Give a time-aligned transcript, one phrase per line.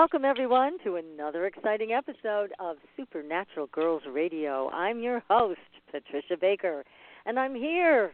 [0.00, 4.70] Welcome, everyone, to another exciting episode of Supernatural Girls Radio.
[4.70, 5.60] I'm your host,
[5.92, 6.84] Patricia Baker,
[7.26, 8.12] and I'm here,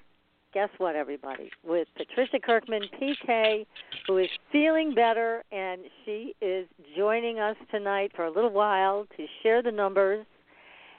[0.52, 3.66] guess what, everybody, with Patricia Kirkman, PK,
[4.08, 9.24] who is feeling better, and she is joining us tonight for a little while to
[9.44, 10.26] share the numbers.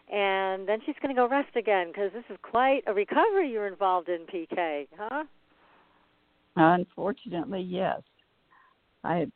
[0.10, 3.68] And then she's going to go rest again because this is quite a recovery you're
[3.68, 5.26] involved in, PK, huh?
[6.56, 8.00] Unfortunately, yes.
[9.04, 9.28] I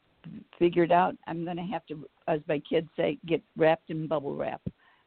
[0.59, 4.35] figured out I'm going to have to, as my kids say, get wrapped in bubble
[4.35, 4.61] wrap.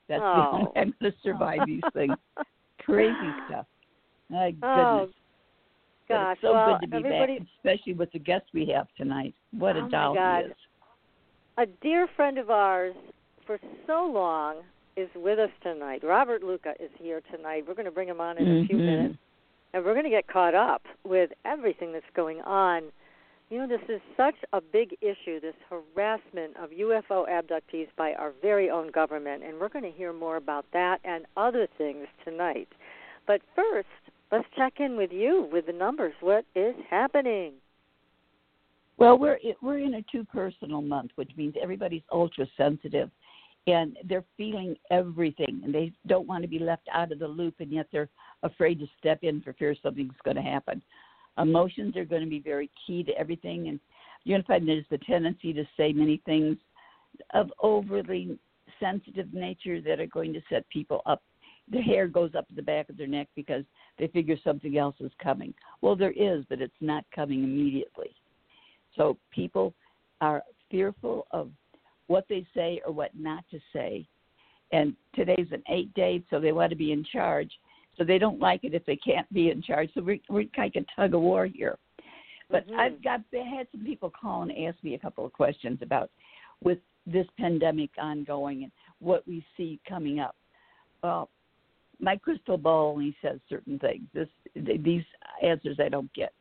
[0.08, 0.34] That's oh.
[0.34, 2.14] the only way I'm going to survive these things.
[2.84, 3.66] Crazy stuff.
[4.28, 4.60] My goodness.
[4.64, 5.08] Oh,
[6.08, 6.32] gosh.
[6.32, 9.34] it's so well, good to be everybody, back, especially with the guest we have tonight.
[9.52, 10.52] What Oh, a doll he is.
[11.56, 12.94] a dear friend of ours
[13.46, 14.56] for so long
[14.96, 16.02] is with us tonight.
[16.04, 17.64] Robert Luca is here tonight.
[17.66, 18.84] We're going to bring him on in a few Mhm.
[18.84, 19.18] minutes,
[19.72, 22.92] and we're going to get caught up with everything that's going on.
[23.50, 28.32] You know, this is such a big issue, this harassment of UFO abductees by our
[28.40, 32.68] very own government, and we're going to hear more about that and other things tonight.
[33.26, 33.88] But first,
[34.32, 36.14] let's check in with you with the numbers.
[36.20, 37.52] What is happening?
[38.96, 43.10] Well, we're we're in a two personal month, which means everybody's ultra sensitive,
[43.66, 47.54] and they're feeling everything, and they don't want to be left out of the loop,
[47.58, 48.08] and yet they're
[48.42, 50.80] afraid to step in for fear something's going to happen.
[51.38, 53.80] Emotions are going to be very key to everything, and
[54.46, 56.56] find there's the tendency to say many things
[57.32, 58.38] of overly
[58.80, 61.22] sensitive nature that are going to set people up.
[61.70, 63.64] Their hair goes up the back of their neck because
[63.98, 65.54] they figure something else is coming.
[65.80, 68.14] Well, there is, but it's not coming immediately.
[68.96, 69.74] So people
[70.20, 71.50] are fearful of
[72.06, 74.06] what they say or what not to say.
[74.72, 77.50] And today's an eight day, so they want to be in charge.
[77.96, 79.90] So they don't like it if they can't be in charge.
[79.94, 81.78] So we're, we're kind of tug of war here.
[82.50, 82.78] But Mhm.
[82.78, 86.10] I've got I had some people call and ask me a couple of questions about
[86.62, 90.36] with this pandemic ongoing and what we see coming up.
[91.02, 91.30] Well,
[92.00, 94.06] my crystal ball only says certain things.
[94.12, 95.04] This these
[95.42, 96.32] answers I don't get.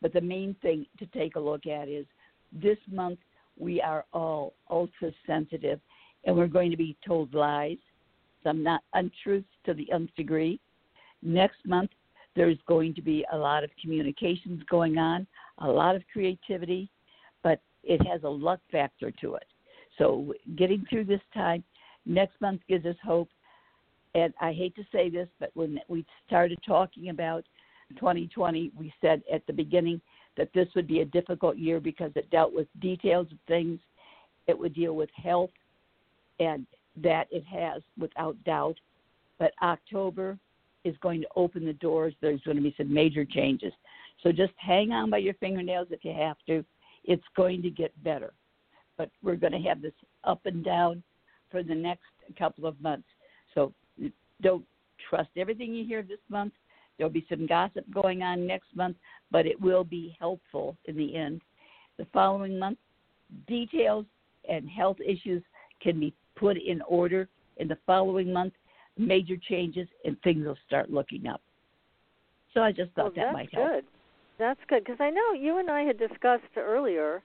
[0.00, 2.06] But the main thing to take a look at is
[2.52, 3.18] this month
[3.58, 5.80] we are all ultra sensitive
[6.24, 7.78] and we're going to be told lies,
[8.42, 10.60] some not untruths to the nth degree.
[11.22, 11.90] Next month
[12.34, 15.26] there's going to be a lot of communications going on,
[15.58, 16.90] a lot of creativity,
[17.42, 19.44] but it has a luck factor to it.
[19.98, 21.62] So getting through this time
[22.06, 23.28] next month gives us hope.
[24.14, 27.44] And I hate to say this, but when we started talking about
[27.98, 30.00] 2020, we said at the beginning
[30.36, 33.78] that this would be a difficult year because it dealt with details of things.
[34.46, 35.50] It would deal with health,
[36.40, 36.66] and
[37.02, 38.76] that it has without doubt.
[39.38, 40.38] But October
[40.84, 42.14] is going to open the doors.
[42.20, 43.72] There's going to be some major changes.
[44.22, 46.64] So just hang on by your fingernails if you have to.
[47.04, 48.32] It's going to get better.
[48.96, 49.92] But we're going to have this
[50.24, 51.02] up and down
[51.50, 52.02] for the next
[52.38, 53.08] couple of months.
[53.54, 53.72] So
[54.40, 54.64] don't
[55.08, 56.52] trust everything you hear this month.
[56.96, 58.96] There'll be some gossip going on next month,
[59.30, 61.40] but it will be helpful in the end.
[61.98, 62.78] The following month,
[63.48, 64.06] details
[64.48, 65.42] and health issues
[65.80, 67.28] can be put in order.
[67.56, 68.54] In the following month,
[68.98, 71.40] major changes and things will start looking up.
[72.54, 73.68] So I just thought well, that that's might help.
[73.68, 73.84] good.
[74.38, 77.22] That's good because I know you and I had discussed earlier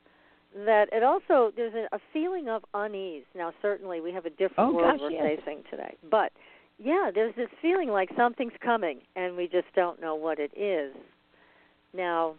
[0.66, 3.24] that it also there's a, a feeling of unease.
[3.36, 5.40] Now, certainly, we have a different Oh, world gosh, we're yes.
[5.40, 6.32] facing today, but
[6.80, 10.94] yeah, there's this feeling like something's coming, and we just don't know what it is.
[11.94, 12.36] Now,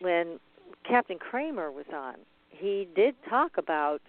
[0.00, 0.40] when
[0.88, 2.14] Captain Kramer was on,
[2.50, 4.00] he did talk about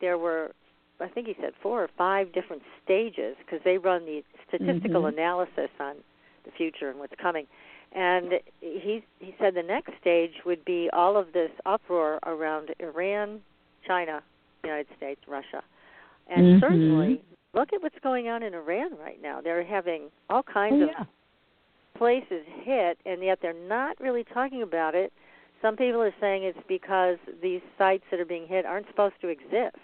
[0.00, 0.52] there were,
[1.00, 5.14] I think he said four or five different stages because they run the statistical Mhm.
[5.14, 5.96] analysis on
[6.44, 7.46] the future and what's coming.
[7.92, 13.42] And he he said the next stage would be all of this uproar around Iran,
[13.86, 14.22] China,
[14.62, 15.62] United States, Russia,
[16.28, 16.60] and Mhm.
[16.60, 17.22] certainly
[17.54, 19.40] look at what's going on in Iran right now.
[19.40, 21.04] They're having all kinds Oh, of yeah.
[21.96, 25.12] places hit, and yet they're not really talking about it.
[25.60, 29.28] Some people are saying it's because these sites that are being hit aren't supposed to
[29.28, 29.76] exist.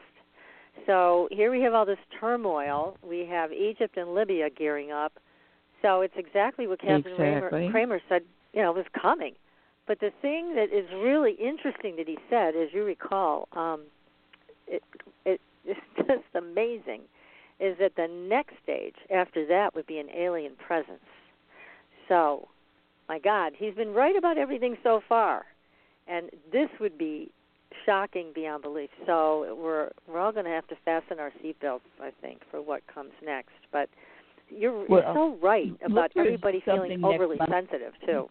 [0.85, 2.97] So here we have all this turmoil.
[3.03, 5.15] We have Egypt and Libya gearing up.
[5.83, 7.69] So it's exactly what Captain exactly.
[7.71, 9.35] Kramer said, you know, was coming.
[9.87, 13.83] But the thing that is really interesting that he said, as you recall, um,
[14.67, 14.83] it,
[15.25, 17.03] it it's just amazing,
[17.59, 21.01] is that the next stage after that would be an alien presence.
[22.09, 22.49] So,
[23.09, 25.45] my God, he's been right about everything so far,
[26.07, 27.33] and this would be
[27.85, 28.91] shocking beyond belief.
[29.07, 32.83] So we're we're all going to have to fasten our seatbelts, I think, for what
[32.93, 33.55] comes next.
[33.73, 33.89] But
[34.49, 38.29] you're, well, you're so right about everybody feeling overly sensitive too.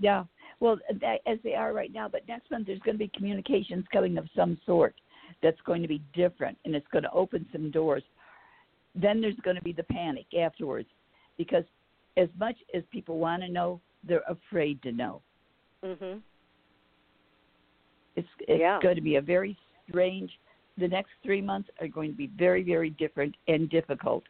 [0.00, 0.24] Yeah,
[0.60, 0.78] well,
[1.26, 2.08] as they are right now.
[2.08, 4.94] But next month there's going to be communications coming of some sort
[5.42, 8.02] that's going to be different, and it's going to open some doors.
[8.94, 10.88] Then there's going to be the panic afterwards,
[11.38, 11.64] because
[12.16, 15.22] as much as people want to know, they're afraid to know.
[15.84, 16.20] Mhm.
[18.48, 18.78] It's Yeah.
[18.80, 19.56] going to be a very
[19.88, 20.38] strange.
[20.78, 24.24] The next three months are going to be very very different and difficult,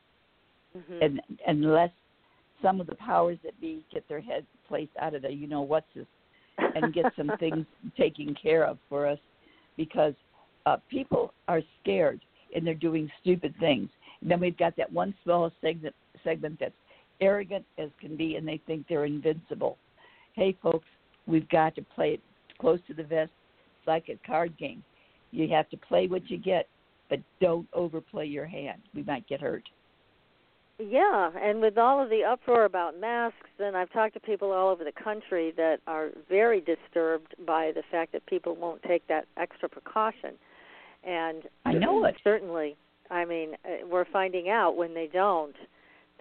[0.77, 1.03] Mhm.
[1.03, 1.93] and unless
[2.61, 5.63] some of the powers that be get their heads placed out of the you know
[5.63, 6.07] what's this
[6.75, 7.67] and get some things
[7.97, 9.19] taken care of for us,
[9.77, 10.15] because
[10.67, 12.21] uh, people are scared
[12.55, 13.91] and they're doing stupid things.
[14.21, 16.75] And then we've got that one small segment segment that's
[17.21, 19.79] arrogant as can be, and they think they're invincible.
[20.35, 20.87] Hey, folks,
[21.27, 22.21] we've got to play it
[22.59, 23.33] close to the vest.
[23.83, 24.83] It's like a card game.
[25.33, 26.69] You have to play what you get,
[27.11, 28.81] but don't overplay your hand.
[28.95, 29.65] We might get hurt.
[30.79, 34.69] Yeah, and with all of the uproar about masks, and I've talked to people all
[34.69, 39.27] over the country that are very disturbed by the fact that people won't take that
[39.37, 40.35] extra precaution.
[41.05, 42.17] And I know it.
[42.23, 42.77] Certainly,
[43.11, 45.57] I mean, uh, we're finding out when they don't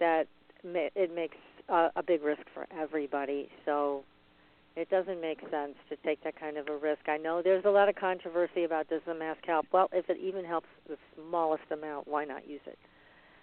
[0.00, 0.26] that
[0.64, 1.36] it makes
[1.68, 3.48] uh, a big risk for everybody.
[3.64, 4.04] So
[4.76, 7.08] it doesn't make sense to take that kind of a risk.
[7.08, 9.66] I know there's a lot of controversy about does the mask help?
[9.72, 12.78] Well, if it even helps the smallest amount, why not use it?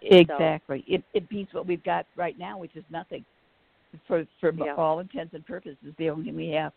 [0.01, 0.83] Exactly.
[0.87, 3.25] It it beats what we've got right now, which is nothing.
[4.07, 4.75] For for Yeah.
[4.75, 6.73] all intents and purposes, the only thing we have.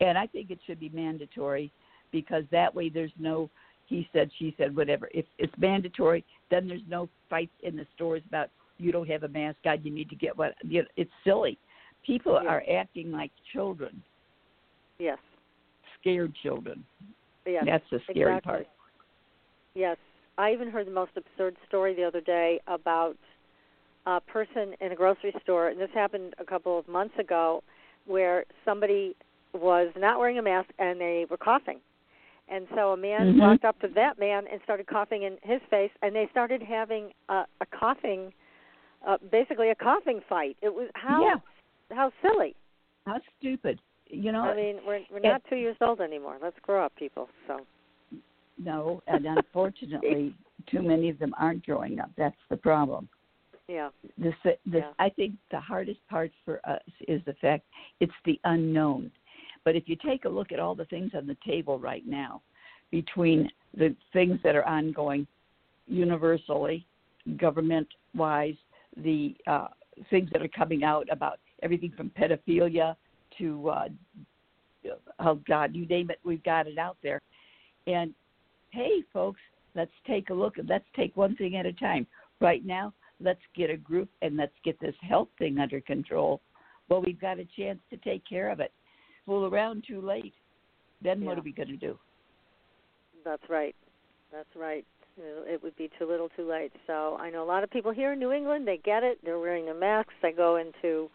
[0.00, 1.72] And I think it should be mandatory
[2.12, 3.50] because that way there's no
[3.88, 5.08] he said, she said, whatever.
[5.14, 9.28] If it's mandatory, then there's no fights in the stores about you don't have a
[9.28, 10.34] mask on, you need to get.
[10.62, 11.58] You know, it's silly.
[12.04, 12.48] People Yeah.
[12.48, 14.02] are acting like children,
[14.98, 15.18] Yes.
[16.00, 16.84] scared children.
[17.44, 17.64] Yes.
[17.64, 18.52] That's the scary exactly.
[18.52, 18.68] part.
[19.74, 19.96] Yes,
[20.38, 23.16] I even heard the most absurd story the other day about
[24.06, 27.62] a person in a grocery store, and this happened a couple of months ago,
[28.06, 29.14] where somebody
[29.52, 31.80] was not wearing a mask and they were coughing.
[32.48, 33.40] And so a man Mhm.
[33.40, 37.12] walked up to that man and started coughing in his face, and they started having
[37.28, 38.32] a, a coughing,
[39.06, 40.56] uh, basically a coughing fight.
[40.62, 41.38] It was how Yeah.
[41.90, 42.54] How silly.
[43.06, 43.80] How stupid.
[44.06, 46.38] You know, I mean, we're we're not two years old anymore.
[46.42, 47.28] Let's grow up, people.
[47.46, 47.60] So
[48.56, 50.34] no, and unfortunately,
[50.70, 52.10] too many of them aren't growing up.
[52.16, 53.08] That's the problem.
[53.68, 54.92] yeah, This, the Yeah.
[54.98, 57.64] I think the hardest part for us is the fact
[58.00, 59.10] it's the unknown.
[59.64, 62.40] But if you take a look at all the things on the table right now,
[62.90, 65.26] between the things that are ongoing
[65.86, 66.86] universally,
[67.36, 68.56] government wise,
[68.96, 69.68] the uh,
[70.10, 72.96] things that are coming out about everything from pedophilia
[73.38, 73.88] to uh,
[75.20, 77.20] oh God, you name it, we've got it out there.
[77.86, 78.14] And
[78.70, 79.40] hey, folks,
[79.74, 82.06] let's take a look and let's take one thing at a time.
[82.40, 86.40] Right now, let's get a group and let's get this health thing under control.
[86.88, 88.72] Well, we've got a chance to take care of it.
[89.26, 90.34] Fool around too late.
[91.02, 91.98] Then what are we going to do?
[93.24, 93.76] That's right.
[94.32, 94.84] That's right.
[95.20, 96.72] It would be too little, too late.
[96.86, 98.66] So I know a lot of people here in New England.
[98.66, 99.18] They get it.
[99.24, 100.14] They're wearing their masks.
[100.22, 101.10] I go into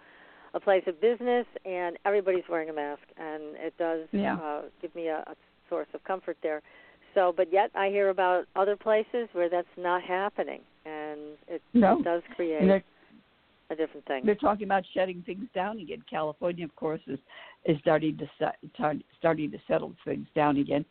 [0.54, 4.36] a place of business, and everybody's wearing a mask, and it does Yeah.
[4.36, 5.36] uh, give me a, a
[5.70, 6.62] source of comfort there.
[7.16, 12.00] So, but yet I hear about other places where that's not happening, and it, No.
[12.00, 12.84] it does create
[13.70, 14.26] a different thing.
[14.26, 16.04] they're talking about shutting things down again.
[16.10, 17.20] California, of course, is
[17.66, 18.28] is starting to
[19.18, 20.86] starting to settle things down again.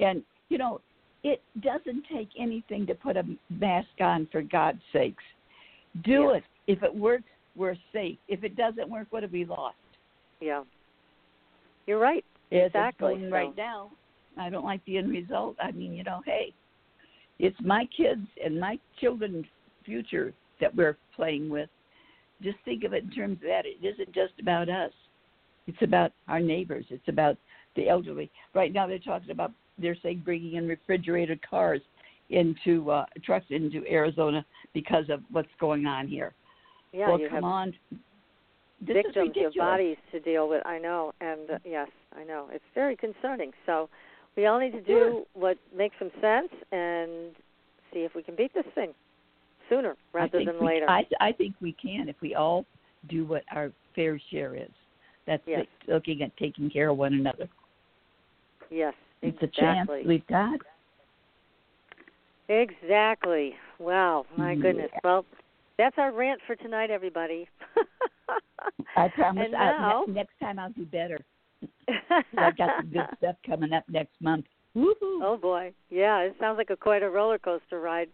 [0.00, 0.80] And you know,
[1.24, 5.24] it doesn't take anything to put a mask on for God's sakes.
[6.02, 6.42] Do Yes.
[6.66, 6.72] it.
[6.72, 7.24] If it works,
[7.56, 8.18] we're safe.
[8.28, 9.76] If it doesn't work, what have we lost?
[10.40, 10.64] Yeah,
[11.86, 12.24] you're right.
[12.52, 13.90] As Exactly, it's going right now,
[14.36, 15.56] I don't like the end result.
[15.60, 16.54] I mean, you know, hey,
[17.38, 19.46] it's my kids and my children's
[19.84, 21.68] future that we're playing with.
[22.42, 23.66] Just think of it in terms of that.
[23.66, 24.92] It isn't just about us.
[25.66, 26.86] It's about our neighbors.
[26.90, 27.36] It's about
[27.74, 28.30] the elderly.
[28.54, 31.80] Right now, they're talking about they're saying bringing in refrigerated cars
[32.30, 34.44] into uh, trucks into Arizona
[34.74, 36.32] because of what's going on here.
[36.92, 37.74] Yeah, well, you come have on.
[38.80, 40.64] This victims of bodies to deal with.
[40.64, 43.50] I know, and uh, yes, I know it's very concerning.
[43.66, 43.88] So
[44.36, 47.34] we all need to do what makes some sense and
[47.92, 48.94] see if we can beat this thing
[49.68, 50.88] sooner rather than we, later.
[50.88, 52.64] I I think we can if we all
[53.08, 54.70] do what our fair share is.
[55.26, 55.66] That's Yes.
[55.88, 57.48] looking at taking care of one another.
[58.70, 59.46] yes, It's exactly.
[59.46, 60.58] a chance we've got.
[62.48, 63.54] Exactly.
[63.78, 64.62] Wow, my Yeah.
[64.62, 64.90] goodness.
[65.04, 65.24] Well,
[65.76, 67.48] that's our rant for tonight, everybody.
[68.96, 69.50] I promise.
[69.50, 71.18] Now- next time I'll do better.
[72.36, 74.46] I've got some good stuff coming up next month.
[74.76, 75.22] Woohoo!
[75.22, 78.08] Oh boy, yeah, it sounds like a quite a roller coaster ride.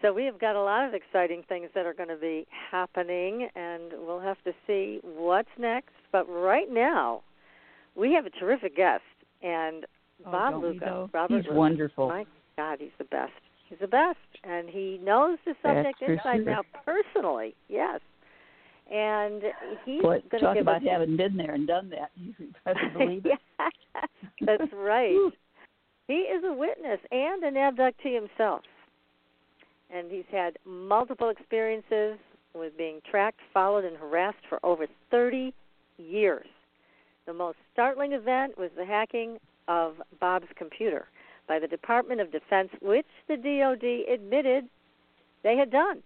[0.00, 3.48] So we have got a lot of exciting things that are going to be happening,
[3.54, 5.92] and we'll have to see what's next.
[6.10, 7.22] But right now,
[7.94, 9.04] we have a terrific guest,
[9.42, 9.86] and
[10.24, 11.10] Bob don't we, Luca.
[11.12, 11.56] Robert He's Luca.
[11.56, 12.08] wonderful.
[12.08, 12.24] My
[12.56, 13.32] God, he's the best.
[13.68, 16.44] He's the best, and he knows the subject for inside sure.
[16.44, 17.54] now personally.
[17.68, 18.00] Yes,
[18.90, 19.42] and
[19.84, 22.10] he's Boy, going to talk give about us having been there and done that.
[22.38, 23.38] You better believe it.
[24.44, 25.16] that's right.
[26.08, 28.60] He is a witness and an abductee himself.
[29.94, 32.18] And he's had multiple experiences
[32.54, 35.54] with being tracked, followed, and harassed for over 30
[35.98, 36.46] years.
[37.26, 39.38] The most startling event was the hacking
[39.68, 41.06] of Bob's computer
[41.46, 44.68] by the Department of Defense, which the DoD admitted
[45.42, 46.02] they had done.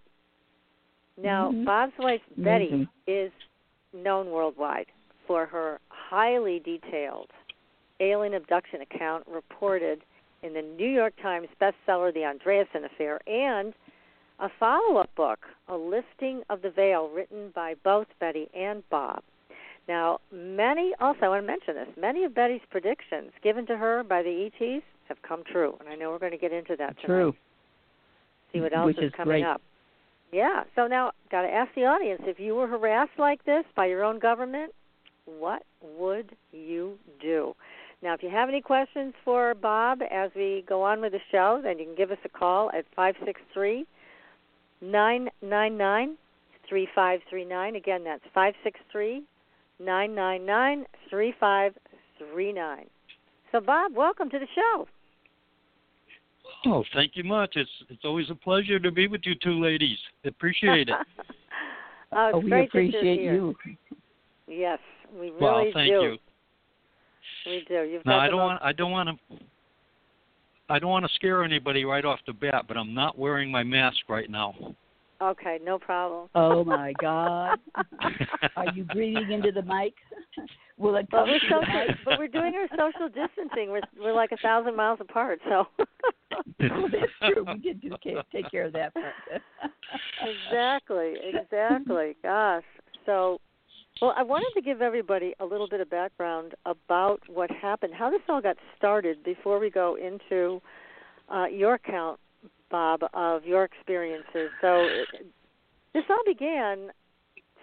[1.17, 1.65] Now, Mhm.
[1.65, 2.89] Bob's wife, Betty, Amazing.
[3.07, 3.31] is
[3.93, 4.87] known worldwide
[5.25, 7.31] for her highly detailed
[7.99, 10.03] alien abduction account reported
[10.43, 13.73] in the New York Times bestseller The Andreasson Affair and
[14.39, 19.23] a follow-up book, A Lifting of the Veil, written by both Betty and Bob.
[19.87, 21.87] Now, many also I want to mention this.
[21.99, 25.95] Many of Betty's predictions given to her by the ETs have come true, and I
[25.95, 27.05] know we're going to get into that tonight.
[27.05, 27.35] True.
[28.51, 29.45] See what else Which is is coming great.
[29.45, 29.61] up.
[30.31, 30.63] Yeah.
[30.75, 34.03] So now, got to ask the audience: if you were harassed like this by your
[34.03, 34.73] own government,
[35.25, 37.53] what would you do?
[38.03, 41.61] Now, if you have any questions for Bob as we go on with the show,
[41.63, 43.85] then you can give us a call at five six three
[44.81, 46.17] nine nine nine
[46.67, 47.75] three five three nine.
[47.75, 49.23] Again, that's five six three
[49.79, 51.73] nine nine nine three five
[52.17, 52.87] three nine.
[53.51, 54.87] So, Bob, welcome to the show.
[56.65, 57.53] Oh, thank you much.
[57.55, 59.97] It's it's always a pleasure to be with you two ladies.
[60.25, 60.95] Appreciate it.
[62.11, 63.55] oh, it's Oh, we great appreciate you.
[64.47, 64.79] Yes,
[65.13, 66.01] we really well, thank do.
[66.01, 66.17] you.
[67.45, 67.83] We do.
[67.83, 69.37] You've No, I don't most- want I don't want to
[70.69, 73.63] I don't want to scare anybody right off the bat, but I'm not wearing my
[73.63, 74.53] mask right now.
[75.21, 76.29] Okay, no problem.
[76.35, 77.57] Oh my God!
[78.55, 79.93] Are you breathing into the mic?
[80.77, 83.71] Will it But come we're to the social, but we're doing our social distancing.
[83.71, 85.67] We're we're like a thousand miles apart, so.
[85.79, 87.45] oh, that's true.
[87.47, 87.89] We did do,
[88.31, 89.13] take care of that part.
[90.21, 92.15] exactly, exactly.
[92.21, 92.63] Gosh.
[93.07, 93.39] So,
[94.01, 98.11] well, I wanted to give everybody a little bit of background about what happened, how
[98.11, 100.61] this all got started before we go into
[101.33, 102.19] uh, your account,
[102.69, 104.49] Bob, of your experiences.
[104.61, 105.09] So, it,
[105.93, 106.91] this all began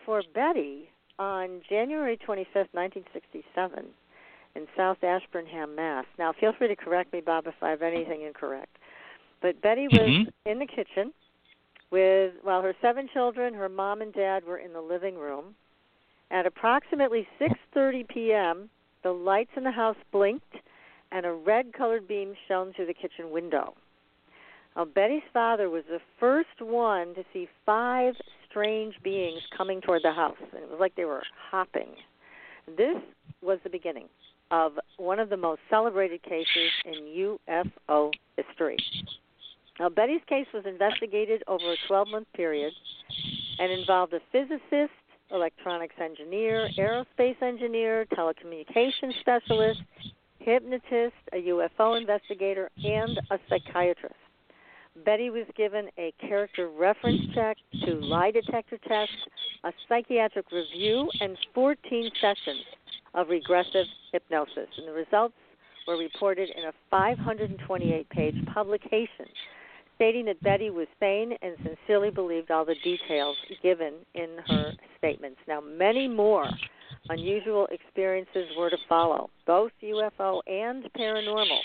[0.05, 3.85] for Betty on January 25th, 1967,
[4.57, 6.05] in South Ashburnham, Mass.
[6.19, 8.77] Now, feel free to correct me, Bob, if I have anything incorrect.
[9.41, 10.33] But Betty was Mhm.
[10.47, 11.13] in the kitchen
[11.91, 13.55] with, well, her seven children.
[13.55, 15.55] Her mom and dad were in the living room.
[16.31, 18.71] At approximately 6:30 p.m.,
[19.03, 20.57] the lights in the house blinked,
[21.13, 23.77] and a red-colored beam shone through the kitchen window.
[24.77, 28.15] Now, Betty's father was the first one to see five
[28.51, 31.89] strange beings coming toward the house, and it was like they were hopping.
[32.77, 32.97] This
[33.41, 34.09] was the beginning
[34.51, 38.79] of one of the most celebrated cases in UFO history.
[39.79, 42.73] Now, Betty's case was investigated over a 12 month period
[43.59, 44.93] and involved a physicist,
[45.31, 49.81] electronics engineer, aerospace engineer, telecommunications specialist,
[50.39, 54.15] hypnotist, a UFO investigator, and a psychiatrist.
[55.05, 59.15] Betty was given a character reference check, two lie detector tests,
[59.65, 62.65] a psychiatric review, and 14 sessions
[63.15, 64.69] of regressive hypnosis.
[64.79, 65.35] And the results
[65.89, 69.27] were reported in a 528 page publication
[69.97, 75.39] stating that Betty was sane and sincerely believed all the details given in her statements.
[75.47, 76.49] Now, many more
[77.09, 81.61] unusual experiences were to follow, both UFO and paranormal.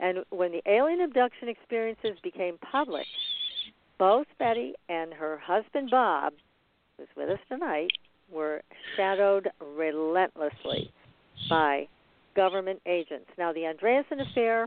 [0.00, 3.06] And when the alien abduction experiences became public,
[3.98, 6.32] both Betty and her husband Bob,
[6.96, 7.90] who's with us tonight,
[8.32, 8.62] were
[8.96, 10.90] shadowed relentlessly
[11.48, 11.86] by
[12.34, 13.28] government agents.
[13.36, 14.66] Now, the Andreasson affair,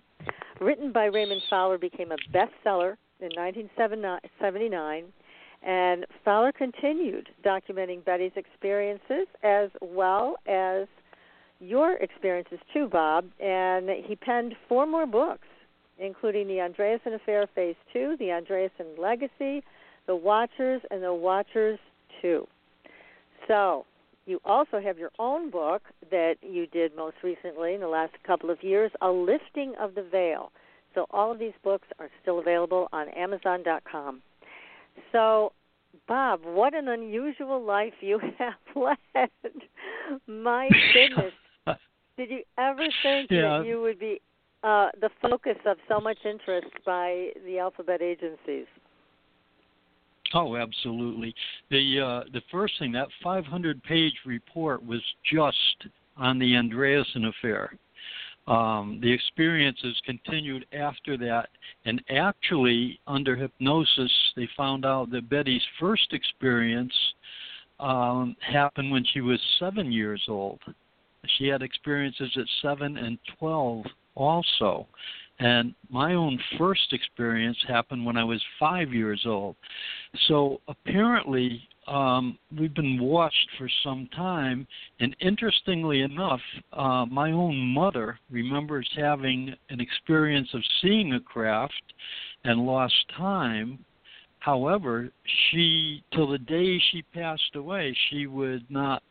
[0.61, 5.05] written by Raymond Fowler, became a bestseller in 1979,
[5.63, 10.87] And Fowler continued documenting Betty's experiences as well as
[11.59, 13.25] your experiences too, Bob.
[13.39, 15.47] And he penned four more books,
[15.99, 19.63] including The Andreasson Affair Phase 2, The Andreasson Legacy,
[20.07, 21.79] The Watchers, and The Watchers
[22.21, 22.47] 2.
[23.47, 23.85] So,
[24.25, 28.49] you also have your own book that you did most recently in the last couple
[28.49, 30.51] of years, A Lifting of the Veil.
[30.95, 34.21] So all of these books are still available on Amazon.com.
[35.11, 35.51] So,
[36.07, 39.29] Bob, what an unusual life you have led.
[40.27, 41.33] My goodness.
[42.17, 43.59] Did you ever think yeah.
[43.59, 44.21] that you would be
[44.63, 48.65] uh, the focus of so much interest by the alphabet agencies?
[50.33, 51.33] Oh, absolutely.
[51.69, 55.01] The uh, the first thing that 500 page report was
[55.31, 57.77] just on the Andreasson affair.
[58.47, 61.49] Um, the experiences continued after that,
[61.85, 66.93] and actually, under hypnosis, they found out that Betty's first experience
[67.79, 70.59] um, happened when she was seven years old.
[71.37, 74.87] She had experiences at seven and 12 also.
[75.39, 79.55] And my own first experience happened when I was five years old.
[80.27, 84.67] So apparently, um, we've been watched for some time.
[84.99, 86.39] And interestingly enough,
[86.71, 91.93] uh, my own mother remembers having an experience of seeing a craft
[92.43, 93.83] and lost time
[94.43, 99.01] However, she, till the day she passed away, she would not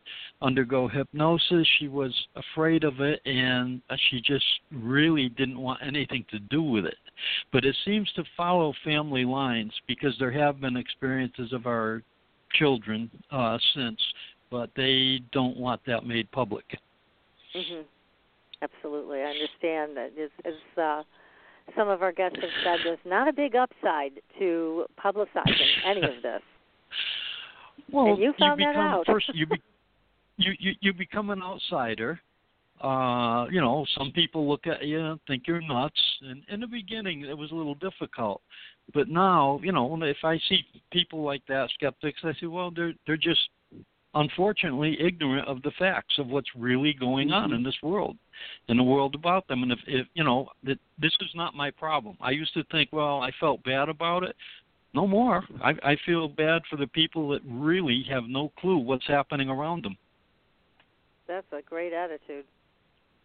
[0.43, 1.67] undergo hypnosis.
[1.79, 6.85] She was afraid of it, and she just really didn't want anything to do with
[6.85, 6.97] it.
[7.51, 12.03] But it seems to follow family lines because there have been experiences of our
[12.59, 13.99] children uh, since,
[14.51, 16.65] but they don't want that made public.
[17.55, 17.81] hmm
[18.61, 20.11] Absolutely, I understand that.
[20.15, 21.01] It's, it's uh,
[21.75, 26.21] some of our guests have said there's not a big upside to publicizing any of
[26.21, 26.41] this.
[27.91, 29.05] Well, and you found you that out.
[29.05, 29.61] first, you, be,
[30.37, 32.19] you you you become an outsider.
[32.81, 35.99] Uh, you know, some people look at you and think you're nuts.
[36.21, 38.41] And in the beginning, it was a little difficult,
[38.93, 42.93] but now, you know, if I see people like that, skeptics, I say, well, they're
[43.05, 43.49] they're just
[44.15, 47.55] unfortunately ignorant of the facts of what's really going on Mm-hmm.
[47.57, 48.15] in this world
[48.67, 51.71] in the world about them and if, if you know that this is not my
[51.71, 54.35] problem i used to think well i felt bad about it
[54.93, 59.07] no more i i feel bad for the people that really have no clue what's
[59.07, 59.95] happening around them
[61.27, 62.45] That's a great attitude.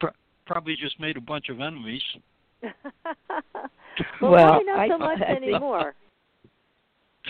[0.01, 0.11] Pro-
[0.47, 2.03] probably just made a bunch of enemies
[2.63, 2.73] well,
[4.21, 5.95] Well, probably not so much I think- anymore.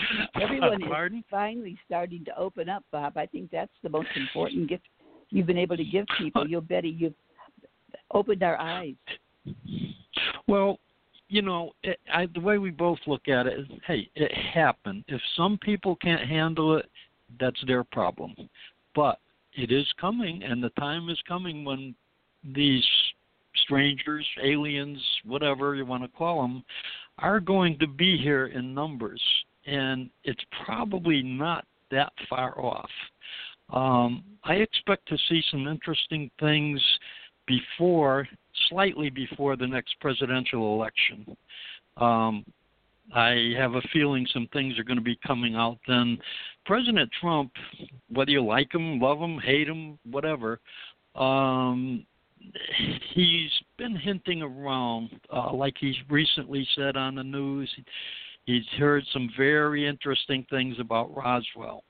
[0.41, 3.17] Everyone is finally starting to open up, Bob.
[3.17, 4.83] I think that's the most important gift
[5.29, 6.47] you've been able to give people.
[6.47, 7.13] You'll Betty, you've
[8.11, 8.95] opened our eyes.
[10.47, 10.79] Well,
[11.27, 15.03] you know, it, I, the way we both look at it is, hey, it happened.
[15.07, 16.89] If some people can't handle it,
[17.39, 18.35] that's their problem.
[18.95, 19.19] But
[19.53, 21.93] it is coming, and the time is coming when
[22.43, 22.85] these
[23.63, 26.63] strangers, aliens, whatever you want to call them,
[27.19, 29.21] are going to be here in numbers,
[29.69, 32.89] and it's probably not that far off.
[33.71, 36.81] Um, I expect to see some interesting things
[37.45, 38.27] before,
[38.69, 41.37] slightly before the next presidential election.
[41.97, 42.45] Um,
[43.13, 46.17] I have a feeling some things are going to be coming out then.
[46.65, 47.51] President Trump,
[48.11, 50.59] whether you like him, love him, hate him, whatever,
[51.15, 52.05] um,
[53.13, 57.69] he's been hinting around, uh, like he's recently said on the news.
[58.49, 61.83] He's heard some very interesting things about Roswell.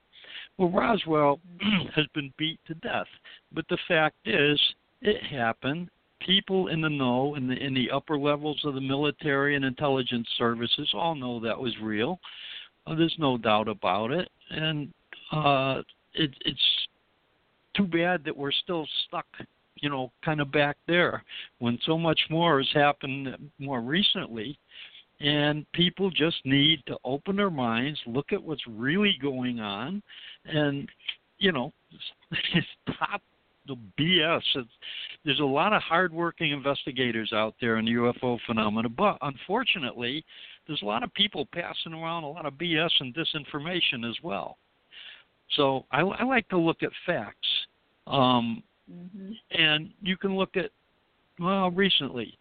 [0.57, 1.39] Well, Roswell
[1.95, 3.07] has been beat to death,
[3.53, 4.59] but the fact is,
[5.01, 5.89] it happened.
[6.19, 10.27] People in the know, in the in the upper levels of the military and intelligence
[10.37, 12.19] services, all know that was real.
[12.85, 14.93] Uh, there's no doubt about it, and
[15.31, 15.81] uh,
[16.13, 16.87] it, it's
[17.73, 19.27] too bad that we're still stuck,
[19.77, 21.23] you know, kind of back there
[21.59, 24.59] when so much more has happened more recently.
[25.21, 30.01] And people just need to open their minds, look at what's really going on,
[30.45, 30.87] and
[31.39, 31.73] you know,
[32.95, 33.21] stop
[33.67, 34.41] the BS.
[34.55, 34.69] It's,
[35.25, 40.23] there's a lot of hardworking investigators out there in the UFO phenomena, but unfortunately,
[40.67, 44.57] there's a lot of people passing around a lot of BS and disinformation as well.
[45.55, 47.47] So I, I like to look at facts,
[48.07, 49.31] um, Mm-hmm.
[49.51, 50.71] and you can look at
[51.39, 52.37] well recently,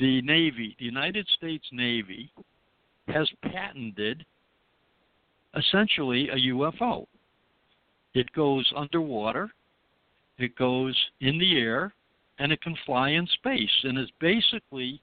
[0.00, 2.32] the Navy, the United States Navy,
[3.08, 4.24] has patented
[5.56, 7.06] essentially a UFO.
[8.14, 9.50] It goes underwater,
[10.38, 11.92] it goes in the air,
[12.38, 13.70] and it can fly in space.
[13.84, 15.00] And it basically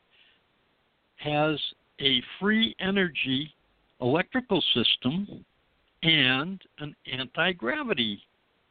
[1.18, 1.60] has
[2.02, 3.54] a free energy
[4.02, 5.46] electrical system
[6.04, 8.22] and an anti gravity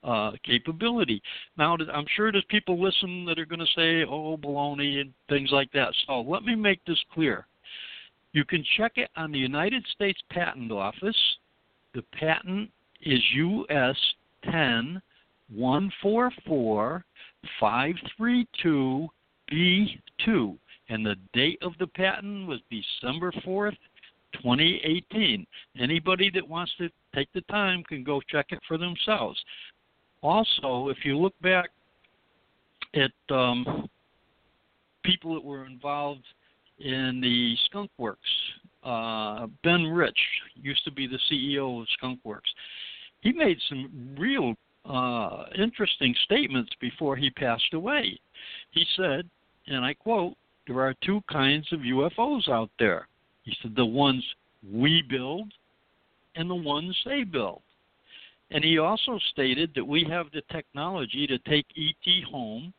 [0.06, 1.20] uh, capability.
[1.58, 5.50] Now, I'm sure there's people listen that are going to say, "Oh, baloney" and things
[5.50, 5.92] like that.
[6.06, 7.46] So let me make this clear.
[8.32, 11.16] You can check it on the United States Patent Office.
[11.94, 12.70] The patent
[13.02, 13.96] is US
[14.44, 15.00] 10
[15.54, 17.04] 144
[17.60, 19.08] 532
[19.50, 23.76] B2, and the date of the patent was December 4th,
[24.34, 25.46] 2018.
[25.78, 29.42] Anybody that wants to take the time can go check it for themselves.
[30.26, 31.70] Also, if you look back
[32.94, 33.88] at um,
[35.04, 36.24] people that were involved
[36.80, 38.28] in the Skunk Works,
[38.82, 40.18] uh, Ben Rich
[40.60, 42.50] used to be the CEO of Skunk Works.
[43.20, 48.18] He made some real uh, interesting statements before he passed away.
[48.72, 49.30] He said,
[49.68, 50.34] and I quote,
[50.66, 53.06] there are two kinds of UFOs out there.
[53.44, 54.24] He said, the ones
[54.72, 55.52] we build
[56.34, 57.62] and the ones they build.
[58.50, 62.72] And he also stated that we have the technology to take ET home.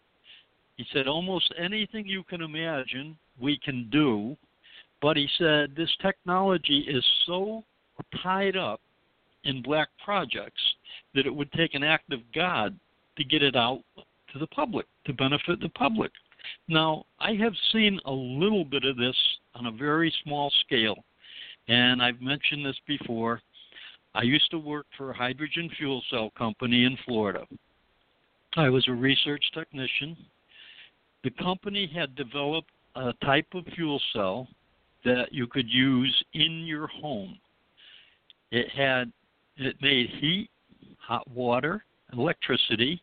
[0.78, 4.38] He said, almost anything you can imagine, we can do.
[5.02, 7.64] But he said, this technology is so
[8.24, 8.80] tied up
[9.44, 10.62] in black projects
[11.14, 12.78] that it would take an act of God
[13.18, 13.82] to get it out
[14.32, 16.12] to the public, to benefit the public.
[16.68, 19.16] Now, I have seen a little bit of this
[19.56, 21.04] on a very small scale,
[21.68, 23.42] and I've mentioned this before.
[24.18, 27.46] I used to work for a hydrogen fuel cell company in Florida.
[28.56, 30.18] I was a research technician.
[31.24, 34.48] The company had developed a type of fuel cell
[35.06, 37.38] that you could use in your home.
[38.50, 39.12] It had
[39.58, 40.50] it made heat,
[40.98, 43.00] hot water, electricity,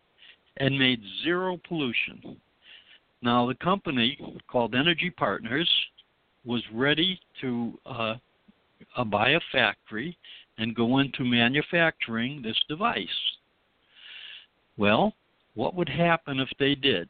[0.57, 2.41] and made zero pollution.
[3.23, 4.19] Now, the company
[4.51, 5.71] called Energy Partners
[6.45, 8.15] was ready to uh,
[8.97, 10.19] uh, buy a factory
[10.59, 13.07] and go into manufacturing this device.
[14.77, 15.15] Well,
[15.55, 17.09] what would happen if they did?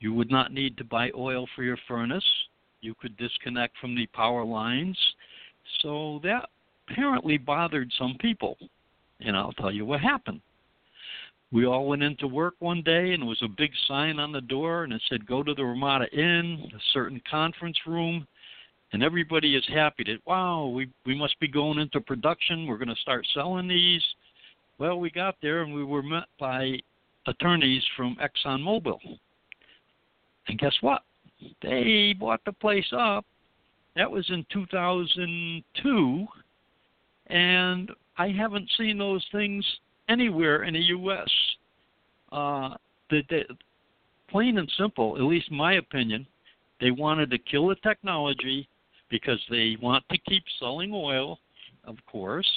[0.00, 2.24] You would not need to buy oil for your furnace.
[2.80, 4.98] You could disconnect from the power lines.
[5.82, 6.48] So that
[6.88, 8.56] apparently bothered some people.
[9.20, 10.40] And I'll tell you what happened.
[11.52, 14.40] We all went into work one day, and there was a big sign on the
[14.40, 18.26] door, and it said, Go to the Ramada Inn, a certain conference room.
[18.92, 22.66] And everybody is happy that, wow, we, we must be going into production.
[22.66, 24.02] We're going to start selling these.
[24.78, 26.78] Well, we got there, and we were met by
[27.26, 28.98] attorneys from ExxonMobil.
[30.48, 31.02] And guess what?
[31.62, 33.24] They bought the place up.
[33.96, 36.26] That was in 2002.
[37.28, 39.64] And I haven't seen those things
[40.08, 41.28] anywhere in the U.S.
[42.30, 42.74] Uh,
[43.10, 43.42] the, the,
[44.28, 46.26] plain and simple, at least my opinion,
[46.80, 48.68] they wanted to kill the technology
[49.14, 51.38] because they want to keep selling oil,
[51.84, 52.50] of course,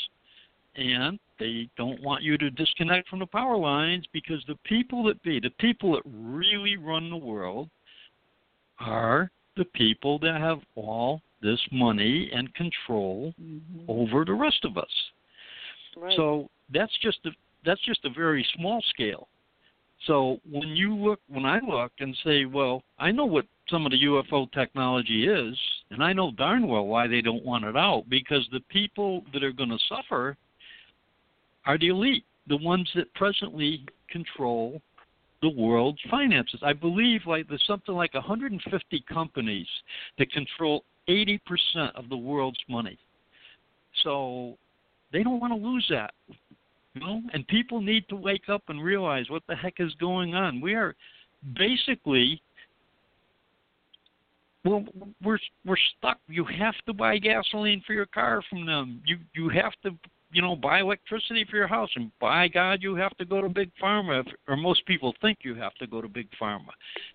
[0.76, 5.22] and they don't want you to disconnect from the power lines because the people that
[5.22, 7.70] be, the people that really run the world,
[8.80, 13.86] are the people that have all this money and control mm-hmm.
[13.88, 14.86] over the rest of us.
[15.96, 16.16] Right.
[16.16, 17.30] So that's just a
[17.66, 19.28] that's just a very small scale.
[20.08, 23.92] So when you look, when I look and say, well, I know what some of
[23.92, 25.58] the UFO technology is,
[25.92, 29.44] and I know darn well why they don't want it out because the people that
[29.44, 30.38] are going to suffer
[31.66, 34.82] are the elite, the ones that presently control
[35.42, 36.60] the world's finances.
[36.64, 39.68] I believe like there's something like 150 companies
[40.18, 41.40] that control 80%
[41.96, 42.98] of the world's money.
[44.04, 44.58] So
[45.12, 46.14] they don't want to lose that.
[46.94, 50.34] You know, and people need to wake up and realize what the heck is going
[50.34, 50.60] on.
[50.60, 50.96] We are
[51.56, 52.42] basically
[54.68, 54.86] well
[55.24, 56.20] we're we're stuck.
[56.28, 59.02] You have to buy gasoline for your car from them.
[59.06, 59.92] You you have to
[60.32, 63.48] you know, buy electricity for your house, and by God, you have to go to
[63.48, 66.70] big pharma, if, or most people think you have to go to big pharma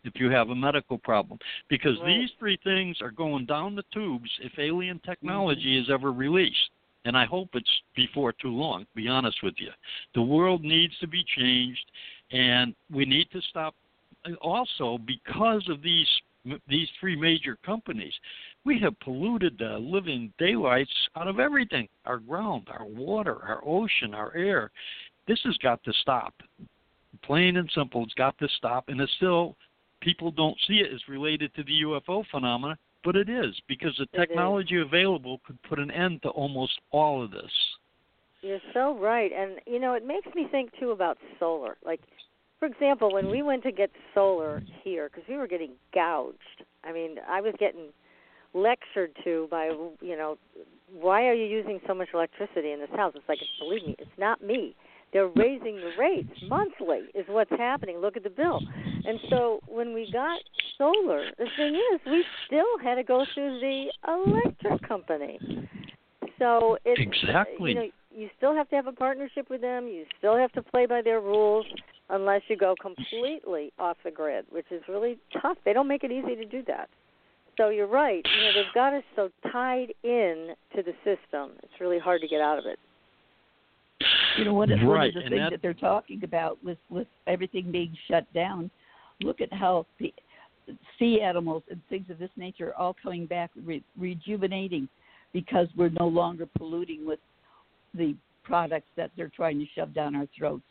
[0.05, 1.39] if you have a medical problem,
[1.69, 2.07] because right.
[2.07, 5.83] these three things are going down the tubes if alien technology mm-hmm.
[5.83, 6.71] is ever released.
[7.05, 8.83] And I hope it's before too long.
[8.83, 9.71] To be honest with you,
[10.15, 11.85] the world needs to be changed,
[12.31, 13.75] and we need to stop.
[14.41, 16.07] Also, because of these
[16.69, 18.13] these three major companies,
[18.65, 24.15] we have polluted the living daylights out of everything our ground, our water, our ocean,
[24.15, 24.71] our air.
[25.27, 26.35] This has got to stop.
[27.23, 28.89] Plain and simple, it's got to stop.
[28.89, 29.57] And it's still,
[30.01, 34.07] people don't see it as related to the UFO phenomena, but it is because the
[34.19, 37.51] technology available could put an end to almost all of this.
[38.43, 39.31] You're so right.
[39.33, 41.77] And, you know, it makes me think, too, about solar.
[41.85, 42.01] Like,
[42.63, 46.93] for example, when we went to get solar here, because we were getting gouged, I
[46.93, 47.89] mean, I was getting
[48.55, 49.67] lectured to by
[50.01, 50.39] you know
[50.93, 53.15] why are you using so much electricity in this house?
[53.17, 54.77] It's like believe me it's not me.
[55.13, 57.99] They're raising the rates monthly is what's happening.
[57.99, 58.61] Look at the bill.
[59.05, 60.39] And so when we got
[60.79, 65.41] solar the thing is we still had to go through the electric company.
[66.39, 67.71] So it's exactly.
[67.71, 69.89] you know you still have to have a partnership with them.
[69.89, 71.67] You still have to play by their rules
[72.11, 76.11] unless you go completely off the grid which is really tough they don't make it
[76.11, 76.89] easy to do that
[77.57, 78.25] so you're right.
[78.25, 81.53] You know, they've got us so tied in to the system.
[81.63, 82.79] It's really hard to get out of it.
[84.39, 84.87] You know, one of, right.
[84.87, 88.33] one of the and things that, that they're talking about with with everything being shut
[88.33, 88.71] down.
[89.21, 90.13] Look at how the
[90.99, 94.89] sea animals and things of this nature are all coming back, re- rejuvenating,
[95.33, 97.21] because we're no longer polluting with
[97.95, 100.65] the products that they're trying to shove down our throats.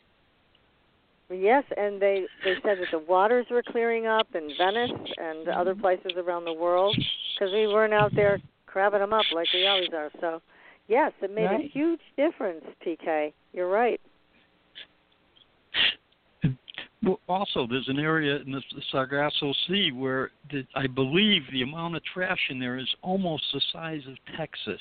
[1.32, 5.74] Yes, and they they said that the waters were clearing up in Venice and other
[5.74, 6.96] places around the world
[7.34, 10.10] because we weren't out there crabbing them up like we always are.
[10.20, 10.40] So,
[10.88, 11.64] yes, it made right.
[11.64, 12.64] a huge difference.
[12.84, 14.00] PK, you're right.
[17.02, 21.96] Well, also, there's an area in the Sargasso Sea where the, I believe the amount
[21.96, 24.80] of trash in there is almost the size of Texas.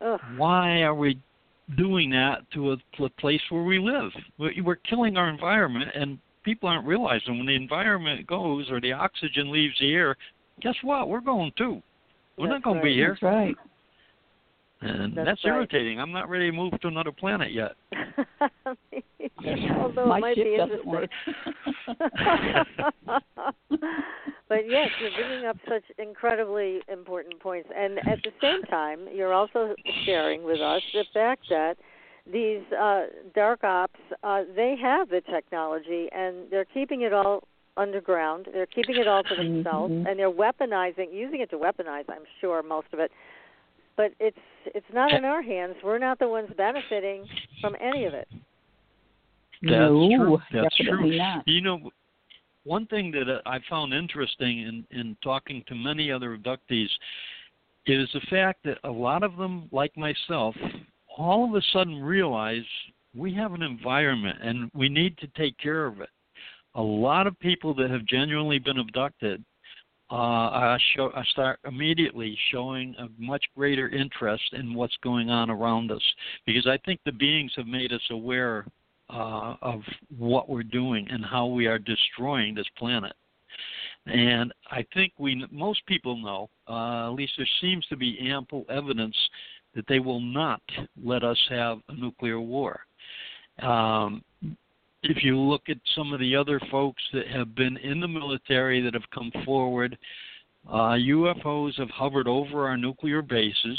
[0.00, 0.20] Ugh.
[0.36, 1.18] Why are we
[1.76, 4.10] doing that to a pl- place where we live?
[4.38, 8.92] We're, we're killing our environment, and people aren't realizing when the environment goes or the
[8.92, 10.16] oxygen leaves the air,
[10.60, 11.08] guess what?
[11.08, 11.82] We're going too.
[12.36, 12.82] We're That's not going right.
[12.82, 13.18] to be here.
[13.20, 13.56] That's right.
[14.80, 15.54] And That's that's, right.
[15.54, 16.00] irritating.
[16.00, 17.72] I'm not ready to move to another planet yet.
[19.80, 20.90] Although My it might ship be doesn't interesting.
[20.90, 21.10] work.
[24.48, 29.32] but yes, you're bringing up such incredibly important points, and at the same time, you're
[29.32, 31.76] also sharing with us the fact that
[32.30, 37.42] these uh, dark ops uh, they have the technology, and they're keeping it all
[37.76, 38.46] underground.
[38.52, 40.08] They're keeping it all to themselves, Mhm.
[40.08, 42.04] and they're weaponizing, using it to weaponize.
[42.08, 43.12] I'm sure most of it,
[43.98, 45.74] but it's it's not in our hands.
[45.84, 47.26] We're not the ones benefiting
[47.60, 48.28] from any of it.
[49.60, 50.38] That's no, true.
[50.52, 51.18] That's true.
[51.18, 51.42] not.
[51.46, 51.90] You know,
[52.64, 56.88] one thing that uh, I found interesting in, in talking to many other abductees
[57.86, 60.54] is the fact that a lot of them, like myself,
[61.16, 62.62] all of a sudden realize
[63.16, 66.10] we have an environment and we need to take care of it.
[66.76, 69.42] A lot of people that have genuinely been abducted
[70.10, 75.50] uh, are show, are start immediately showing a much greater interest in what's going on
[75.50, 76.02] around us
[76.46, 78.64] because I think the beings have made us aware
[79.10, 79.80] uh, of
[80.16, 83.12] what we're doing and how we are destroying this planet.
[84.06, 88.64] And I think we most people know, uh, at least there seems to be ample
[88.70, 89.16] evidence
[89.74, 90.62] that they will not
[91.02, 92.80] let us have a nuclear war.
[93.62, 94.22] Um,
[95.02, 98.80] if you look at some of the other folks that have been in the military
[98.80, 99.96] that have come forward,
[100.68, 103.78] uh, UFOs have hovered over our nuclear bases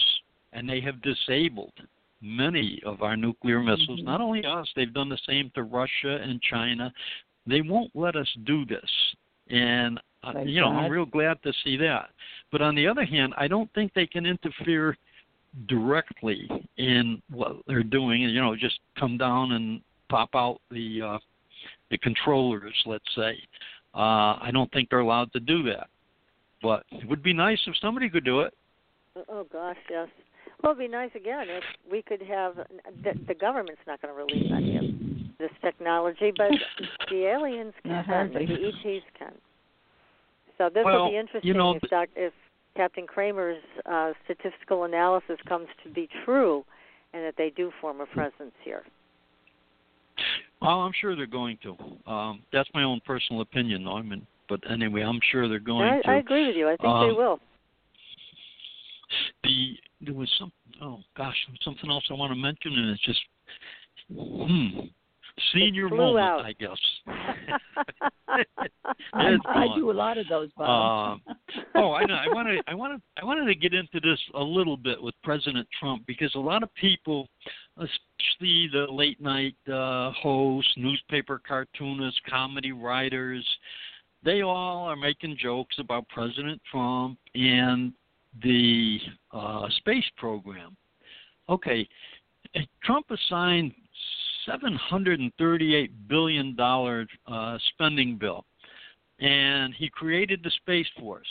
[0.53, 1.73] and they have disabled
[2.21, 3.99] many of our nuclear missiles.
[4.01, 4.05] Mhm.
[4.05, 6.91] Not only us, they've done the same to Russia and China.
[7.45, 9.15] They won't let us do this.
[9.47, 12.11] And, uh, you know, I'm real glad to see that.
[12.51, 14.97] But on the other hand, I don't think they can interfere
[15.67, 21.01] directly in what they're doing and you know just come down and pop out the
[21.01, 21.17] uh
[21.91, 23.33] the controllers let's say
[23.95, 25.87] uh i don't think they're allowed to do that
[26.61, 28.53] but it would be nice if somebody could do it
[29.27, 30.07] Oh gosh, yes.
[30.61, 34.17] Well, it'd be nice again if we could have the, the government's not going to
[34.17, 36.51] release any of this technology, but
[37.09, 38.45] the aliens Not can, hardly.
[38.45, 39.33] the ETs can.
[40.57, 42.33] So this Well, will be interesting you know, if, doc, if
[42.75, 46.65] Captain Kramer's uh, statistical analysis comes to be true,
[47.13, 48.83] and that they do form a presence here.
[50.61, 51.75] Well i'm sure they're going to
[52.11, 55.87] um that's my own personal opinion though i mean but anyway i'm sure they're going
[55.87, 56.67] I, to I agree with you.
[56.67, 57.39] I think they Um, will.
[59.43, 63.19] the there was some oh gosh something else i want to mention and it's just
[64.11, 64.79] hmm
[65.53, 66.45] senior flew moment out.
[66.45, 66.77] i guess
[69.13, 71.19] I, I do a lot of those, Bob.
[71.27, 71.35] Um,
[71.75, 72.13] oh, I know.
[72.13, 75.67] I wanted, I wanted, I wanted to get into this a little bit with President
[75.79, 77.27] Trump because a lot of people,
[77.79, 83.45] especially the late night uh, hosts, newspaper cartoonists, comedy writers,
[84.23, 87.93] they all are making jokes about President Trump and
[88.43, 88.99] the
[89.31, 90.75] uh, space program.
[91.47, 91.87] Okay,
[92.55, 93.73] eh, Trump assigned
[94.45, 98.45] seven hundred and thirty-eight billion dollar uh, spending bill
[99.19, 101.27] and he created the Space Force.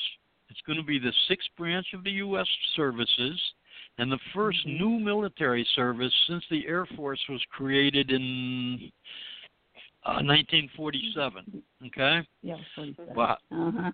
[0.50, 2.46] It's going to be the sixth branch of the U.S.
[2.76, 3.40] services
[3.98, 4.78] and the 1st Mhm.
[4.78, 8.90] new military service since the Air Force was created in
[10.04, 11.62] uh, 1947.
[11.86, 13.14] Okay, yeah, 47.
[13.14, 13.92] but Uh-huh.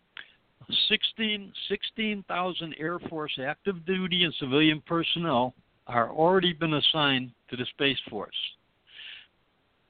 [0.89, 5.55] 16 16,000 Air Force active duty and civilian personnel
[5.87, 8.57] are already been assigned to the Space Force.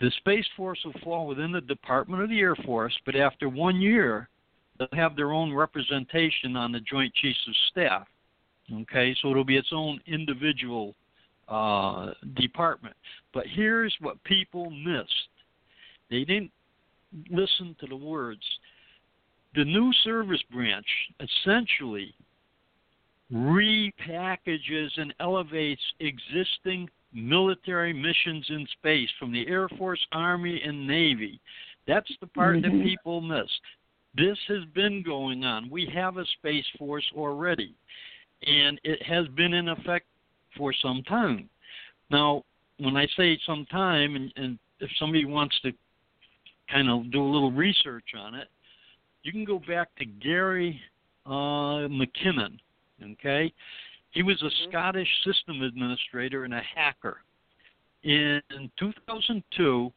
[0.00, 3.81] The Space Force will fall within the Department of the Air Force, but after one
[3.81, 4.29] year,
[4.79, 8.09] they'll have their own representation on the Joint Chiefs of Staff.
[8.72, 10.94] Okay, so it'll be its own individual
[11.48, 12.96] uh, department.
[13.33, 15.29] But here's what people missed
[16.11, 16.50] they didn't
[17.31, 18.42] listen to the words.
[19.55, 20.87] The new service branch
[21.20, 22.14] essentially
[23.33, 31.40] repackages and elevates existing military missions in space from the Air Force, Army, and Navy.
[31.87, 32.79] That's the part mm-hmm.
[32.79, 33.48] that people miss.
[34.16, 35.70] This has been going on.
[35.70, 37.74] We have a Space Force already,
[38.46, 40.07] and it has been in effect
[40.57, 41.48] for some time.
[42.11, 42.44] Now,
[42.78, 45.72] when I say some time, and, and if somebody wants to
[46.70, 48.48] kind of do a little research on it,
[49.22, 50.80] you can go back to Gary
[51.26, 52.59] uh, McKinnon.
[53.02, 53.52] Okay,
[54.11, 54.70] he was a mm-hmm.
[54.70, 57.18] Scottish system administrator and a hacker.
[58.04, 58.40] In
[58.78, 59.92] 2002,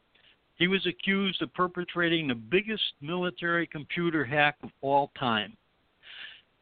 [0.55, 5.55] he was accused of perpetrating the biggest military computer hack of all time.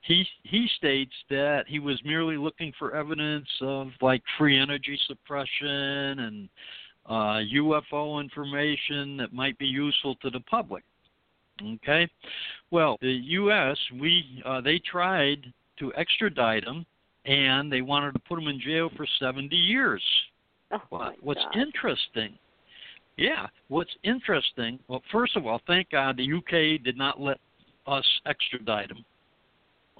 [0.05, 6.19] He he states that he was merely looking for evidence of like free energy suppression
[6.19, 6.49] and
[7.07, 10.83] uh, UFO information that might be useful to the public.
[11.63, 12.07] Okay,
[12.69, 13.77] well, the U.S.
[13.99, 16.85] we uh, they tried to extradite him
[17.25, 20.03] and they wanted to put him in jail for 70 years.
[20.71, 21.57] Oh well, what's God.
[21.57, 22.37] interesting,
[23.17, 27.39] yeah, what's interesting, well, first of all, thank God the UK did not let
[27.87, 29.03] us extradite him.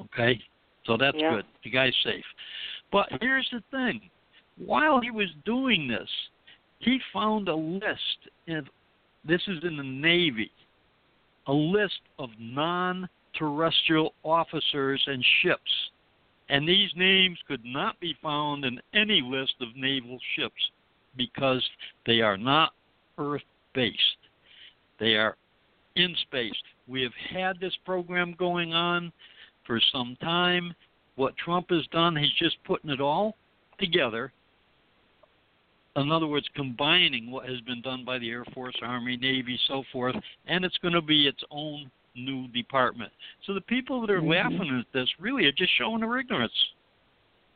[0.01, 0.39] Okay?
[0.85, 1.35] So that's yeah.
[1.35, 1.45] good.
[1.63, 2.25] The guy's safe.
[2.91, 4.01] But here's the thing
[4.57, 6.09] while he was doing this,
[6.79, 8.69] he found a list, and
[9.27, 10.51] this is in the Navy,
[11.47, 15.71] a list of non terrestrial officers and ships
[16.49, 20.71] and these names could not be found in any list of naval ships
[21.17, 21.63] because
[22.05, 22.73] they are not
[23.17, 23.41] Earth
[23.73, 24.17] based.
[24.99, 25.37] They are
[25.95, 26.53] in space.
[26.87, 29.11] We have had this program going on
[29.65, 30.73] for some time.
[31.15, 33.35] What Trump has done, he's just putting it all
[33.79, 34.31] together.
[35.95, 39.83] In other words, combining what has been done by the Air Force, Army, Navy, so
[39.93, 43.11] forth, and it's going to be its own new department.
[43.45, 44.29] So the people that are mm-hmm.
[44.29, 46.51] laughing at this really are just showing their ignorance.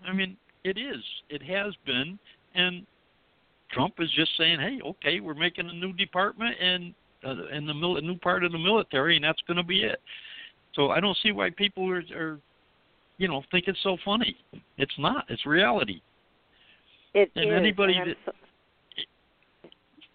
[0.08, 1.04] I mean, it is.
[1.30, 2.18] It has been,
[2.56, 2.86] and
[3.72, 6.94] Trump is just saying, "Hey, okay, we're making a new department and
[7.26, 9.84] uh, and the mil- a new part of the military, and that's going to be
[9.84, 10.00] it."
[10.74, 12.40] So I don't see why people are, are,
[13.18, 14.38] you know, think it's so funny.
[14.78, 15.26] It's not.
[15.30, 16.02] It's reality.
[17.14, 18.32] It and is, anybody and that, so,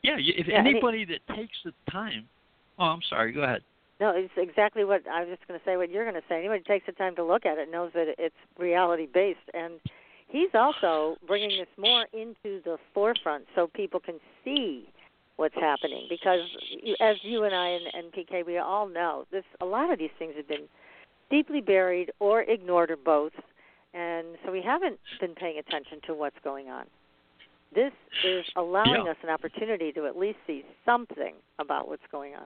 [0.02, 2.28] yeah, if yeah, anybody that takes the time.
[2.78, 3.32] Oh, I'm sorry.
[3.32, 3.62] Go ahead.
[4.00, 5.76] No, it's exactly what I was just going to say.
[5.76, 6.38] What you're going to say.
[6.38, 9.74] Anybody who takes the time to look at it knows that it's reality based, and
[10.28, 14.88] he's also bringing this more into the forefront so people can see
[15.36, 16.06] what's happening.
[16.08, 16.40] Because
[17.00, 19.44] as you and I and, and PK, we all know this.
[19.60, 20.68] A lot of these things have been
[21.30, 23.32] deeply buried or ignored, or both,
[23.94, 26.84] and so we haven't been paying attention to what's going on.
[27.74, 27.92] This
[28.24, 29.10] is allowing yeah.
[29.10, 32.44] us an opportunity to at least see something about what's going on.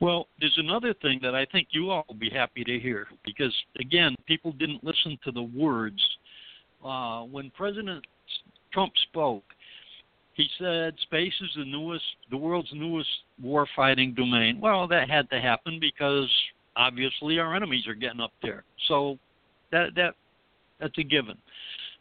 [0.00, 3.54] Well, there's another thing that I think you all will be happy to hear because,
[3.80, 6.00] again, people didn't listen to the words.
[6.84, 8.04] Uh, when President
[8.72, 9.44] Trump spoke,
[10.36, 13.08] he said space is the newest, the world's newest
[13.42, 14.60] war-fighting domain.
[14.60, 16.30] Well, that had to happen because
[16.76, 18.64] obviously our enemies are getting up there.
[18.86, 19.18] So
[19.72, 20.14] that that
[20.78, 21.38] that's a given.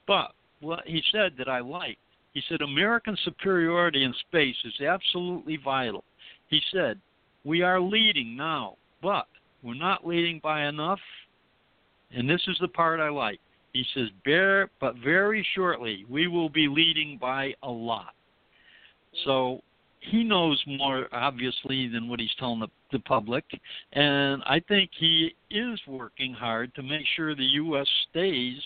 [0.05, 1.97] But what he said that I like,
[2.33, 6.03] he said American superiority in space is absolutely vital.
[6.49, 6.99] He said
[7.45, 9.27] we are leading now, but
[9.63, 10.99] we're not leading by enough.
[12.11, 13.39] And this is the part I like.
[13.71, 14.09] He says,
[14.79, 18.14] but very shortly, we will be leading by a lot.
[19.23, 19.61] So
[19.99, 23.43] he knows more, obviously, than what he's telling the, the public.
[23.93, 27.87] And I think he is working hard to make sure the U.S.
[28.09, 28.59] stays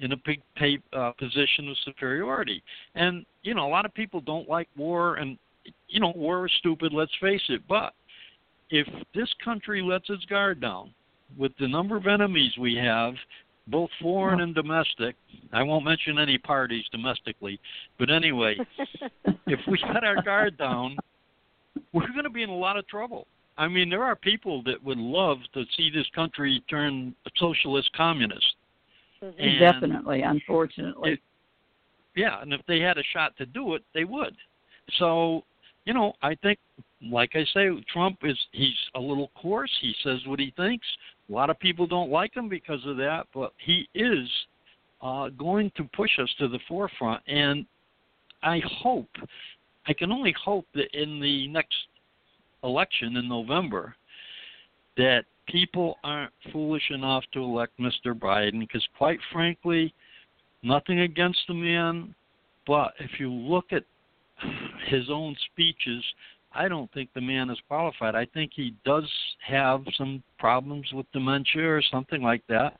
[0.00, 2.62] in a big pay, uh, position of superiority.
[2.94, 5.38] And, you know, a lot of people don't like war, and
[5.88, 7.62] you know, war is stupid, let's face it.
[7.68, 7.92] But
[8.70, 10.94] if this country lets its guard down
[11.38, 13.14] with the number of enemies we have,
[13.70, 15.16] both foreign and domestic,
[15.52, 17.60] I won't mention any parties domestically,
[17.98, 18.56] but anyway,
[19.46, 20.96] if we let our guard down,
[21.92, 23.26] we're going to be in a lot of trouble.
[23.56, 28.54] I mean, there are people that would love to see this country turn socialist communist.
[29.22, 29.58] Mm-hmm.
[29.58, 31.12] Definitely, unfortunately.
[31.12, 31.20] It,
[32.16, 34.34] yeah, and if they had a shot to do it, they would.
[34.98, 35.44] So
[35.84, 36.58] you know, I think,
[37.02, 39.70] like I say, Trump is he's a little coarse.
[39.80, 40.86] He says what he thinks.
[41.30, 44.28] A lot of people don't like him because of that, but he is
[45.00, 47.22] uh, going to push us to the forefront.
[47.28, 47.66] And
[48.42, 49.08] I hope,
[49.86, 51.74] I can only hope that in the next
[52.64, 53.94] election in November,
[54.96, 58.12] that people aren't foolish enough to elect Mr.
[58.12, 59.94] Biden because, quite frankly,
[60.62, 62.14] nothing against the man,
[62.66, 63.84] but if you look at
[64.88, 66.04] his own speeches,
[66.52, 68.14] I don't think the man is qualified.
[68.14, 69.08] I think he does
[69.46, 72.78] have some problems with dementia or something like that,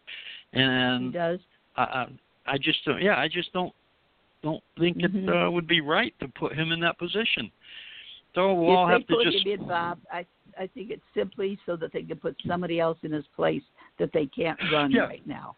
[0.52, 1.38] and he does.
[1.76, 2.06] I,
[2.46, 3.00] I just don't.
[3.00, 3.72] Yeah, I just don't
[4.42, 5.28] don't think mm-hmm.
[5.28, 7.50] it uh, would be right to put him in that position.
[8.34, 9.46] So we'll if all have to just.
[9.46, 10.26] him in, Bob, I
[10.58, 13.62] I think it's simply so that they can put somebody else in his place
[13.98, 15.02] that they can't run yeah.
[15.02, 15.54] right now.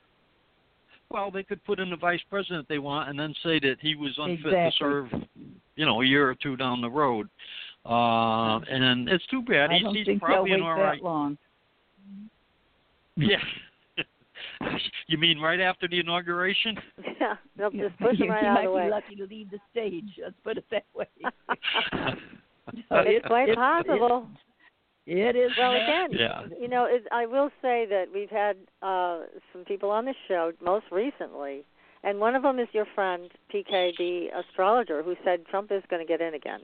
[1.11, 3.95] Well, they could put in the vice president they want, and then say that he
[3.95, 4.71] was unfit exactly.
[4.71, 5.07] to serve,
[5.77, 7.29] you know, a year or two down the road.
[7.85, 9.71] Uh, and it's too bad.
[9.71, 11.39] I He's, don't he's think probably they'll wait all that long.
[13.17, 13.37] Yeah.
[15.09, 16.77] you mean right after the inauguration?
[17.21, 18.85] Yeah, they'll just push you him right you out might of the way.
[18.87, 20.05] be lucky to leave the stage.
[20.21, 21.07] Let's put it that way.
[22.91, 24.27] it's quite it- possible.
[25.07, 25.51] It is.
[25.59, 25.83] Well, now.
[25.83, 26.43] again, Yeah.
[26.61, 29.23] you know, it, I will say that we've had uh,
[29.53, 31.65] some people on the show most recently,
[32.05, 36.05] and one of them is your friend PK, the astrologer, who said Trump is going
[36.05, 36.61] to get in again.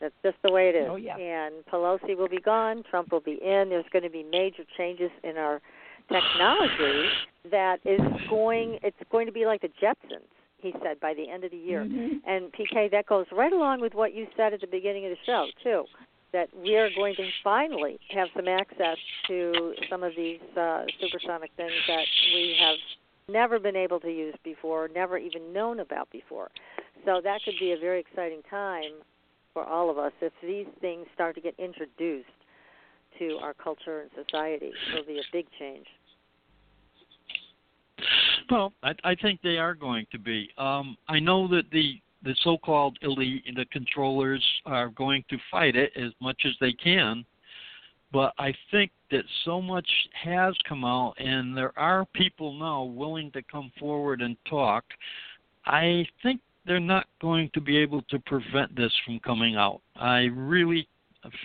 [0.00, 0.88] That's just the way it is.
[0.90, 1.16] Oh, yeah.
[1.16, 2.82] And Pelosi will be gone.
[2.90, 3.68] Trump will be in.
[3.70, 5.60] There's going to be major changes in our
[6.08, 7.08] technology
[7.50, 8.78] that is going.
[8.82, 10.28] It's going to be like the Jetsons.
[10.58, 11.84] He said by the end of the year.
[11.84, 12.20] Mhm.
[12.26, 15.18] And PK, that goes right along with what you said at the beginning of the
[15.24, 15.84] show too,
[16.32, 18.96] that we are going to finally have some access
[19.28, 22.76] to some of these uh, supersonic things that we have
[23.28, 26.50] never been able to use before, never even known about before.
[27.04, 28.92] So that could be a very exciting time
[29.56, 32.28] for all of us if these things start to get introduced
[33.18, 34.70] to our culture and society.
[34.92, 35.86] It'll be a big change.
[38.50, 40.50] Well, I, I think they are going to be.
[40.58, 45.90] Um, I know that the the so-called elite, the controllers, are going to fight it
[45.96, 47.24] as much as they can.
[48.12, 49.88] But I think that so much
[50.22, 54.84] has come out, and there are people now willing to come forward and talk.
[55.64, 59.80] I think they're not going to be able to prevent this from coming out.
[59.96, 60.88] I really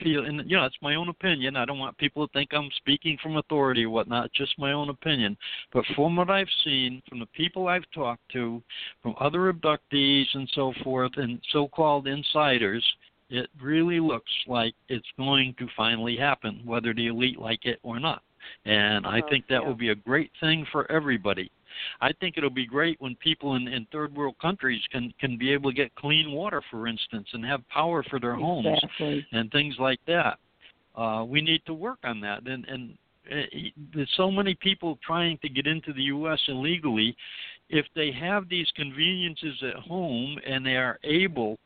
[0.04, 1.56] feel, and you know, it's my own opinion.
[1.56, 4.26] I don't want people to think I'm speaking from authority or whatnot.
[4.26, 5.38] It's just my own opinion.
[5.74, 8.62] But from what I've seen, from the people I've talked to,
[9.02, 12.86] from other abductees and so forth, and so-called insiders,
[13.30, 18.00] it really looks like it's going to finally happen, whether the elite like it or
[18.00, 18.22] not.
[18.66, 21.52] And I Oh, think that will be a great thing for everybody.
[22.02, 25.52] I think it'll be great when people in, in third world countries can can be
[25.52, 29.26] able to get clean water, for instance, and have power for their homes Exactly.
[29.32, 30.38] and things like that.
[30.96, 32.46] Uh, we need to work on that.
[32.46, 32.98] And, and
[33.32, 33.36] uh,
[33.94, 36.40] there's so many people trying to get into the U.S.
[36.48, 37.16] illegally.
[37.70, 41.58] If they have these conveniences at home and they are able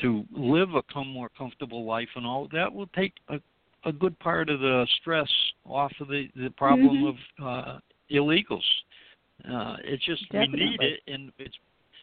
[0.00, 3.38] to live a com- more comfortable life and all, that will take a,
[3.84, 5.30] a good part of the stress
[5.64, 7.08] off of the, the problem Mhm.
[7.10, 7.78] of uh,
[8.10, 8.64] illegals.
[9.50, 11.54] Uh, it's just we need it, and it's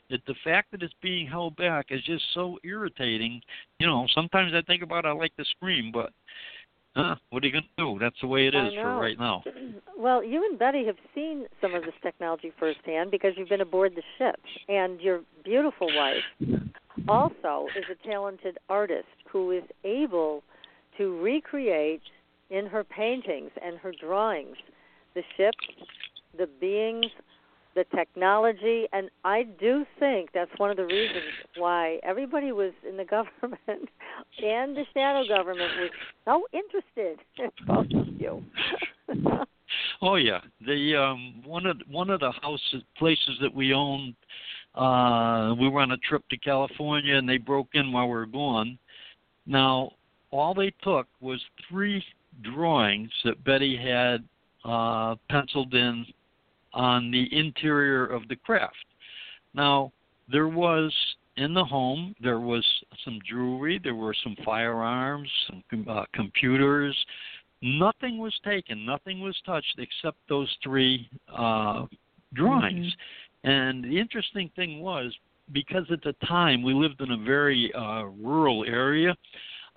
[0.09, 3.41] it, the fact that it's being held back is just so irritating.
[3.79, 6.11] You know, sometimes I think about it, I like to scream, but
[6.95, 7.99] uh, what are you going to do?
[7.99, 9.43] That's the way it is for right now.
[9.97, 13.97] Well, you and Betty have seen some of this technology firsthand because you've been aboard
[13.97, 16.23] the ship, and your beautiful wife
[17.09, 20.41] also is a talented artist who is able
[20.97, 22.01] to recreate
[22.49, 24.55] in her paintings and her drawings
[25.15, 25.55] the ship,
[26.37, 27.11] the beings,
[27.79, 31.23] the technology, and I do think that's one of the reasons
[31.57, 33.89] why everybody was in the government
[34.43, 35.89] and the shadow government was
[36.25, 38.43] so interested in both you.
[40.01, 44.15] Oh yeah, the um, one of one of the houses places that we owned.
[44.73, 48.25] Uh, we were on a trip to California, and they broke in while we were
[48.25, 48.79] gone.
[49.45, 49.91] Now,
[50.31, 52.03] all they took was three
[52.41, 54.23] drawings that Betty had
[54.63, 56.05] uh, penciled in
[56.73, 58.85] on the interior of the craft.
[59.53, 59.91] Now,
[60.31, 60.93] there was
[61.37, 62.65] in the home there was
[63.05, 66.95] some jewelry, there were some firearms, some uh, computers.
[67.61, 71.85] Nothing was taken, nothing was touched except those three uh,
[72.33, 72.93] drawings.
[73.43, 75.13] And the interesting thing was
[75.51, 79.15] because at the time we lived in a very uh, rural area,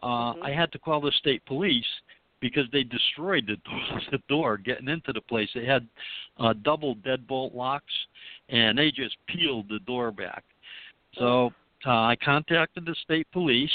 [0.03, 0.43] uh, Mhm.
[0.43, 1.87] I had to call the state police
[2.43, 5.49] because they destroyed the door, the door getting into the place.
[5.55, 5.89] They had
[6.39, 7.95] uh, double deadbolt locks,
[8.51, 10.45] and they just peeled the door back.
[11.15, 11.53] So
[11.87, 13.71] uh, I contacted the state police,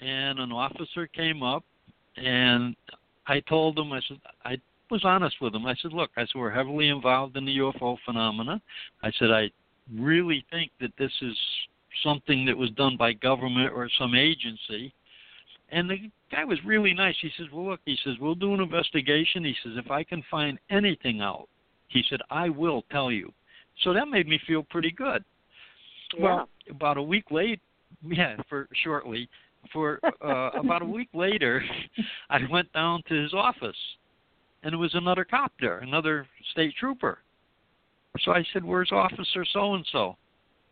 [0.00, 1.64] and an officer came up,
[2.16, 2.76] and
[3.26, 4.56] I told him, I said, I
[4.90, 5.64] was honest with him.
[5.64, 8.60] I said, look, I said we're heavily involved in the UFO phenomena.
[9.02, 9.50] I said I
[9.96, 11.36] really think that this is
[12.02, 14.92] something that was done by government or some agency.
[15.70, 17.14] And the guy was really nice.
[17.20, 20.22] He says, "Well, look," he says, "We'll do an investigation." He says, "If I can
[20.30, 21.48] find anything out,"
[21.88, 23.32] he said, "I will tell you."
[23.82, 25.24] So that made me feel pretty good.
[26.16, 26.22] Yeah.
[26.22, 27.60] Well, about a week late,
[28.02, 29.28] yeah, for shortly,
[29.72, 31.64] for uh, about a week later,
[32.30, 33.76] I went down to his office,
[34.62, 37.18] and it was another cop there, another state trooper.
[38.20, 40.16] So I said, "Where's Officer so and so?"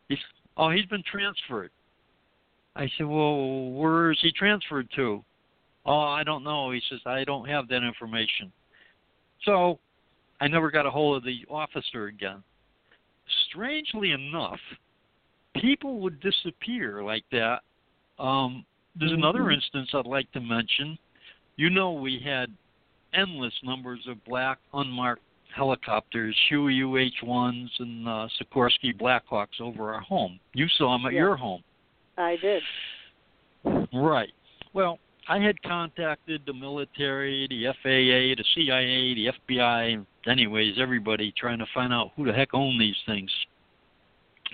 [0.08, 1.70] He said, "Oh, he's been transferred."
[2.76, 5.24] I said, "Well, where is he transferred to?"
[5.86, 8.52] "Oh, I don't know." He says, "I don't have that information."
[9.42, 9.78] So
[10.40, 12.42] I never got a hold of the officer again.
[13.48, 14.60] Strangely enough,
[15.54, 17.62] people would disappear like that.
[18.18, 18.64] Um,
[18.96, 19.54] there's another Mhm.
[19.54, 20.98] instance I'd like to mention.
[21.56, 22.52] You know, we had
[23.12, 25.22] endless numbers of black unmarked
[25.52, 30.38] helicopters, Huey UH-1s and uh, Sikorsky Blackhawks over our home.
[30.54, 31.20] You saw them at Yeah.
[31.20, 31.62] your home.
[32.16, 32.62] I did.
[33.92, 34.32] Right.
[34.72, 34.98] Well,
[35.30, 41.66] I had contacted the military, the FAA, the CIA, the FBI, anyways, everybody trying to
[41.72, 43.30] find out who the heck owned these things.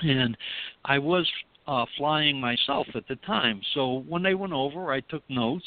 [0.03, 0.37] And
[0.85, 1.27] I was
[1.66, 3.62] uh, flying myself at the time.
[3.72, 5.64] So when they went over, I took notes.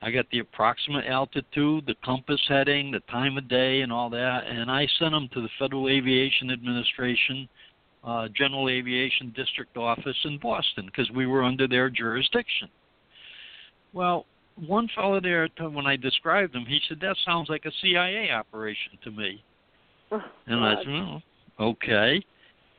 [0.00, 4.46] I got the approximate altitude, the compass heading, the time of day, and all that.
[4.46, 7.50] And I sent them to the Federal Aviation Administration,
[8.02, 12.70] uh, General Aviation District Office in Boston because we were under their jurisdiction.
[13.92, 14.24] Well,
[14.66, 18.98] one fellow there, when I described him, he said, That sounds like a CIA operation
[19.04, 19.42] to me.
[20.10, 21.20] Oh, And I said, oh,
[21.60, 22.24] okay.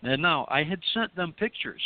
[0.01, 1.81] And now I had sent them pictures.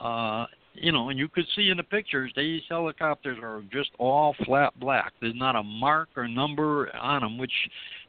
[0.00, 4.34] Uh, you know, and you could see in the pictures these helicopters are just all
[4.44, 5.12] flat black.
[5.20, 7.52] There's not a mark or number on them, which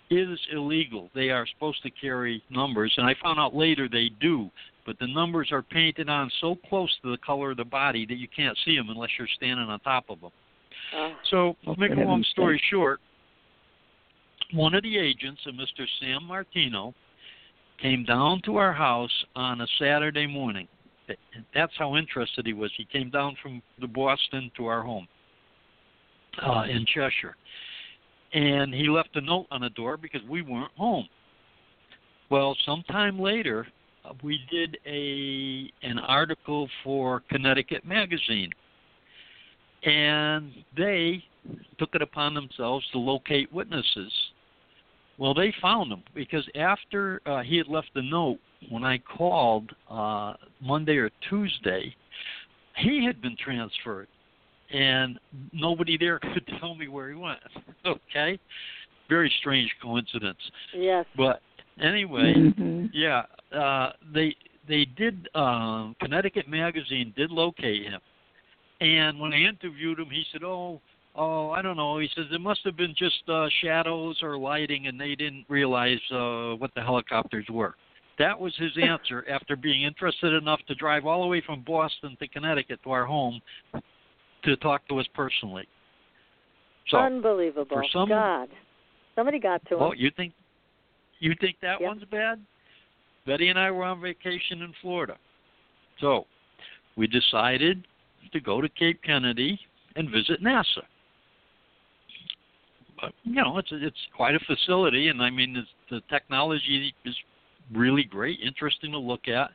[0.10, 1.10] is illegal.
[1.16, 4.50] They are supposed to carry numbers, and I found out later they do.
[4.86, 8.16] But the numbers are painted on so close to the color of the body that
[8.16, 10.32] you can't see them unless you're standing on top of them.
[10.96, 12.66] Oh, So, to make a long story sake.
[12.72, 13.00] short,
[14.54, 15.86] one of the agents, a Mr.
[16.00, 16.94] Sam Martino,
[17.82, 20.68] came down to our house on a Saturday morning.
[21.54, 22.72] That's how interested he was.
[22.78, 25.08] He came down from the Boston to our home
[26.46, 27.36] uh, in Cheshire,
[28.34, 31.08] and he left a note on the door because we weren't home.
[32.30, 33.68] Well, sometime later,
[34.04, 38.52] uh, we did a an article for Connecticut Magazine,
[39.84, 41.24] and they
[41.80, 44.12] took it upon themselves to locate witnesses.
[45.18, 49.72] Well, they found him because after uh, he had left the note, when I called
[49.90, 51.96] uh, Monday or Tuesday,
[52.76, 54.08] he had been transferred,
[54.72, 55.20] and
[55.54, 57.40] nobody there could tell me where he went.
[57.86, 58.40] okay,
[59.10, 60.38] very strange coincidence.
[60.76, 61.06] yes.
[61.16, 61.42] But
[61.82, 62.90] anyway, Mhm.
[62.94, 64.36] yeah, uh, they
[64.68, 65.30] they did.
[65.34, 68.02] Um, Connecticut Magazine did locate him,
[68.82, 70.80] and when I interviewed him, he said, "Oh,
[71.16, 74.88] oh, I don't know." He says it must have been just uh, shadows or lighting,
[74.88, 77.76] and they didn't realize uh, what the helicopters were.
[78.20, 82.16] That was his answer after being interested enough to drive all the way from Boston
[82.20, 83.42] to Connecticut to our home
[84.44, 85.68] to talk to us personally.
[86.90, 87.66] So, Unbelievable.
[87.70, 88.50] for some- God.
[89.16, 89.82] Somebody got to him.
[89.82, 90.34] oh, you think
[91.20, 91.88] you think that Yep.
[91.88, 92.46] one's bad?
[93.26, 95.18] Betty and I were on vacation in Florida.
[96.00, 96.28] So
[96.96, 97.88] we decided
[98.32, 99.60] to go to Cape Kennedy
[99.96, 100.84] and visit NASA.
[103.00, 107.16] But, you know, it's it's quite a facility, and I mean, the technology is
[107.74, 109.52] really great, interesting to look at.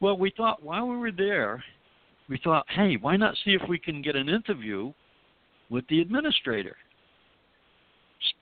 [0.00, 1.62] Well, we thought while we were there,
[2.28, 4.92] we thought, hey, why not see if we can get an interview
[5.70, 6.76] with the administrator?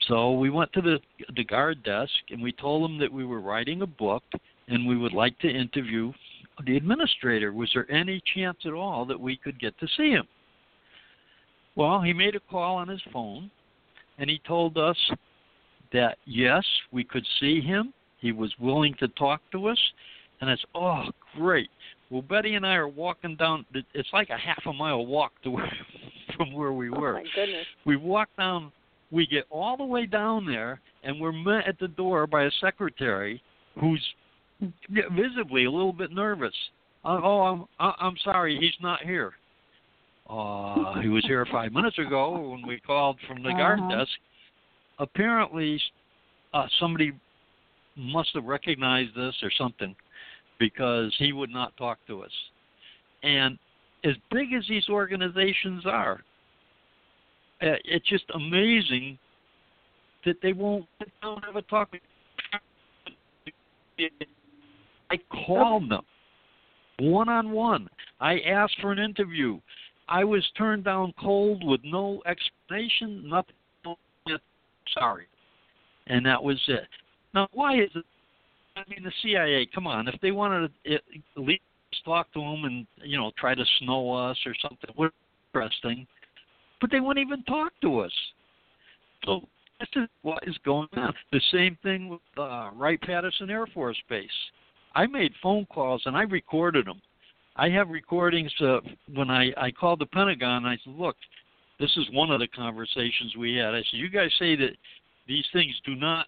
[0.08, 0.98] So we went to the
[1.36, 4.22] the guard desk and we told them that we were writing a book
[4.68, 6.12] and we would like to interview
[6.64, 7.52] the administrator.
[7.52, 10.26] Was there any chance at all that we could get to see him?
[11.76, 13.50] Well, he made a call on his phone
[14.18, 14.96] and he told us
[15.92, 17.92] that yes, we could see him.
[18.18, 19.78] He was willing to talk to us.
[20.40, 21.04] And it's oh
[21.36, 21.70] great.
[22.10, 23.64] Well, Betty and I are walking down.
[23.94, 25.72] It's like a half a mile walk to where,
[26.36, 26.96] from where we were.
[26.96, 27.66] oh, were my goodness.
[27.84, 28.70] we walk down
[29.14, 32.50] we get all the way down there and we're met at the door by a
[32.60, 33.40] secretary
[33.80, 34.04] who's
[35.16, 36.54] visibly a little bit nervous
[37.04, 39.32] uh, oh i'm I- i'm sorry he's not here
[40.28, 43.98] uh he was here five minutes ago when we called from the guard Uh-huh.
[43.98, 44.12] desk
[44.98, 45.80] apparently
[46.52, 47.12] uh somebody
[47.96, 49.94] must have recognized this or something
[50.58, 52.32] because he would not talk to us
[53.22, 53.58] and
[54.04, 56.22] as big as these organizations are,
[57.62, 59.18] uh, it's just amazing
[60.24, 61.90] that they won't sit down and have a talk.
[65.14, 66.04] I called them
[66.98, 67.88] one on one.
[68.20, 69.60] I asked for an interview.
[70.08, 73.54] I was turned down cold with no explanation, nothing.
[74.92, 75.26] Sorry,
[76.08, 76.86] and that was it.
[77.32, 78.04] Now, why is it?
[78.76, 79.66] I mean, the CIA.
[79.74, 81.02] Come on, if they wanted to at
[81.36, 81.62] least
[82.04, 85.10] talk to them and you know try to snow us or something, we're
[85.54, 86.06] interesting.
[86.80, 88.12] But they won't even talk to us.
[89.24, 89.48] So
[89.80, 91.14] this is what is going on.
[91.32, 94.28] The same thing with uh, Wright Patterson Air Force Base.
[94.94, 97.00] I made phone calls and I recorded them.
[97.56, 98.78] I have recordings uh,
[99.14, 100.66] when I I called the Pentagon.
[100.66, 101.16] I said, look,
[101.78, 103.74] this is one of the conversations we had.
[103.74, 104.70] I said, you guys say that
[105.26, 106.26] these things do not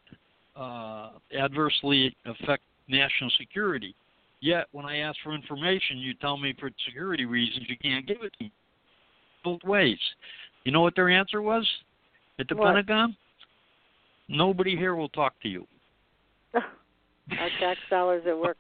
[0.56, 3.94] uh, adversely affect national security.
[4.40, 8.18] Yet, when I ask for information, you tell me for security reasons you can't give
[8.22, 8.52] it to me.
[9.42, 9.98] Both ways.
[10.64, 11.66] You know what their answer was
[12.38, 12.66] at the what?
[12.66, 13.16] Pentagon?
[14.28, 15.66] Nobody here will talk to you.
[17.30, 18.56] Our tax dollars at work.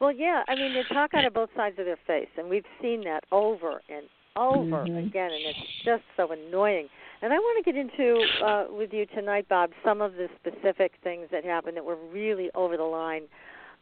[0.00, 2.64] Well, yeah, I mean they talk out of both sides of their face, and we've
[2.80, 4.06] seen that over and
[4.36, 5.08] over Mhm.
[5.08, 6.88] again, and it's just so annoying.
[7.22, 10.92] And I want to get into uh, with you tonight, Bob, some of the specific
[11.02, 13.28] things that happened that were really over the line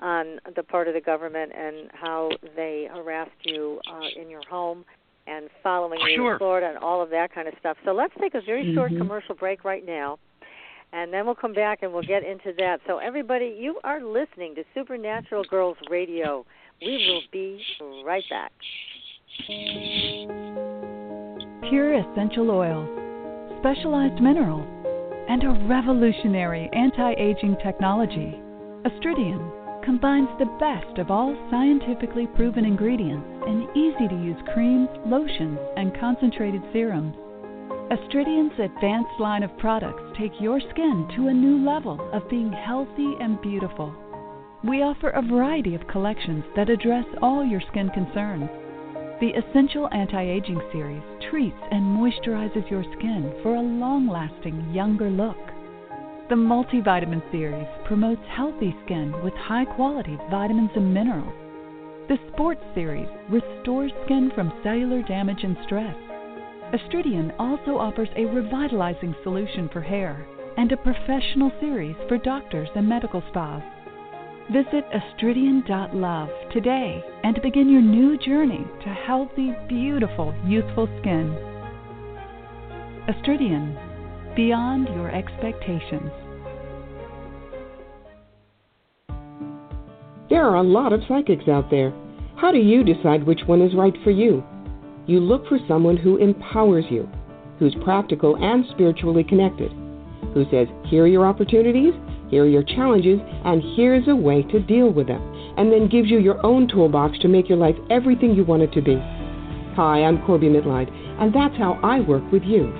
[0.01, 4.85] on the part of the government and how they harassed you uh, in your home
[5.27, 6.33] and following you Sure.
[6.33, 7.77] to Florida and all of that kind of stuff.
[7.85, 8.99] So let's take a very short Mhm.
[8.99, 10.19] commercial break right now
[10.93, 12.81] and then we'll come back and we'll get into that.
[12.87, 16.47] So, everybody, you are listening to Supernatural Girls Radio.
[16.81, 17.63] We will be
[18.05, 18.53] right back.
[21.69, 22.89] Pure essential oils,
[23.61, 24.67] specialized minerals,
[25.29, 28.41] and a revolutionary anti aging technology.
[28.85, 35.59] Astridian combines the best of all scientifically proven ingredients in easy to use creams, lotions,
[35.77, 37.15] and concentrated serums.
[37.91, 43.15] Astridian's advanced line of products take your skin to a new level of being healthy
[43.19, 43.95] and beautiful.
[44.63, 48.51] We offer a variety of collections that address all your skin concerns.
[49.21, 55.09] The Essential Anti Aging Series treats and moisturizes your skin for a long lasting younger
[55.09, 55.41] look.
[56.29, 61.33] The Multivitamin Series promotes healthy skin with high quality vitamins and minerals.
[62.09, 65.97] The Sports Series restores skin from cellular damage and stress.
[66.73, 70.27] Astridian also offers a revitalizing solution for hair
[70.59, 73.63] and a professional series for doctors and medical spas.
[74.53, 81.35] Visit astridian.love today and begin your new journey to healthy, beautiful, youthful skin.
[83.09, 83.75] Astridian,
[84.37, 86.11] beyond your expectations.
[90.29, 91.95] There are a lot of psychics out there.
[92.37, 94.45] How do you decide which one is right for you?
[95.09, 97.09] You look for someone who empowers you,
[97.59, 99.73] who's practical and spiritually connected,
[100.35, 101.95] who says, here are your opportunities,
[102.29, 105.23] here are your challenges, and here's a way to deal with them,
[105.57, 108.71] and then gives you your own toolbox to make your life everything you want it
[108.75, 108.97] to be.
[109.77, 110.93] Hi, I'm Corby Mitleid,
[111.23, 112.71] and that's how I work with you.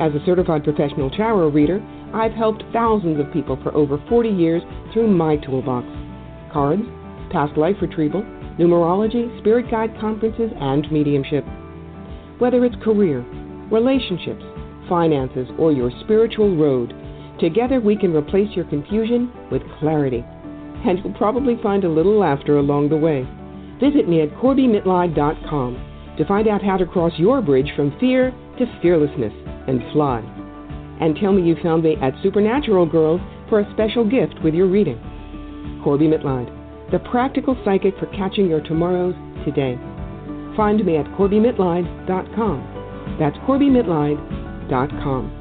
[0.00, 1.80] As a certified professional tarot reader,
[2.12, 5.86] I've helped thousands of people for over 40 years through my toolbox
[6.52, 6.82] cards,
[7.30, 8.26] past life retrieval,
[8.58, 11.44] numerology, spirit guide conferences, and mediumship.
[12.38, 13.20] Whether it's career,
[13.70, 14.42] relationships,
[14.88, 16.92] finances, or your spiritual road,
[17.40, 20.24] together we can replace your confusion with clarity.
[20.84, 23.26] And you'll probably find a little laughter along the way.
[23.80, 28.78] Visit me at CorbyMitleid.com to find out how to cross your bridge from fear to
[28.82, 29.32] fearlessness
[29.66, 30.20] and fly.
[31.00, 34.66] And tell me you found me at Supernatural Girls for a special gift with your
[34.66, 35.00] reading.
[35.82, 36.61] Corby Mitleid,
[36.92, 39.14] the practical psychic for catching your tomorrows
[39.46, 39.78] today.
[40.56, 43.16] Find me at CorbyMitleid.com.
[43.18, 45.38] That's CorbyMitleid.com.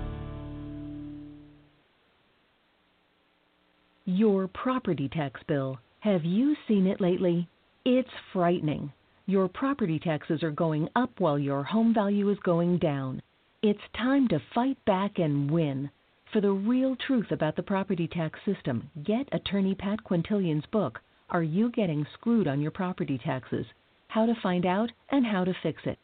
[4.05, 5.77] Your property tax bill.
[5.99, 7.47] Have you seen it lately?
[7.85, 8.91] It's frightening.
[9.25, 13.21] Your property taxes are going up while your home value is going down.
[13.61, 15.91] It's time to fight back and win.
[16.33, 20.99] For the real truth about the property tax system, get attorney Pat Quintilian's book,
[21.31, 23.65] Are You Getting Screwed on Your Property Taxes?
[24.09, 25.97] How to Find Out and How to Fix It.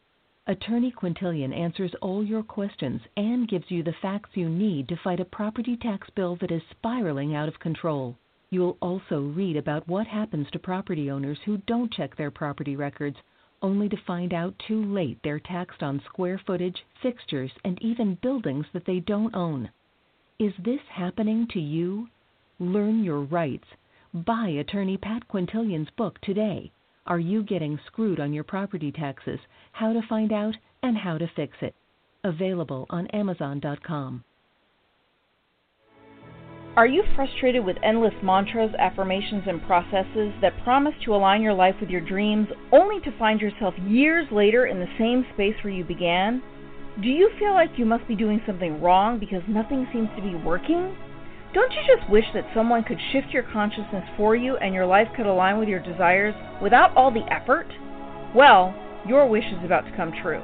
[0.46, 5.20] Attorney Quintilian answers all your questions and gives you the facts you need to fight
[5.20, 8.16] a property tax bill that is spiraling out of control.
[8.48, 13.18] You'll also read about what happens to property owners who don't check their property records,
[13.60, 18.64] only to find out too late they're taxed on square footage, fixtures, and even buildings
[18.72, 19.68] that they don't own.
[20.38, 22.08] Is this happening to you?
[22.58, 23.66] Learn your rights.
[24.24, 26.72] Buy attorney Pat Quintilian's book today.
[27.06, 29.38] Are you getting screwed on your property taxes?
[29.70, 31.74] How to find out and how to fix it.
[32.24, 34.24] Available on Amazon.com.
[36.76, 41.74] Are you frustrated with endless mantras, affirmations, and processes that promise to align your life
[41.80, 45.84] with your dreams only to find yourself years later in the same space where you
[45.84, 46.42] began?
[47.02, 50.34] Do you feel like you must be doing something wrong because nothing seems to be
[50.34, 50.96] working?
[51.54, 55.08] Don't you just wish that someone could shift your consciousness for you and your life
[55.16, 57.66] could align with your desires without all the effort?
[58.34, 58.74] Well,
[59.06, 60.42] your wish is about to come true.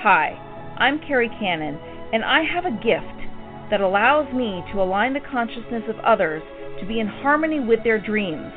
[0.00, 0.32] Hi,
[0.78, 1.78] I'm Carrie Cannon,
[2.14, 3.20] and I have a gift
[3.70, 6.42] that allows me to align the consciousness of others
[6.80, 8.50] to be in harmony with their dreams.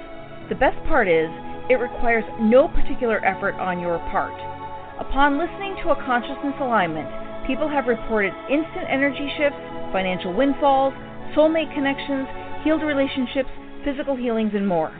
[0.48, 1.28] The best part is,
[1.70, 4.40] it requires no particular effort on your part.
[5.04, 7.12] Upon listening to a consciousness alignment,
[7.46, 9.60] people have reported instant energy shifts,
[9.92, 10.94] financial windfalls,
[11.36, 12.28] soulmate connections,
[12.64, 13.50] healed relationships,
[13.84, 14.92] physical healings, and more.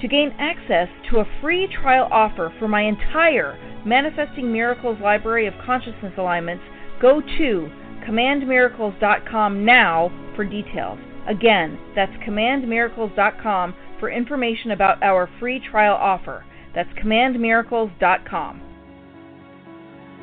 [0.00, 5.54] To gain access to a free trial offer for my entire Manifesting Miracles library of
[5.64, 6.64] consciousness alignments,
[7.00, 7.70] go to
[8.06, 10.98] commandmiracles.com now for details.
[11.28, 16.44] Again, that's commandmiracles.com for information about our free trial offer.
[16.74, 18.60] That's commandmiracles.com.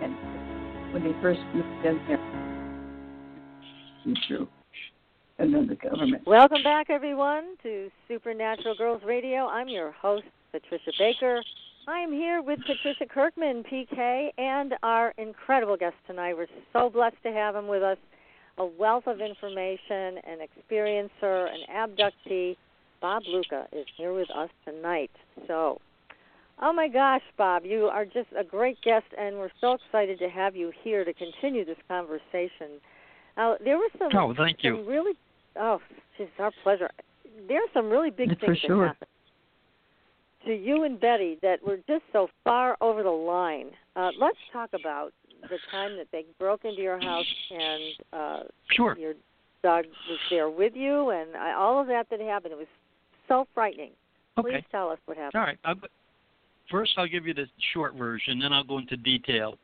[0.04, 2.20] And when they first moved in there,
[4.28, 4.48] true.
[5.42, 6.22] And then the government.
[6.28, 9.48] Welcome back, everyone, to Supernatural Girls Radio.
[9.48, 11.42] I'm your host, Patricia Baker.
[11.88, 16.38] I am here with Patricia Kirkman, PK, and our incredible guest tonight.
[16.38, 17.98] We're so blessed to have him with us.
[18.60, 22.56] A wealth of information, an experiencer, an abductee.
[23.02, 25.10] Bob Luca is here with us tonight.
[25.48, 25.82] So,
[26.62, 30.30] oh my gosh, Bob, you are just a great guest, and we're so excited to
[30.30, 32.80] have you here to continue this conversation.
[33.38, 34.76] Now, there were some, oh, thank you.
[34.76, 35.14] some really,
[35.60, 35.80] oh,
[36.18, 36.90] it's our pleasure.
[37.48, 38.86] There are some really big things sure.
[38.86, 39.08] that happened
[40.46, 43.68] to you and Betty that were just so far over the line.
[43.96, 47.84] Uh, let's talk about the time that they broke into your house and
[48.14, 48.98] uh, Sure.
[48.98, 49.14] your
[49.64, 52.54] dog was there with you, and I, all of that that happened.
[52.54, 52.68] It was
[53.28, 53.92] so frightening.
[54.40, 54.66] Please Okay.
[54.72, 55.40] tell us what happened.
[55.40, 55.58] All right.
[55.66, 55.76] I'll,
[56.70, 59.58] first, I'll give you the short version, then I'll go into detail.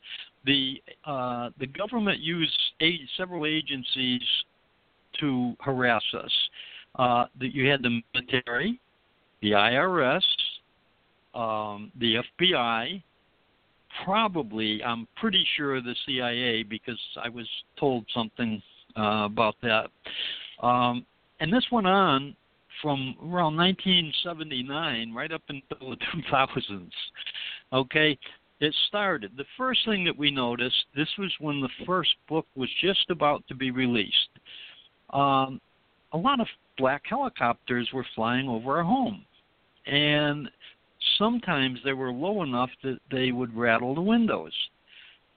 [0.45, 4.21] The uh, the government used a, several agencies
[5.19, 6.31] to harass us.
[6.95, 8.79] Uh, that you had the military,
[9.41, 10.23] the IRS,
[11.35, 13.03] um, the FBI,
[14.03, 17.47] probably I'm pretty sure the CIA because I was
[17.79, 18.61] told something
[18.97, 19.89] uh, about that.
[20.65, 21.05] Um,
[21.39, 22.35] and this went on
[22.81, 25.97] from around 1979 right up until the
[26.31, 26.89] 2000s.
[27.73, 28.17] Okay,
[28.59, 29.31] it started.
[29.37, 33.43] The first thing that we noticed, this was when the first book was just about
[33.47, 34.29] to be released.
[35.11, 35.61] Um,
[36.13, 36.47] a lot of
[36.77, 39.25] black helicopters were flying over our home,
[39.85, 40.49] and
[41.17, 44.53] sometimes they were low enough that they would rattle the windows.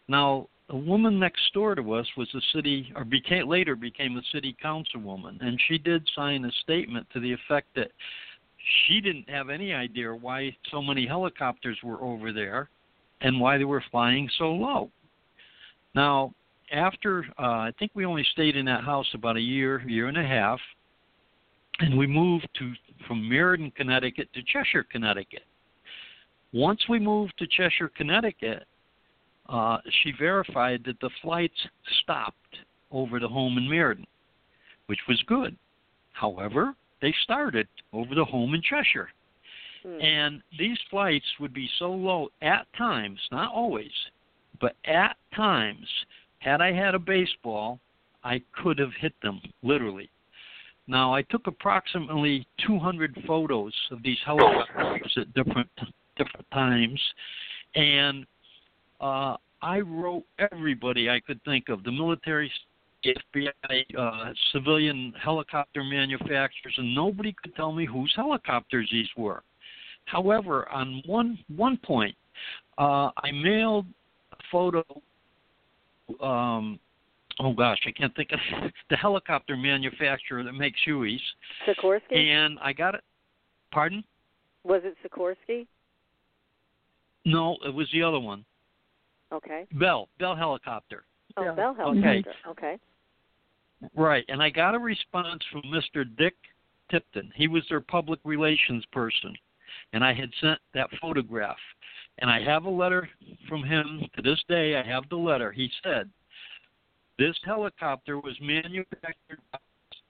[0.09, 4.23] Now, a woman next door to us was a city, or became later became a
[4.33, 7.91] city councilwoman, and she did sign a statement to the effect that
[8.87, 12.69] she didn't have any idea why so many helicopters were over there
[13.21, 14.91] and why they were flying so low.
[15.95, 16.33] Now,
[16.71, 20.19] after uh, I think we only stayed in that house about a year, year and
[20.19, 20.61] a half,
[21.81, 22.73] and we moved to
[23.07, 25.45] from Meriden, Connecticut to Cheshire, Connecticut.
[26.53, 28.67] Once we moved to Cheshire, Connecticut,
[29.49, 31.55] uh, she verified that the flights
[32.03, 32.57] stopped
[32.91, 34.07] over the home in Meriden,
[34.87, 35.57] which was good.
[36.13, 39.09] However, they started over the home in Cheshire.
[39.83, 40.01] Hmm.
[40.01, 43.93] And these flights would be so low at times, not always,
[44.61, 45.87] but at times,
[46.41, 47.79] had I had a baseball,
[48.25, 50.11] I could have hit them, literally.
[50.87, 55.69] Now, I took approximately 200 photos of these helicopters at different
[56.17, 57.01] different times,
[57.75, 58.27] and
[59.01, 62.51] uh, I wrote everybody I could think of the military,
[63.05, 69.43] FBI, uh, civilian helicopter manufacturers, and nobody could tell me whose helicopters these were.
[70.07, 72.17] However, on one one point,
[72.79, 73.87] uh, I mailed
[74.33, 74.85] a photo.
[76.21, 76.79] Um,
[77.39, 78.39] oh gosh, I can't think of
[78.91, 81.21] the helicopter manufacturer that makes Hueys,
[81.67, 82.17] Sikorsky?
[82.17, 83.03] and I got it.
[83.73, 84.03] Pardon?
[84.65, 85.67] Was it Sikorsky?
[87.25, 88.45] No, it was the other one.
[89.33, 89.67] Okay.
[89.73, 91.05] Bell, Bell helicopter.
[91.37, 91.53] Oh, Yeah.
[91.53, 92.01] Bell Okay.
[92.01, 92.35] helicopter.
[92.49, 92.79] Okay.
[93.97, 96.05] Right, and I got a response from Mr.
[96.19, 96.35] Dick
[96.91, 97.33] Tipton.
[97.35, 99.35] He was their public relations person,
[99.93, 101.57] and I had sent that photograph.
[102.21, 103.09] And I have a letter
[103.49, 104.77] from him to this day.
[104.77, 105.53] I have the letter.
[105.53, 106.09] He said,
[107.19, 109.41] This helicopter was manufactured,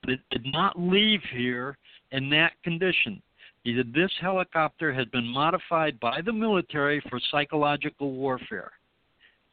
[0.03, 1.79] but it did not leave here
[2.11, 3.23] in that condition.
[3.65, 8.73] He said this helicopter has been modified by the military for psychological warfare.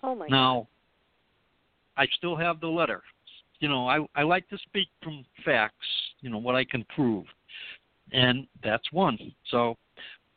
[0.01, 0.27] Oh my.
[0.27, 0.67] Now,
[1.97, 3.01] I still have the letter.
[3.59, 5.75] You know, I I like to speak from facts.
[6.21, 7.25] You know what I can prove,
[8.13, 9.17] and that's one.
[9.49, 9.75] So,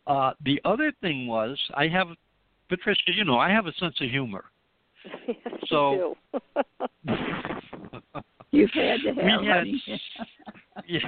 [0.07, 2.09] uh, the other thing was I have,
[2.68, 3.01] Patricia.
[3.14, 4.44] You know, I have a sense of humor.
[5.26, 5.36] yes,
[5.68, 6.36] So- you
[7.07, 7.14] do.
[8.53, 9.66] You've had to We have, had-
[10.86, 10.98] yeah,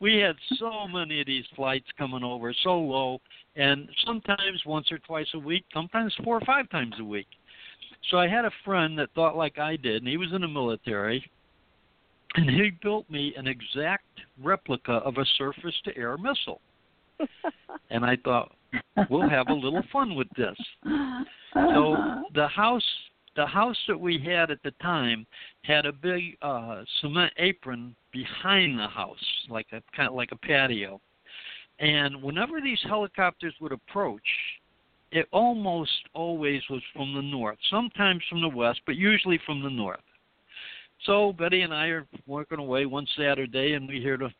[0.00, 3.20] we had so many of these flights coming over, so low,
[3.54, 7.28] and sometimes once or twice a week, sometimes four or five times a week.
[8.10, 10.48] So I had a friend that thought like I did, and he was in the
[10.48, 11.24] military,
[12.34, 14.04] and he built me an exact
[14.42, 16.60] replica of a surface-to-air missile.
[17.90, 18.52] And I thought
[19.10, 20.56] we'll have a little fun with this.
[21.54, 21.96] So
[22.34, 22.84] the house
[23.36, 25.26] the house that we had at the time
[25.62, 30.36] had a big uh cement apron behind the house, like a kind of like a
[30.36, 31.00] patio.
[31.78, 34.22] And whenever these helicopters would approach,
[35.12, 39.70] it almost always was from the north, sometimes from the west, but usually from the
[39.70, 40.00] north.
[41.04, 44.30] So Betty and I are working away one Saturday, and we hear the.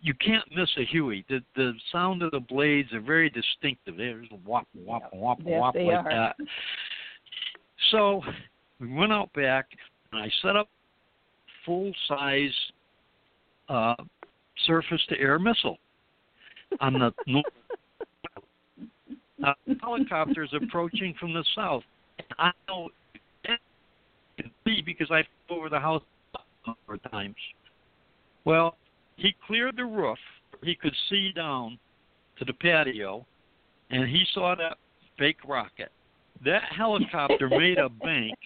[0.00, 1.24] You can't miss a Huey.
[1.28, 3.96] The the sound of the blades are very distinctive.
[3.96, 6.04] There's a whop whop whop Yes, whop like are.
[6.10, 6.36] that.
[7.90, 8.22] So
[8.80, 9.66] we went out back,
[10.12, 10.68] and I set up
[11.66, 12.54] full size
[13.68, 13.94] uh,
[14.66, 15.78] surface to air missile
[16.80, 17.44] on the north.
[19.44, 21.84] Uh, helicopters approaching from the south.
[22.18, 22.88] And I know
[24.38, 26.02] can see because I flew over the house
[26.34, 27.36] a number of times.
[28.44, 28.76] Well,
[29.18, 30.18] he cleared the roof.
[30.62, 31.78] He could see down
[32.38, 33.26] to the patio,
[33.90, 34.78] and he saw that
[35.18, 35.90] fake rocket.
[36.44, 38.38] That helicopter made a bank.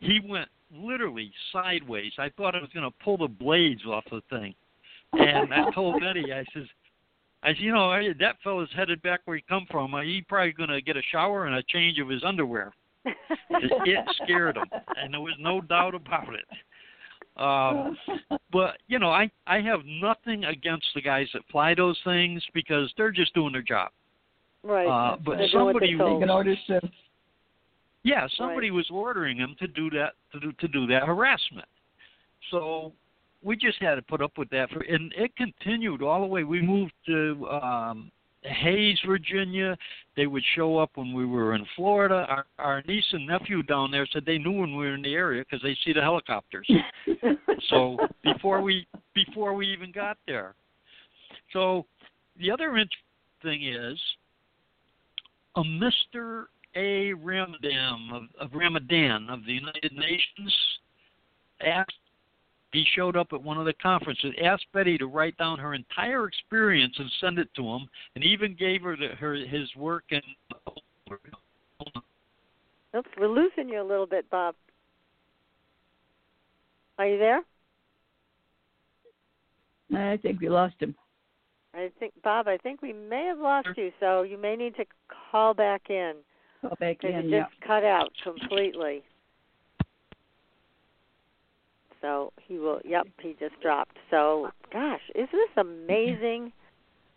[0.00, 2.12] He went literally sideways.
[2.18, 4.54] I thought I was going to pull the blades off the thing.
[5.14, 6.66] And I told Betty, I says,
[7.42, 9.92] I said, you know, I- that fellow's headed back where he come from.
[10.04, 12.72] He probably going to get a shower and a change of his underwear.
[13.50, 14.66] It scared him,
[14.96, 16.44] and there was no doubt about it.
[17.38, 17.96] Um,
[18.52, 22.92] but you know, I I have nothing against the guys that fly those things because
[22.96, 23.90] they're just doing their job.
[24.62, 24.86] right.
[24.86, 26.06] Uh, but They're somebody they're.
[26.06, 26.80] Taking orders to
[28.02, 31.68] Yeah, somebody was ordering them to do that to do to do that harassment.
[32.50, 32.92] So
[33.42, 36.44] we just had to put up with that for and it continued all the way.
[36.44, 38.10] We moved to um
[38.42, 39.76] Hayes, Virginia.
[40.16, 42.26] They would show up when we were in Florida.
[42.28, 45.14] Our, our niece and nephew down there said they knew when we were in the
[45.14, 46.68] area because they see the helicopters.
[47.70, 50.54] so before we before we even got there.
[51.52, 51.86] So
[52.38, 52.92] the other interesting
[53.42, 53.98] thing is
[55.56, 56.44] a Mr.
[56.76, 57.12] A.
[57.14, 60.54] Ramadan of, of Ramadan of the United Nations
[61.60, 61.92] asked
[62.72, 66.26] he showed up at one of the conferences, asked Betty to write down her entire
[66.26, 70.22] experience and send it to him, and even gave her the, her his work and
[72.96, 74.54] Oops, we're losing you a little bit, Bob.
[76.98, 77.42] Are you there?
[79.94, 80.94] I think we lost him.
[81.74, 82.48] I think Bob.
[82.48, 84.84] I think we may have lost you, so you may need to
[85.30, 86.14] call back in
[86.60, 87.24] Call back in.
[87.24, 87.44] you Yeah.
[87.44, 89.02] just cut out completely.
[92.00, 92.80] So he will.
[92.84, 93.96] Yep, he just dropped.
[94.10, 96.52] So, gosh, isn't this amazing?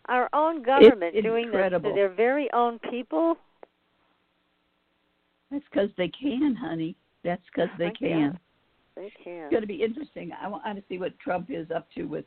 [0.07, 3.37] Our own government doing this to their very own people.
[5.51, 6.95] That's because they can, honey.
[7.23, 8.39] That's because they I can.
[8.95, 9.33] They can.
[9.43, 10.31] It's going to be interesting.
[10.41, 12.25] I want to see what Trump is up to with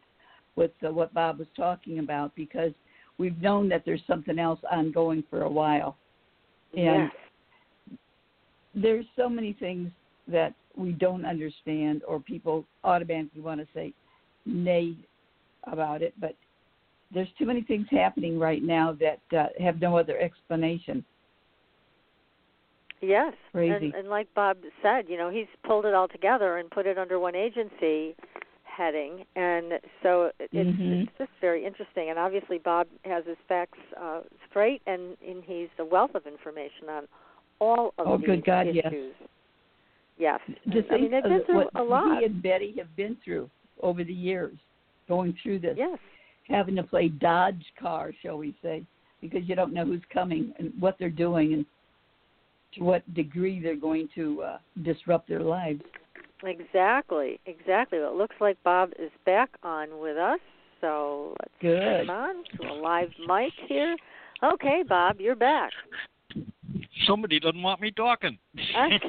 [0.57, 2.73] with uh, what Bob was talking about because
[3.19, 5.97] we've known that there's something else ongoing for a while,
[6.77, 7.11] and
[7.91, 7.99] yes.
[8.75, 9.91] there's so many things
[10.29, 13.93] that we don't understand or people automatically want to say
[14.47, 14.95] nay
[15.64, 16.35] about it, but
[17.12, 21.05] there's too many things happening right now that uh, have no other explanation.
[23.01, 23.87] Yes, Crazy.
[23.87, 26.97] And, and like Bob said, you know, he's pulled it all together and put it
[26.99, 28.14] under one agency
[28.64, 31.03] heading, and so it- it's, Mhm.
[31.07, 32.11] it's just very interesting.
[32.11, 36.89] And obviously, Bob has his facts uh, straight, and, and he's a wealth of information
[36.89, 37.07] on
[37.61, 39.14] all of Oh, these good God, issues.
[39.20, 39.29] Yes,
[40.19, 42.19] To And, I mean they've been through what a lot.
[42.19, 43.51] he and Betty have been through
[43.83, 44.57] over the years,
[45.09, 45.99] going through this, Yes,
[46.49, 48.85] having to play dodge car, shall we say,
[49.21, 51.67] because you don't know who's coming and what they're doing and
[52.75, 55.81] to what degree they're going to uh, disrupt their lives.
[56.45, 57.99] exactly, exactly.
[57.99, 60.41] Well, it looks like Bob is back on with us,
[60.81, 61.81] so let's Good.
[62.07, 63.97] turn on to a live mic here.
[64.43, 65.71] Okay, Bob, you're back.
[67.07, 68.39] Somebody doesn't want me talking.
[68.55, 69.01] Yes,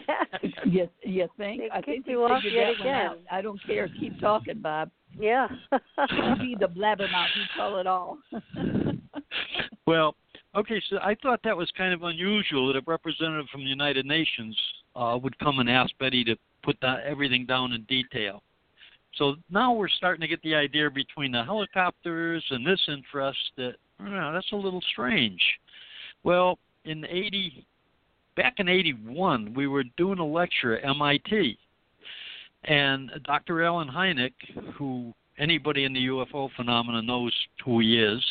[1.03, 1.61] you think?
[1.61, 3.17] They I think kicked they you off yet again.
[3.31, 3.89] I don't care.
[3.99, 4.89] Keep talking, Bob.
[5.19, 5.47] yeah.
[6.39, 7.27] Be the blabbermouth.
[7.35, 8.17] You tell it all.
[9.87, 10.15] Well,
[10.55, 14.05] okay, so I thought that was kind of unusual that a representative from the United
[14.05, 14.57] Nations
[14.95, 18.41] uh, would come and ask Betty to put that, everything down in detail.
[19.15, 23.75] So now we're starting to get the idea between the helicopters and this interest that
[23.99, 25.39] you know, that's a little strange.
[26.23, 27.65] Well, in 80,
[28.35, 31.57] back in 81, we were doing a lecture at MIT,
[32.65, 33.63] and Dr.
[33.63, 34.33] Allen Hynek,
[34.73, 37.33] who anybody in the UFO phenomena knows
[37.63, 38.23] who he is,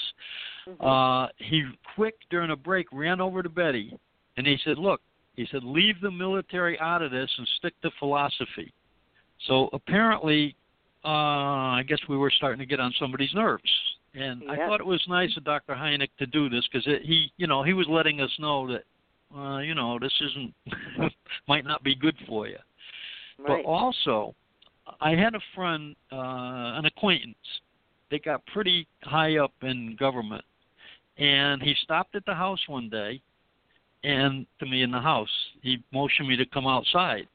[0.66, 0.86] Mm-hmm.
[0.86, 1.62] uh, he
[1.94, 3.94] quick during a break ran over to Betty,
[4.38, 5.02] and he said, "Look,"
[5.36, 8.72] he said, "leave the military out of this and stick to philosophy."
[9.46, 10.56] So apparently,
[11.04, 11.08] uh,
[11.76, 13.70] I guess we were starting to get on somebody's nerves.
[14.14, 15.74] And I thought it was nice of Dr.
[15.74, 18.84] Hynek to do this because he, you know, he was letting us know that,
[19.36, 20.54] uh, you know, this isn't
[21.48, 22.56] might not be good for you.
[23.38, 23.62] right.
[23.64, 24.34] But also,
[25.00, 27.36] I had a friend, uh, an acquaintance,
[28.10, 30.44] that got pretty high up in government,
[31.18, 33.20] and he stopped at the house one day,
[34.04, 35.28] and to me in the house,
[35.62, 37.26] he motioned me to come outside.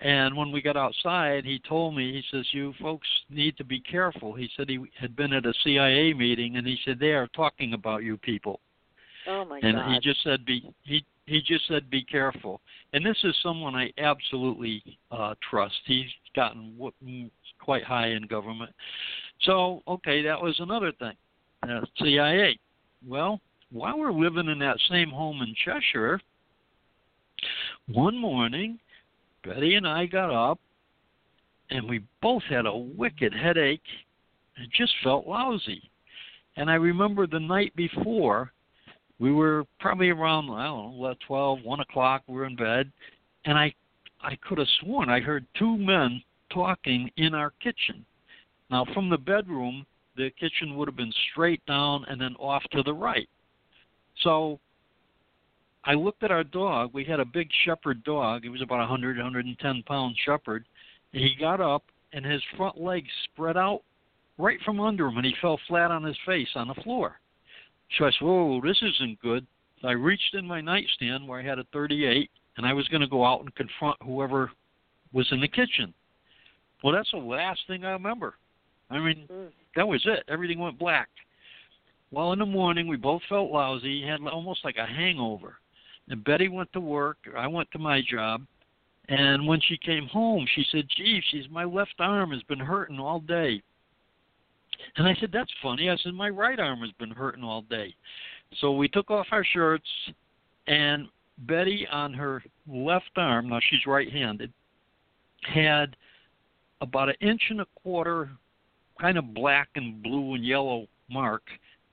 [0.00, 3.78] And when we got outside, he told me, he says, "You folks need to be
[3.78, 7.28] careful." He said he had been at a CIA meeting, and he said they are
[7.28, 8.58] talking about you people
[9.26, 9.92] oh my and God.
[9.92, 12.60] he just said be he he just said be careful.
[12.92, 15.74] And this is someone i absolutely uh trust.
[15.86, 18.72] He's gotten w- mm, quite high in government.
[19.42, 21.14] So okay that was another thing.
[21.62, 22.58] Uh, cia
[23.06, 26.20] well while we're living in that same home in cheshire
[27.88, 28.78] one morning
[29.44, 30.58] betty and i got up
[31.70, 33.80] and we both had a wicked headache
[34.56, 35.82] and just felt lousy.
[36.56, 38.52] And i remember the night before
[39.22, 42.22] we were probably around I don't know, twelve, one o'clock.
[42.26, 42.90] We were in bed,
[43.44, 43.72] and I
[44.20, 46.20] I could have sworn I heard two men
[46.52, 48.04] talking in our kitchen.
[48.68, 52.82] Now, from the bedroom, the kitchen would have been straight down and then off to
[52.82, 53.28] the right.
[54.22, 54.58] So
[55.84, 56.90] I looked at our dog.
[56.92, 58.42] We had a big shepherd dog.
[58.42, 60.64] He was about a 100, 110 pound shepherd.
[61.12, 63.82] And he got up, and his front legs spread out
[64.38, 67.20] right from under him, and he fell flat on his face on the floor.
[67.98, 69.46] So I said, "Whoa, this isn't good."
[69.80, 73.00] So I reached in my nightstand where I had a 38, and I was going
[73.00, 74.50] to go out and confront whoever
[75.12, 75.92] was in the kitchen.
[76.82, 78.34] Well, that's the last thing I remember.
[78.90, 79.52] I mean, Mm.
[79.76, 80.24] that was it.
[80.28, 81.08] Everything went black.
[82.10, 85.58] Well, in the morning, we both felt lousy, had almost like a hangover.
[86.08, 87.18] And Betty went to work.
[87.36, 88.46] I went to my job.
[89.08, 92.98] And when she came home, she said, "Gee, she's my left arm has been hurting
[93.00, 93.62] all day."
[94.96, 95.90] And I said, That's funny.
[95.90, 97.94] I said, My right arm has been hurting all day.
[98.60, 99.88] So we took off our shirts,
[100.66, 104.52] and Betty on her left arm, now she's right handed,
[105.42, 105.96] had
[106.80, 108.30] about an inch and a quarter,
[109.00, 111.42] kind of black and blue and yellow mark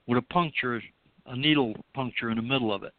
[0.07, 0.81] with a puncture,
[1.27, 2.93] a needle puncture in the middle of it.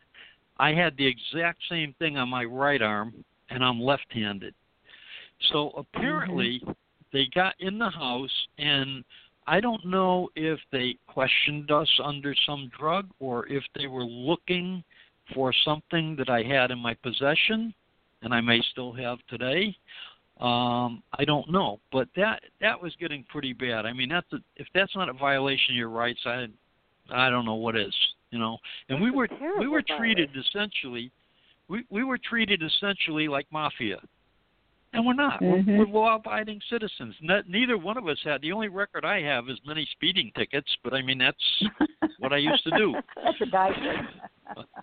[0.59, 4.55] I had the exact same thing on my right arm, and I'm left handed.
[5.53, 5.81] So mm-hmm.
[5.81, 6.63] apparently,
[7.13, 9.05] they got in the house and
[9.51, 14.85] I don't know if they questioned us under some drug or if they were looking
[15.35, 17.75] for something that I had in my possession
[18.23, 19.77] and I may still have today.
[20.41, 23.87] Um, I don't know, but that that was getting pretty bad.
[23.87, 26.47] I mean, that's a, if that's not a violation of your rights, I
[27.13, 27.95] I don't know what is.
[28.31, 28.57] You know,
[28.89, 29.29] and we were
[29.59, 31.11] we were treated essentially,
[31.69, 33.99] we we were treated essentially like mafia.
[34.93, 35.41] And we're not.
[35.41, 35.67] Mhm.
[35.67, 37.15] We're, we're law-abiding citizens.
[37.21, 38.41] Ne- neither one of us had.
[38.43, 41.63] The only record I have is many speeding tickets, but I mean that's
[42.19, 42.95] what I used to do.
[43.23, 43.71] That's a guy.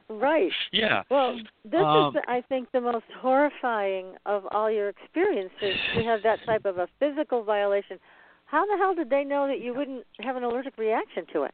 [0.10, 0.49] Right.
[0.72, 1.03] Yeah.
[1.12, 6.24] Well, this Um, is, I think, the most horrifying of all your experiences to have
[6.24, 7.99] that type of a physical violation.
[8.45, 11.53] How the hell did they know that you wouldn't have an allergic reaction to it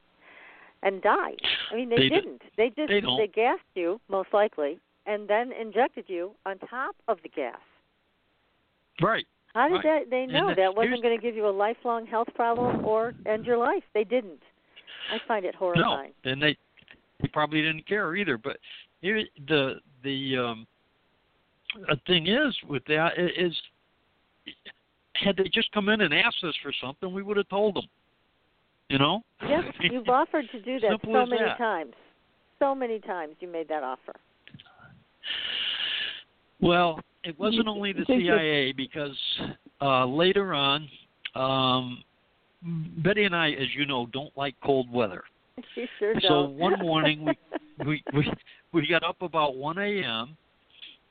[0.84, 1.32] and die?
[1.72, 2.42] I mean, they, They didn't.
[2.56, 3.34] They just they don't.
[3.34, 4.78] gassed you, most likely,
[5.08, 7.58] and then injected you on top of the gas.
[9.02, 9.26] Right.
[9.54, 9.84] How did Right.
[9.84, 13.14] that, they know that- that wasn't going to give you a lifelong health problem or
[13.26, 13.84] end your life?
[13.94, 14.42] They didn't.
[15.12, 16.14] I find it horrifying.
[16.24, 16.58] No, and they
[17.20, 18.38] they probably didn't care either.
[18.38, 18.58] But
[19.02, 20.68] here, the the um,
[22.08, 23.62] thing is with that is, is,
[25.16, 27.86] had they just come in and asked us for something, we would have told them.
[28.90, 29.24] You know.
[29.42, 31.58] Yes, you've offered to do that Simple so many that.
[31.58, 31.94] times.
[32.60, 34.16] So many times you made that offer.
[36.64, 39.18] Well, it wasn't only the CIA because
[39.82, 40.88] uh, later on,
[41.36, 42.04] um,
[43.04, 45.24] Betty and I, as you know, don't like cold weather.
[45.76, 46.58] You sure So don't.
[46.58, 47.38] one morning we
[47.86, 48.32] we we
[48.72, 50.36] we got up about 1 a.m.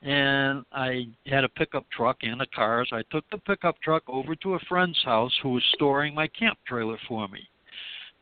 [0.01, 2.85] and I had a pickup truck and a car.
[2.89, 6.27] So I took the pickup truck over to a friend's house who was storing my
[6.27, 7.39] camp trailer for me.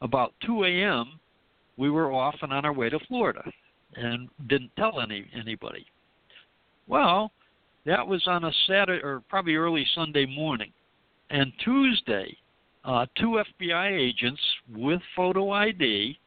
[0.02, 1.20] About 2 a.m.
[1.78, 3.44] we were off and on our way to Florida,
[3.96, 5.86] and didn't tell any anybody.
[6.88, 7.32] Well,
[7.86, 10.72] that was on a Saturday or probably early Sunday morning,
[11.30, 12.36] and Tuesday,
[12.84, 14.42] uh, two FBI agents
[14.74, 16.18] with photo ID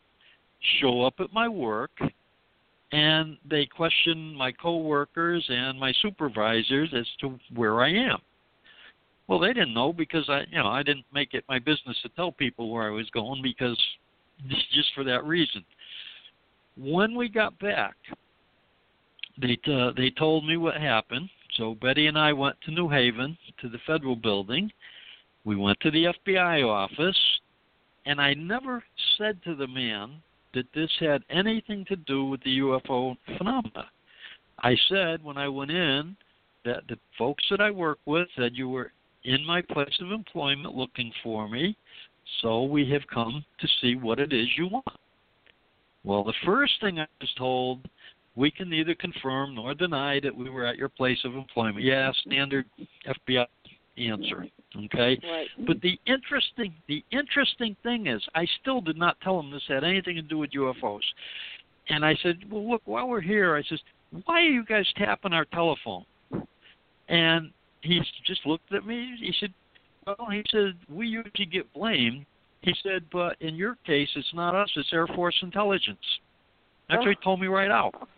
[0.80, 1.90] show up at my work
[2.94, 8.18] and they question my coworkers and my supervisors as to where I am.
[9.26, 12.08] Well, they didn't know because I, you know, I didn't make it my business to
[12.10, 13.76] tell people where I was going because
[14.72, 15.64] just for that reason.
[16.76, 17.96] When we got back,
[19.40, 21.28] they uh, they told me what happened.
[21.56, 24.70] So Betty and I went to New Haven to the federal building.
[25.44, 27.18] We went to the FBI office,
[28.06, 28.82] and I never
[29.18, 30.22] said to the man
[30.54, 33.86] that this had anything to do with the UFO phenomena.
[34.60, 36.16] I said when I went in
[36.64, 38.92] that the folks that I work with said you were
[39.24, 41.76] in my place of employment looking for me,
[42.40, 44.86] so we have come to see what it is you want.
[46.04, 47.88] Well, the first thing I was told,
[48.36, 51.84] we can neither confirm nor deny that we were at your place of employment.
[51.84, 52.66] Yeah, standard
[53.06, 53.46] FBI
[53.96, 54.46] answer.
[54.76, 55.48] Okay, Right.
[55.66, 59.84] but the interesting the interesting thing is, I still did not tell him this had
[59.84, 61.04] anything to do with UFOs.
[61.88, 63.78] And I said, well, look, while we're here, I says,
[64.24, 66.04] why are you guys tapping our telephone?
[67.08, 67.50] And
[67.82, 69.14] he just looked at me.
[69.20, 69.52] He said,
[70.06, 72.26] well, he said we usually get blamed.
[72.62, 75.98] He said, but in your case, it's not us; it's Air Force intelligence.
[76.88, 78.08] That's what he told me right out.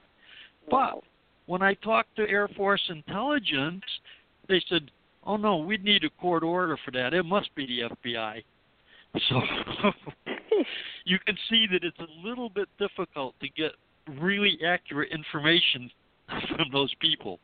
[0.70, 1.02] But
[1.46, 3.84] when I talked to Air Force intelligence,
[4.48, 4.90] they said,
[5.24, 7.14] "Oh no, we'd need a court order for that.
[7.14, 8.42] It must be the FBI."
[9.30, 9.40] So
[11.06, 13.72] you can see that it's a little bit difficult to get
[14.20, 15.90] really accurate information
[16.28, 17.40] from those people.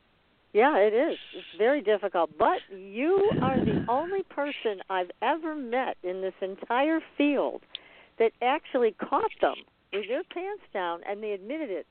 [0.53, 1.17] Yeah, it is.
[1.35, 2.31] It's very difficult.
[2.39, 7.63] But you are the only person I've ever met in this entire field
[8.19, 9.55] that actually caught them
[9.93, 11.87] with their pants down and they admitted it.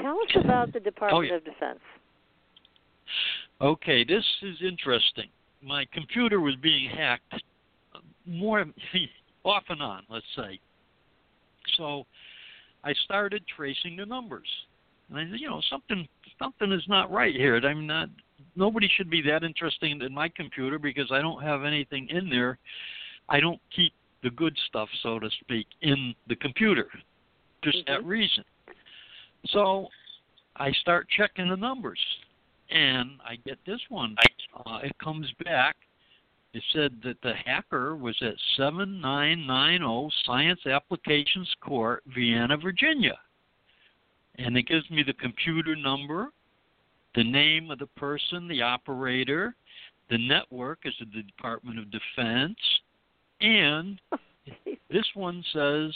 [0.00, 1.36] Tell us about the Department yeah.
[1.36, 1.80] of Defense.
[3.60, 5.28] Okay, this is interesting.
[5.62, 7.42] My computer was being hacked
[8.26, 8.64] more
[9.44, 10.60] off and on, let's say.
[11.76, 12.04] So
[12.84, 14.48] I started tracing the numbers.
[15.08, 16.06] And I said, you know, something
[16.38, 17.56] something is not right here.
[17.56, 18.08] I'm not
[18.54, 22.58] nobody should be that interested in my computer because I don't have anything in there.
[23.28, 23.92] I don't keep
[24.22, 26.88] the good stuff, so to speak, in the computer.
[27.62, 27.92] Just mm-hmm.
[27.92, 28.44] that reason.
[29.50, 29.88] So
[30.56, 32.00] I start checking the numbers
[32.70, 34.16] and I get this one.
[34.64, 35.76] Uh, it comes back.
[36.52, 43.18] It said that the hacker was at 7990 Science Applications Court, Vienna, Virginia.
[44.36, 46.30] And it gives me the computer number,
[47.14, 49.54] the name of the person, the operator,
[50.08, 52.58] the network is the Department of Defense,
[53.40, 54.00] and
[54.90, 55.92] this one says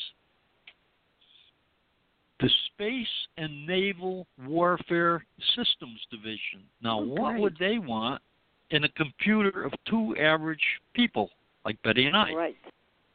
[2.41, 5.25] the Space and Naval Warfare
[5.57, 6.63] Systems Division.
[6.83, 8.23] Now, Oh, what would they want
[8.71, 10.63] in a computer of two average
[10.95, 11.31] people,
[11.65, 12.33] like Betty and I?
[12.33, 12.57] Right.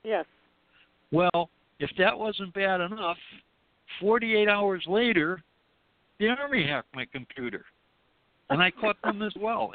[0.03, 0.25] Yes.
[1.11, 1.49] Well,
[1.79, 3.17] if that wasn't bad enough,
[3.99, 5.41] 48 hours later,
[6.19, 7.65] the Army hacked my computer.
[8.49, 9.71] And I caught them as well.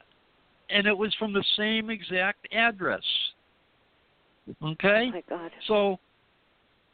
[0.71, 3.03] And it was from the same exact address.
[4.63, 5.07] Okay?
[5.09, 5.51] Oh my God.
[5.67, 5.99] So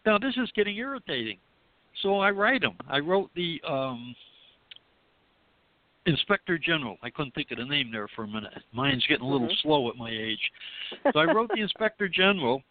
[0.06, 1.38] now this is getting irritating.
[2.02, 2.76] So I write them.
[2.88, 4.14] I wrote the um,
[6.06, 6.96] Inspector General.
[7.02, 8.52] I couldn't think of the name there for a minute.
[8.72, 9.62] Mine's getting a little Mhm.
[9.62, 10.52] slow at my age.
[11.12, 12.62] So I wrote the Inspector General,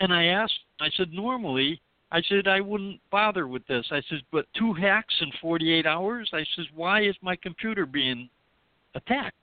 [0.00, 0.60] and I asked.
[0.80, 1.80] I said normally.
[2.12, 3.86] I said I wouldn't bother with this.
[3.92, 6.28] I said, but two hacks in 48 hours.
[6.32, 8.28] I says, why is my computer being
[8.96, 9.36] attacked?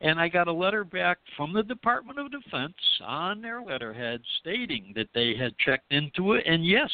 [0.00, 4.92] And I got a letter back from the Department of Defense on their letterhead stating
[4.94, 6.90] that they had checked into it, and yes,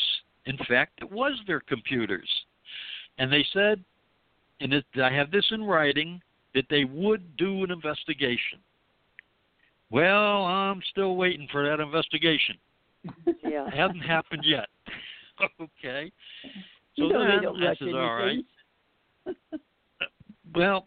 [0.51, 2.28] in fact, it was their computers.
[3.18, 3.82] And they said,
[4.60, 6.20] and it, I have this in writing,
[6.55, 8.59] that they would do an investigation.
[9.90, 12.56] Well, I'm still waiting for that investigation.
[13.43, 13.66] Yeah.
[13.66, 14.68] It hasn't happened yet.
[15.60, 16.12] okay.
[16.97, 18.44] So You know then I says, all right.
[20.55, 20.86] Well,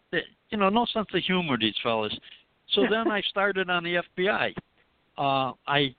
[0.50, 2.16] you know, no sense of humor, these fellas.
[2.72, 4.54] So then I started on the FBI.
[5.18, 5.94] Uh, I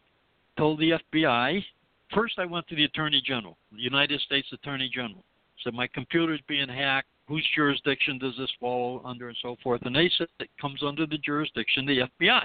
[0.57, 1.63] told the FBI.
[2.13, 5.23] First, I went to the Attorney General, the United States Attorney General.
[5.63, 7.07] Said my computer's being hacked.
[7.27, 9.81] Whose jurisdiction does this fall under, and so forth?
[9.85, 12.43] And they said it comes under the jurisdiction of the FBI.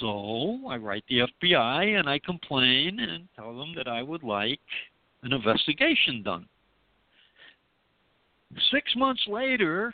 [0.00, 4.60] So I write the FBI and I complain and tell them that I would like
[5.22, 6.46] an investigation done.
[8.70, 9.92] Six months later,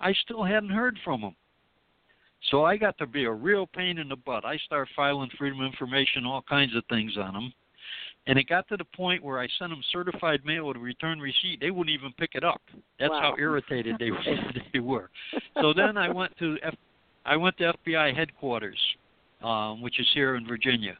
[0.00, 1.36] I still hadn't heard from them.
[2.50, 4.44] So I got to be a real pain in the butt.
[4.44, 7.52] I started filing freedom of information, all kinds of things on them.
[8.26, 11.20] And it got to the point where I sent them certified mail with a return
[11.20, 11.60] receipt.
[11.60, 12.60] They wouldn't even pick it up.
[12.98, 13.32] That's Wow.
[13.32, 14.10] how irritated they
[14.72, 15.10] they were.
[15.60, 16.74] So then I went to F,
[17.24, 18.78] I went to FBI headquarters,
[19.42, 20.96] um, which is here in Virginia,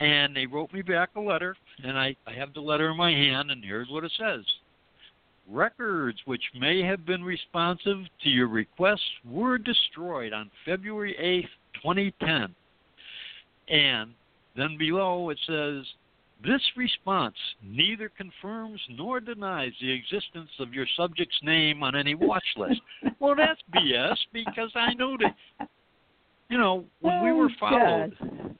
[0.00, 3.10] and they wrote me back a letter, and I I have the letter in my
[3.10, 4.44] hand, and here's what it says:
[5.50, 12.54] Records which may have been responsive to your requests were destroyed on February 8th, 2010.
[13.68, 14.12] And
[14.56, 15.84] then below it says,
[16.42, 22.44] this response neither confirms nor denies the existence of your subject's name on any watch
[22.56, 22.80] list.
[23.18, 25.68] well, that's BS because I know that,
[26.48, 28.56] you know, when we were Oh, followed,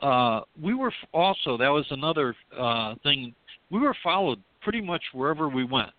[0.00, 3.34] uh, we were also, that was another uh, thing,
[3.70, 5.90] we were followed pretty much wherever we went.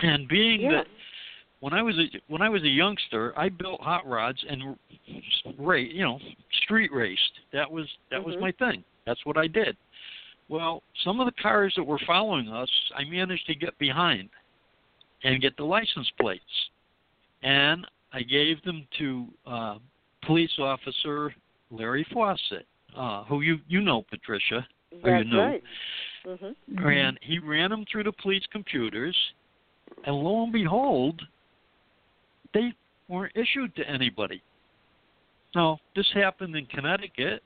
[0.00, 0.72] And being Yes.
[0.72, 0.88] that
[1.60, 4.78] when I was a when I was a youngster, I built hot rods and
[5.56, 6.20] race, you know,
[6.62, 7.40] street raced.
[7.52, 8.40] That was that was Mhm.
[8.40, 8.84] my thing.
[9.04, 9.76] That's what I did.
[10.48, 14.30] Well, some of the cars that were following us, I managed to get behind
[15.24, 16.70] and get the license plates,
[17.42, 19.78] and I gave them to uh,
[20.22, 21.34] police officer
[21.70, 24.66] Larry Fawcett, uh, who you you know, Patricia.
[25.02, 25.44] Or you know.
[25.44, 25.64] right.
[26.24, 26.56] Mhm.
[26.82, 29.16] And he ran them through the police computers,
[30.04, 31.20] and lo and behold,
[32.54, 32.72] they
[33.08, 34.42] weren't issued to anybody.
[35.54, 37.42] Now, this happened in Connecticut,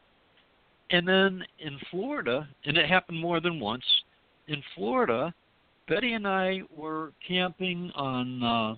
[0.90, 3.84] and then in Florida, and it happened more than once.
[4.48, 5.32] In Florida,
[5.88, 8.74] Betty and I were camping on uh,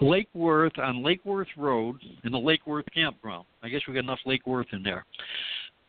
[0.00, 3.44] Lake Worth on Lake Worth Road in the Lake Worth campground.
[3.62, 5.04] I guess we got enough Lake Worth in there.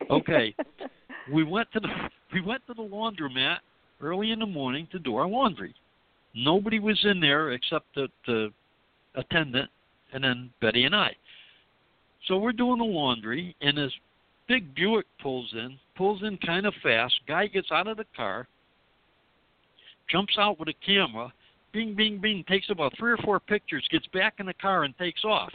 [0.10, 0.56] Okay.
[1.34, 1.90] we went to the
[2.34, 3.58] we went to the laundromat
[4.02, 5.74] early in the morning to do our laundry.
[6.34, 8.52] Nobody was in there except the, the
[9.16, 9.70] attendant
[10.14, 11.16] and then Betty and I.
[12.28, 13.92] So we're doing the laundry and this
[14.48, 17.16] big Buick pulls in, pulls in kind of fast.
[17.28, 18.48] Guy gets out of the car,
[20.10, 21.32] jumps out with a camera,
[21.72, 24.98] bing, bing, bing, takes about three or four pictures, gets back in the car and
[24.98, 25.54] takes off.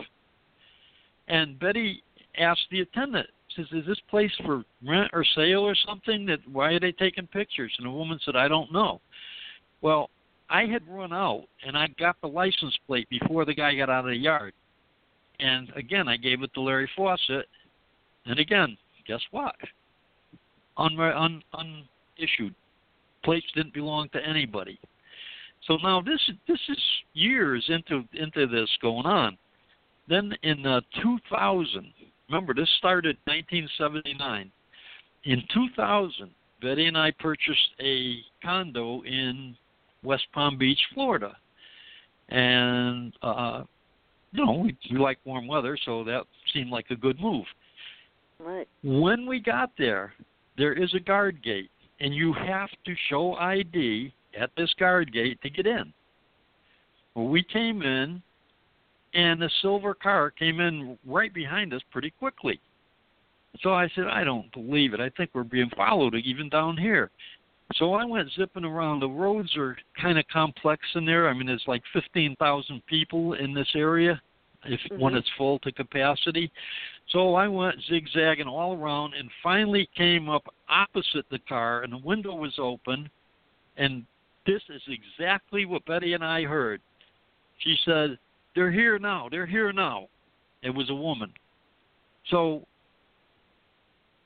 [1.28, 2.02] And Betty
[2.38, 6.26] asks the attendant, says, "Is this place for rent or sale or something?
[6.26, 9.00] That why are they taking pictures?" And the woman said, "I don't know."
[9.80, 10.10] Well,
[10.50, 14.04] I had run out and I got the license plate before the guy got out
[14.04, 14.52] of the yard.
[15.40, 17.46] And again, I gave it to Larry Fawcett.
[18.26, 18.76] And again,
[19.06, 19.54] guess what?
[20.76, 22.54] Un, un, unissued.
[23.24, 24.78] Plates didn't belong to anybody.
[25.66, 26.78] So now this this is
[27.14, 29.38] years into into this going on.
[30.08, 31.92] Then in uh, 2000,
[32.28, 34.50] remember this started 1979.
[35.24, 36.30] In 2000,
[36.60, 39.56] Betty and I purchased a condo in
[40.04, 41.36] West Palm Beach, Florida,
[42.28, 43.62] and uh,
[44.32, 47.44] you know we, we like warm weather, so that seemed like a good move.
[48.38, 48.68] Right.
[48.82, 50.12] When we got there,
[50.56, 51.70] there is a guard gate,
[52.00, 55.92] and you have to show ID at this guard gate to get in.
[57.14, 58.22] Well, we came in,
[59.14, 62.60] and the silver car came in right behind us pretty quickly.
[63.60, 65.00] So I said, I don't believe it.
[65.00, 67.10] I think we're being followed even down here.
[67.72, 69.00] So I went zipping around.
[69.00, 71.28] The roads are kind of complex in there.
[71.28, 74.20] I mean, there's like 15,000 people in this area
[74.66, 75.18] if when Mhm.
[75.18, 76.50] it's full to capacity.
[77.08, 81.98] So I went zigzagging all around and finally came up opposite the car, and the
[81.98, 83.10] window was open.
[83.76, 84.06] And
[84.46, 86.80] this is exactly what Betty and I heard.
[87.58, 88.18] She said,
[88.54, 89.28] "They're here now.
[89.28, 90.08] They're here now."
[90.62, 91.32] It was a woman.
[92.26, 92.66] So,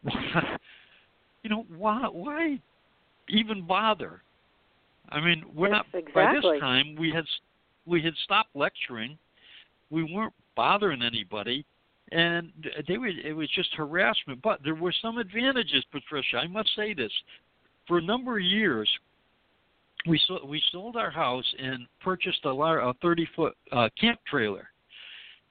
[1.42, 2.60] you know, why why
[3.28, 4.22] even bother?
[5.10, 7.24] I mean, we're Yes, not by this time we had
[7.86, 9.18] we had stopped lecturing.
[9.90, 11.64] We weren't bothering anybody,
[12.12, 12.52] and
[12.86, 14.42] they were it was just harassment.
[14.42, 16.38] But there were some advantages, Patricia.
[16.38, 17.12] I must say this:
[17.86, 18.88] for a number of years,
[20.06, 24.20] we sold we sold our house and purchased a, lar- a thirty foot uh, camp
[24.26, 24.68] trailer.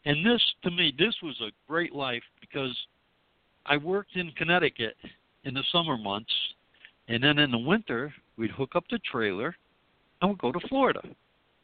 [0.05, 2.75] And this, to me, this was a great life because
[3.65, 4.95] I worked in Connecticut
[5.43, 6.31] in the summer months,
[7.07, 9.55] and then in the winter we'd hook up the trailer
[10.21, 11.01] and we'd go to Florida,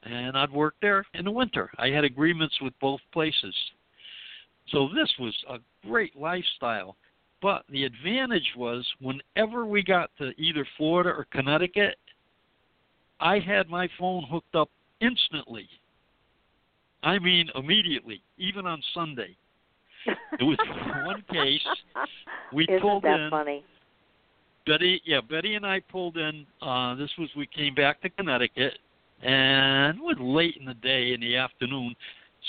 [0.04, 1.72] and I'd work there in the winter.
[1.78, 3.56] I had agreements with both places,
[4.70, 5.58] so this was a
[5.88, 6.96] great lifestyle.
[7.42, 11.98] But the advantage was whenever we got to either Florida or Connecticut,
[13.20, 14.70] I had my phone hooked up
[15.02, 15.68] instantly.
[17.04, 19.36] I mean, immediately, even on Sunday.
[20.40, 20.58] It was
[21.06, 21.62] one case.
[22.54, 23.30] We Isn't pulled that in.
[23.30, 23.64] funny?
[24.66, 26.46] Betty, yeah, Betty and I pulled in.
[26.62, 28.74] Uh, this was we came back to Connecticut,
[29.22, 31.96] and it was late in the day in the afternoon.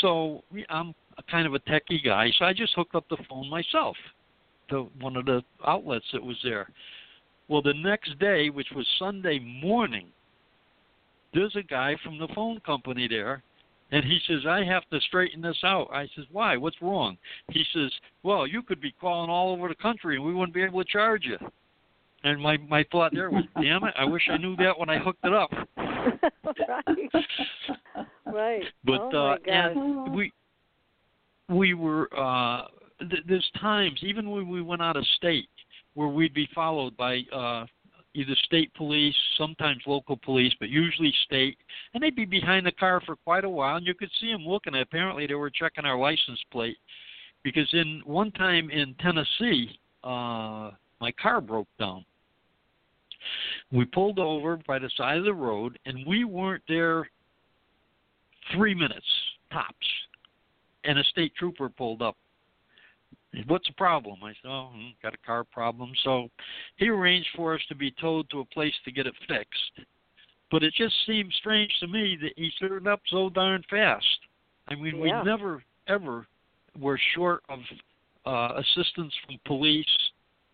[0.00, 3.16] So we, I'm a kind of a techie guy, so I just hooked up the
[3.28, 3.96] phone myself
[4.70, 6.68] to one of the outlets that was there.
[7.48, 10.08] Well, the next day, which was Sunday morning,
[11.34, 13.42] there's a guy from the phone company there,
[13.90, 15.88] and he says, I have to straighten this out.
[15.92, 16.56] I says, Why?
[16.56, 17.16] What's wrong?
[17.50, 17.90] He says,
[18.22, 20.90] Well, you could be calling all over the country and we wouldn't be able to
[20.90, 21.38] charge you.
[22.24, 24.98] And my my thought there was, damn it, I wish I knew that when I
[24.98, 25.50] hooked it up.
[25.76, 27.10] right.
[28.26, 28.64] right.
[28.84, 30.32] But oh uh and we
[31.48, 32.62] we were uh
[32.98, 35.48] th- there's times even when we went out of state
[35.92, 37.66] where we'd be followed by uh
[38.14, 41.58] either state police, sometimes local police, but usually state,
[41.92, 44.46] and they'd be behind the car for quite a while, and you could see them
[44.46, 44.74] looking.
[44.76, 46.76] Apparently, they were checking our license plate
[47.42, 50.70] because in one time in Tennessee, uh,
[51.00, 52.04] my car broke down.
[53.72, 57.08] We pulled over by the side of the road, and we weren't there
[58.54, 59.06] three minutes
[59.52, 59.86] tops,
[60.84, 62.16] and a state trooper pulled up
[63.46, 64.22] What's the problem?
[64.22, 65.92] I said, Oh, hmm, got a car problem.
[66.04, 66.28] So
[66.76, 69.86] he arranged for us to be towed to a place to get it fixed.
[70.50, 74.06] But it just seemed strange to me that he turned up so darn fast.
[74.68, 75.20] I mean, Yeah.
[75.20, 76.26] we never, ever
[76.78, 77.60] were short of
[78.24, 79.86] uh, assistance from police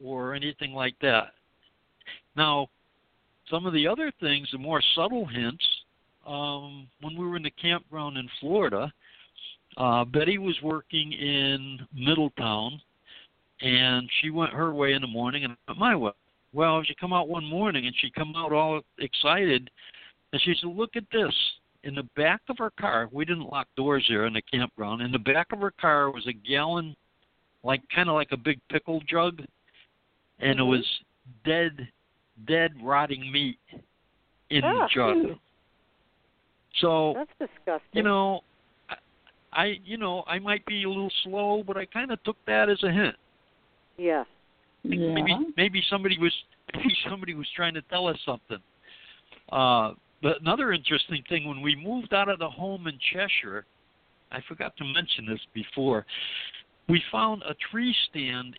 [0.02, 1.34] or anything like that.
[2.36, 2.68] Now,
[3.50, 5.64] some of the other things, the more subtle hints,
[6.26, 8.92] um, when we were in the campground in Florida,
[9.76, 12.80] uh, Betty was working in Middletown,
[13.60, 16.12] and she went her way in the morning and my way.
[16.52, 19.70] Well, she come out one morning and she come out all excited,
[20.32, 21.34] and she said, "Look at this."
[21.82, 25.00] In the back of her car, we didn't lock doors there in the campground.
[25.00, 26.94] In the back of her car was a gallon,
[27.62, 29.42] like kind of like a big pickle jug,
[30.40, 30.84] and it was
[31.44, 31.88] dead,
[32.46, 33.58] dead rotting meat
[34.50, 34.86] in Ah.
[34.86, 35.38] the jug.
[36.80, 37.88] So That's disgusting.
[37.92, 38.40] you know,
[38.88, 38.96] I,
[39.52, 42.68] I you know I might be a little slow, but I kind of took that
[42.68, 43.16] as a hint.
[43.96, 44.24] Yeah.
[44.82, 45.12] Yeah.
[45.14, 46.32] Maybe maybe somebody was
[46.74, 48.58] maybe somebody was trying to tell us something.
[49.52, 49.92] Uh,
[50.22, 53.64] but another interesting thing when we moved out of the home in Cheshire,
[54.30, 56.06] I forgot to mention this before.
[56.88, 58.58] We found a tree stand.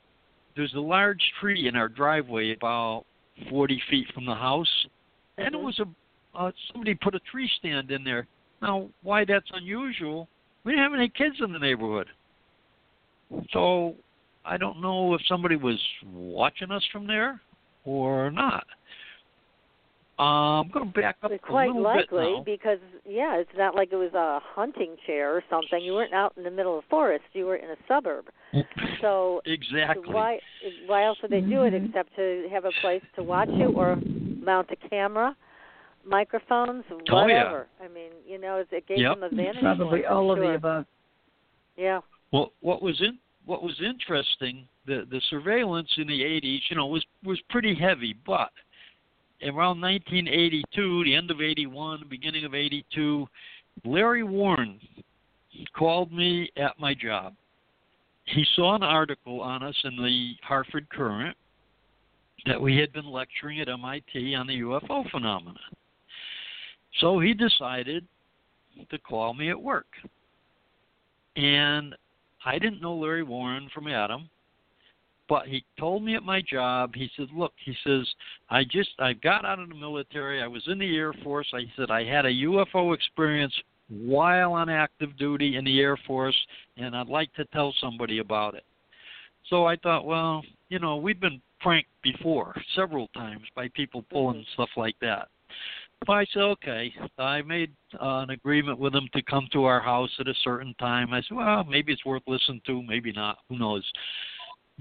[0.56, 3.06] There's a large tree in our driveway about
[3.50, 4.88] 40 feet from the house,
[5.38, 5.64] and it Mhm.
[5.64, 5.88] was a
[6.34, 8.26] uh, somebody put a tree stand in there.
[8.62, 10.30] Now, why that's unusual?
[10.64, 12.10] We didn't have any kids in the neighborhood,
[13.52, 13.98] so
[14.46, 17.42] I don't know if somebody was watching us from there
[17.84, 18.66] or not.
[20.24, 22.44] I'm going to back up It's a quite little likely bit now.
[22.44, 25.82] because yeah, it's not like it was a hunting chair or something.
[25.84, 27.24] You weren't out in the middle of the forest.
[27.34, 28.26] You were in a suburb.
[29.02, 30.14] So exactly.
[30.14, 30.40] why
[30.86, 31.88] why else would they do it Mhm.
[31.88, 33.96] except to have a place to watch it or
[34.44, 35.36] mount a camera,
[36.06, 37.22] microphones, Oh, yeah.
[37.22, 37.68] whatever.
[37.84, 39.16] I mean, you know, it it gave Yep.
[39.20, 40.06] them a vantage Probably point.
[40.12, 40.48] I'm all of sure.
[40.50, 40.86] the above.
[41.78, 42.02] Yeah.
[42.32, 46.86] Well, what was in what was interesting, the the surveillance in the 80s, you know,
[46.86, 48.52] was was pretty heavy, but
[49.44, 53.28] around 1982, the end of 81, beginning of 82,
[53.84, 54.80] Larry Warren
[55.76, 57.34] called me at my job.
[58.26, 61.36] He saw an article on us in the Hartford Courant
[62.46, 65.58] that we had been lecturing at MIT on the UFO phenomenon.
[67.00, 68.06] So he decided
[68.90, 69.88] to call me at work.
[71.36, 71.96] And
[72.46, 74.30] I didn't know Larry Warren from Adam,
[75.32, 78.06] but he told me at my job, he said, Look, he says,
[78.50, 81.48] I just I got out of the military, I was in the Air Force.
[81.54, 83.54] I said I had a UFO experience
[83.88, 86.36] while on active duty in the Air Force
[86.76, 88.66] and I'd like to tell somebody about it.
[89.50, 94.46] So I thought, well, you know, we've been pranked before several times by people pulling
[94.54, 95.30] stuff like that.
[96.06, 96.94] But I said, okay.
[97.18, 100.74] I made uh, an agreement with him to come to our house at a certain
[100.78, 101.14] time.
[101.14, 103.38] I said, well, maybe it's worth listening to, maybe not.
[103.48, 103.90] Who knows?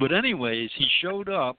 [0.01, 1.59] But anyways, he showed up,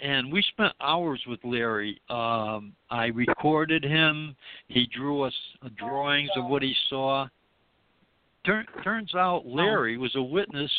[0.00, 2.00] and we spent hours with Larry.
[2.10, 4.34] Um, I recorded him.
[4.66, 5.34] He drew us
[5.76, 7.28] drawings of what he saw.
[8.44, 10.70] Turn, turns out Larry was a witness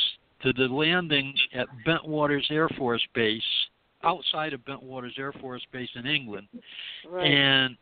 [0.44, 3.42] to the landing at Bentwaters Air Force Base,
[4.04, 6.48] outside of Bentwaters Air Force Base in England.
[7.10, 7.26] Right.
[7.26, 7.78] And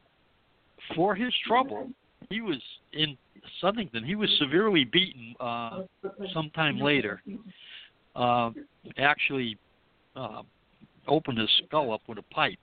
[0.95, 1.89] for his trouble,
[2.29, 2.61] he was
[2.93, 3.17] in
[3.63, 4.05] Southington.
[4.05, 5.83] He was severely beaten uh,
[6.33, 7.21] sometime later.
[8.17, 8.49] Uh,
[8.97, 9.57] actually,
[10.15, 10.41] uh,
[11.07, 12.59] opened his skull up with a pipe.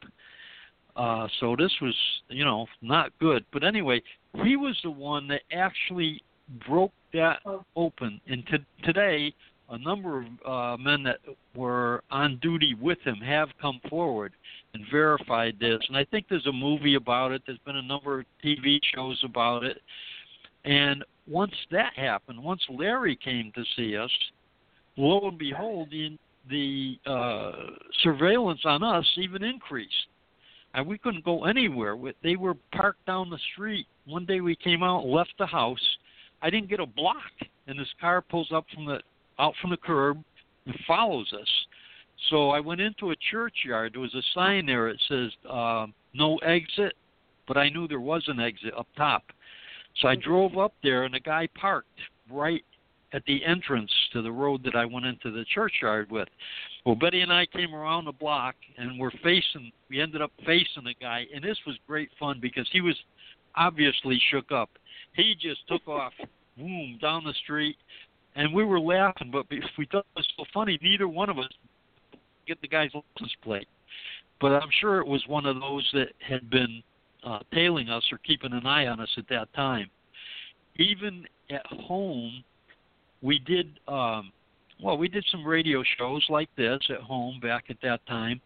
[0.96, 1.94] Uh, so this was,
[2.28, 3.44] you know, not good.
[3.52, 4.02] But anyway,
[4.42, 6.20] he was the one that actually
[6.66, 7.40] broke that
[7.76, 8.20] open.
[8.26, 9.32] And to, today,
[9.70, 11.18] a number of uh, men that
[11.56, 14.32] were on duty with him have come forward
[14.74, 15.80] and verified this.
[15.88, 17.42] And I think there's a movie about it.
[17.46, 19.80] There's been a number of TV shows about it.
[20.64, 24.10] And once that happened, once Larry came to see us,
[24.96, 26.18] lo and behold, the
[26.50, 27.52] the uh,
[28.02, 29.92] surveillance on us even increased.
[30.74, 31.96] And we couldn't go anywhere.
[32.22, 33.86] They were parked down the street.
[34.06, 35.78] One day we came out, left the house.
[36.42, 37.32] I didn't get a block,
[37.66, 39.00] and this car pulls up from the
[39.38, 40.22] out from the curb
[40.66, 41.48] and follows us.
[42.30, 43.94] So I went into a churchyard.
[43.94, 44.88] There was a sign there.
[44.88, 46.94] It says uh, "No exit,"
[47.46, 49.22] but I knew there was an exit up top.
[50.00, 52.00] So I drove up there, and the guy parked
[52.30, 52.64] right
[53.14, 56.28] at the entrance to the road that I went into the churchyard with.
[56.84, 59.70] Well, Betty and I came around the block and we're facing.
[59.88, 62.96] We ended up facing the guy, and this was great fun because he was
[63.54, 64.68] obviously shook up.
[65.14, 66.12] He just took off,
[66.58, 67.76] boom, down the street,
[68.34, 69.30] and we were laughing.
[69.30, 70.78] But we thought it was so funny.
[70.82, 71.48] Neither one of us
[72.48, 73.68] get the guy's license plate.
[74.40, 76.82] But I'm sure it was one of those that had been
[77.24, 79.88] uh, tailing us or keeping an eye on us at that time.
[80.76, 82.42] Even at home,
[83.24, 84.30] we did um,
[84.82, 88.40] well, we did some radio shows like this at home back at that time.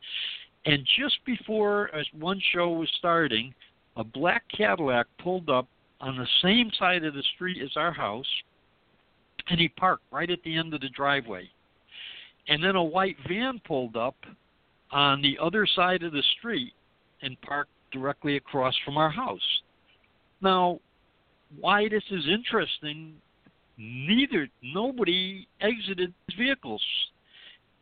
[0.67, 3.55] And just before one show was starting,
[3.97, 5.67] a black Cadillac pulled up
[6.01, 8.27] on the same side of the street as our house,
[9.49, 11.49] and he parked right at the end of the driveway.
[12.49, 14.17] And then a white van pulled up
[14.93, 16.73] on the other side of the street
[17.23, 19.63] and parked directly across from our house.
[20.41, 20.79] Now,
[21.59, 23.15] why this is interesting,
[23.79, 26.83] neither nobody exited vehicles.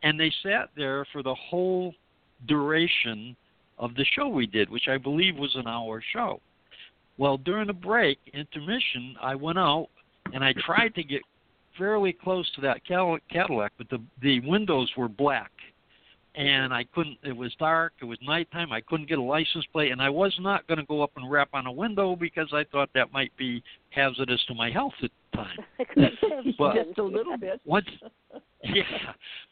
[0.03, 1.93] And they sat there for the whole
[2.47, 3.35] duration
[3.79, 6.39] of the show we did, which I believe was an hour show.
[7.17, 9.89] Well, during a break, intermission, I went out
[10.33, 11.21] and I tried to get
[11.77, 15.51] fairly close to that Cadillac, but the the windows were black
[16.37, 17.17] and I couldn't.
[17.23, 17.93] It was dark.
[17.99, 18.71] It was nighttime.
[18.71, 21.29] I couldn't get a license plate, and I was not going to go up and
[21.29, 25.09] rap on a window because I thought that might be hazardous to my health at
[25.31, 25.57] the time.
[26.59, 27.59] but just a little bit.
[27.65, 27.87] Once,
[28.63, 28.83] yeah,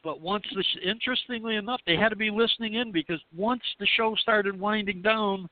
[0.04, 4.16] but once the interestingly enough, they had to be listening in because once the show
[4.22, 5.50] started winding down,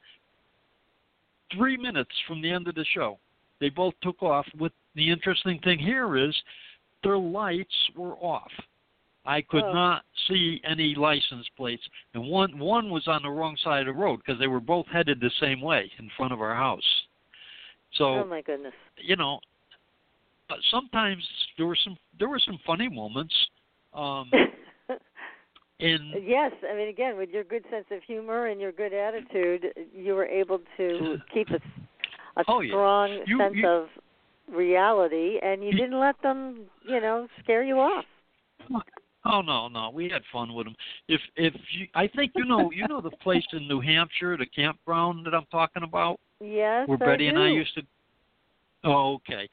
[1.58, 3.18] three minutes from the end of the show,
[3.60, 4.46] they both took off.
[4.60, 6.36] With the interesting thing here is,
[7.04, 8.52] their lights were off
[9.26, 9.74] I could oh.
[9.74, 11.84] not see any license plates,
[12.14, 14.86] and one one was on the wrong side of the road because they were both
[14.88, 16.82] headed the same way in front of our house.
[17.94, 19.40] So, oh my goodness, you know,
[20.50, 21.24] but sometimes
[21.58, 23.34] there were some there were some funny moments.
[23.94, 24.30] Um,
[25.80, 29.68] in yes, I mean again with your good sense of humor and your good attitude,
[29.96, 31.60] you were able to keep a,
[32.40, 33.24] a oh, strong yeah.
[33.26, 33.88] you, sense you, of
[34.52, 38.06] reality, and you, you didn't let them, you know, scare you off.
[39.26, 40.76] Oh no, no, we had fun with them.
[41.08, 44.46] If if you, I think you know, you know the place in New Hampshire, the
[44.46, 46.20] campground that I'm talking about.
[46.42, 47.82] Yes, where Betty I and I used to.
[48.84, 49.50] Oh, okay.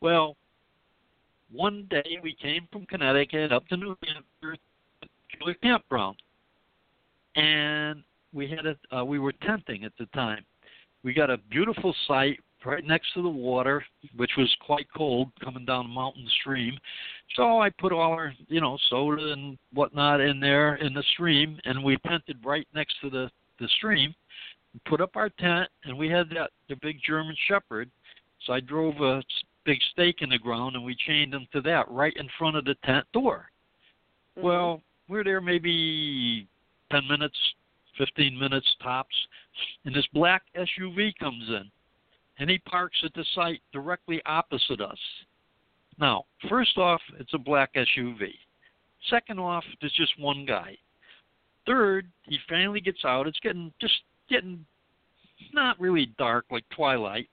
[0.00, 0.36] Well,
[1.50, 4.56] one day we came from Connecticut up to New Hampshire
[5.42, 6.16] to a campground,
[7.34, 10.44] and we had a uh, we were tenting at the time.
[11.02, 13.84] We got a beautiful site right next to the water,
[14.16, 16.76] which was quite cold coming down the mountain stream.
[17.36, 21.58] So I put all our, you know, soda and whatnot in there in the stream,
[21.64, 24.14] and we tented right next to the the stream.
[24.86, 27.90] Put up our tent, and we had that the big German Shepherd.
[28.46, 29.22] So I drove a
[29.64, 32.64] big stake in the ground, and we chained him to that right in front of
[32.64, 33.50] the tent door.
[34.36, 34.46] Mm-hmm.
[34.46, 36.46] Well, we're there maybe
[36.90, 37.36] ten minutes,
[37.98, 39.14] fifteen minutes tops,
[39.84, 41.70] and this black SUV comes in
[42.40, 44.98] and he parks at the site directly opposite us.
[45.98, 48.30] Now, first off, it's a black SUV.
[49.10, 50.76] Second off, there's just one guy.
[51.66, 53.26] Third, he finally gets out.
[53.26, 53.94] It's getting just
[54.28, 54.64] getting
[55.52, 57.28] not really dark like twilight,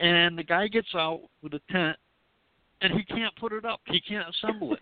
[0.00, 1.96] and the guy gets out with a tent,
[2.80, 3.80] and he can't put it up.
[3.86, 4.80] He can't assemble it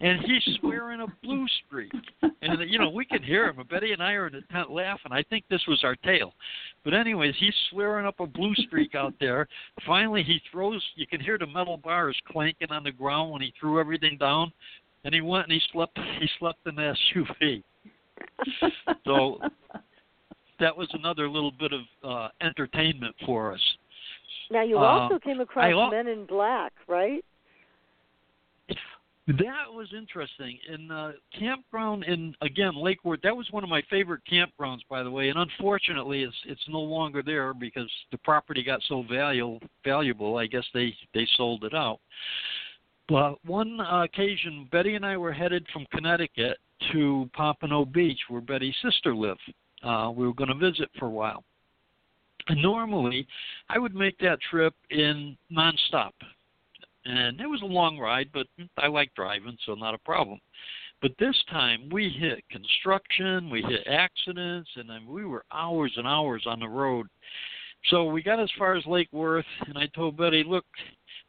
[0.00, 1.92] and he's swearing a blue streak.
[2.22, 3.56] And you know, we can hear him.
[3.70, 5.12] Betty and I are in the tent laughing.
[5.12, 6.32] I think this was our tale.
[6.84, 9.46] But anyways, he's swearing up a blue streak out there.
[9.86, 10.82] Finally, he throws.
[10.96, 14.52] You can hear the metal bars clanking on the ground when he threw everything down.
[15.04, 15.98] And he went and he slept.
[16.18, 17.62] He slept in the SUV.
[19.04, 19.38] so
[20.60, 23.60] that was another little bit of uh, entertainment for us.
[24.50, 27.24] Now you also uh, came across I, Men in Black, right?
[29.26, 30.58] That was interesting.
[30.70, 35.02] In the campground in again Lake Worth, that was one of my favorite campgrounds, by
[35.02, 35.30] the way.
[35.30, 39.60] And unfortunately, it's it's no longer there because the property got so valuable.
[39.82, 42.00] Valuable, I guess they they sold it out.
[43.08, 46.58] But one occasion, Betty and I were headed from Connecticut
[46.92, 49.40] to Pompano Beach, where Betty's sister lived.
[49.82, 51.44] Uh, we were going to visit for a while.
[52.48, 53.26] And normally,
[53.70, 56.12] I would make that trip in nonstop
[57.04, 58.46] and it was a long ride, but
[58.78, 60.40] I like driving, so not a problem.
[61.02, 66.06] But this time we hit construction, we hit accidents, and then we were hours and
[66.06, 67.06] hours on the road.
[67.90, 70.64] So we got as far as Lake Worth, and I told Betty, "Look,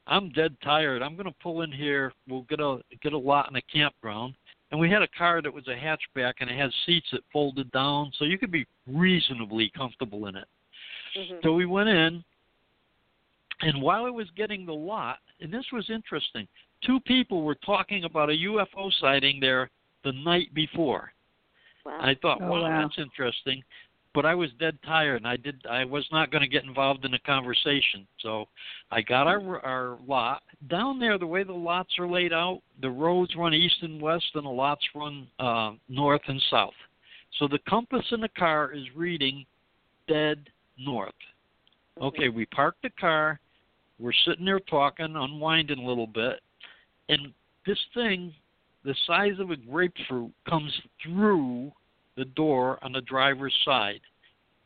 [0.08, 1.02] I'm dead tired.
[1.02, 2.14] I'm going to pull in here.
[2.30, 4.36] We'll get a get a lot in a campground."
[4.72, 7.70] And we had a car that was a hatchback, and it had seats that folded
[7.72, 10.48] down, so you could be reasonably comfortable in it.
[11.18, 11.36] Mm-hmm.
[11.44, 12.24] So we went in,
[13.62, 16.48] and while I was getting the lot, and this was interesting,
[16.86, 19.70] two people were talking about a UFO sighting there
[20.04, 21.12] the night before.
[21.86, 22.00] Wow.
[22.02, 22.82] I thought, Oh, wow, wow.
[22.82, 23.64] that's interesting.
[24.14, 25.62] But I was dead tired, and I did.
[25.70, 28.08] I was not going to get involved in a conversation.
[28.22, 28.46] So
[28.90, 31.18] I got our our lot down there.
[31.18, 34.50] The way the lots are laid out, the roads run east and west, and the
[34.50, 36.74] lots run uh, north and south.
[37.40, 39.46] So the compass in the car is reading
[40.08, 40.50] dead
[40.80, 41.12] north.
[42.02, 43.40] Okay, we parked the car.
[44.00, 46.42] We're sitting there talking, unwinding a little bit,
[47.10, 47.34] and
[47.66, 48.34] this thing,
[48.84, 50.72] the size of a grapefruit, comes
[51.04, 51.72] through
[52.18, 54.02] the door on the driver's side,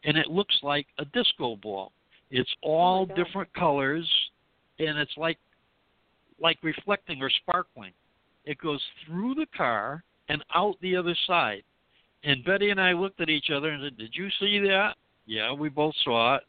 [0.04, 1.92] and it looks like a disco ball.
[2.32, 3.16] It's oh all God.
[3.16, 4.08] different colors,
[4.80, 5.38] and it's like
[6.42, 7.92] like reflecting or sparkling.
[8.46, 11.64] It goes through the car and out the other side.
[12.24, 14.96] And Betty and I looked at each other and said, "Did you see that?"
[15.26, 16.44] Yeah, we both saw it.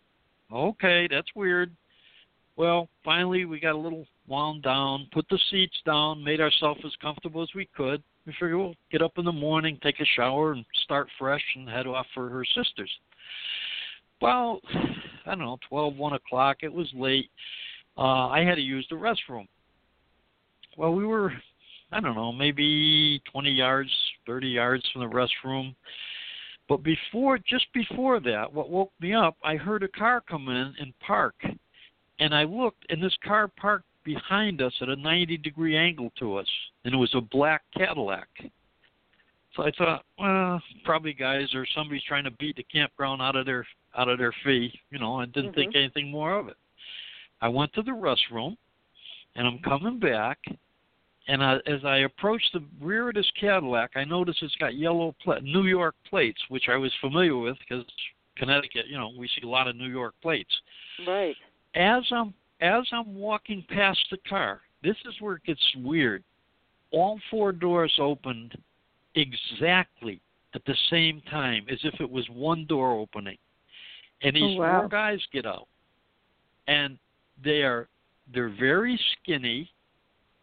[0.53, 1.75] Okay, that's weird.
[2.61, 6.93] Well, finally we got a little wound down, put the seats down, made ourselves as
[7.01, 8.03] comfortable as we could.
[8.27, 11.67] We figured we'll get up in the morning, take a shower, and start fresh and
[11.67, 12.91] head off for her sister's.
[14.21, 14.61] Well,
[15.25, 16.59] I don't know, twelve, one o'clock.
[16.61, 17.31] It was late.
[17.97, 19.49] Uh, I had to use the restroom.
[20.77, 21.33] Well, we were,
[21.93, 23.91] I don't know, maybe 20 yards,
[24.27, 25.75] 30 yards from the restroom.
[26.69, 30.75] But before, just before that, what woke me up, I heard a car come in
[30.79, 31.37] and park.
[32.21, 36.37] And I looked, and this car parked behind us at a 90 degree angle to
[36.37, 36.49] us.
[36.85, 38.29] And it was a black Cadillac.
[39.57, 43.47] So I thought, well, probably guys or somebody's trying to beat the campground out of
[43.47, 43.67] their
[43.97, 45.79] out of their fee, you know, and didn't think mm-hmm.
[45.79, 46.57] anything more of it.
[47.41, 48.57] I went to the restroom,
[49.35, 50.39] and I'm coming back,
[51.27, 55.17] and I, as I approach the rear of this Cadillac, I notice it's got yellow
[55.25, 57.85] pla- New York plates, which I was familiar with because
[58.37, 60.55] Connecticut, you know, we see a lot of New York plates.
[61.07, 61.37] Right.
[61.75, 66.23] As I'm as I'm walking past the car, this is where it gets weird.
[66.91, 68.57] All four doors opened
[69.15, 70.21] exactly
[70.55, 73.39] at the same time, as if it was one door opening.
[74.23, 74.81] And these Oh, wow.
[74.81, 75.69] four guys get out,
[76.67, 76.99] and
[77.43, 77.89] they are
[78.33, 79.71] they're very skinny.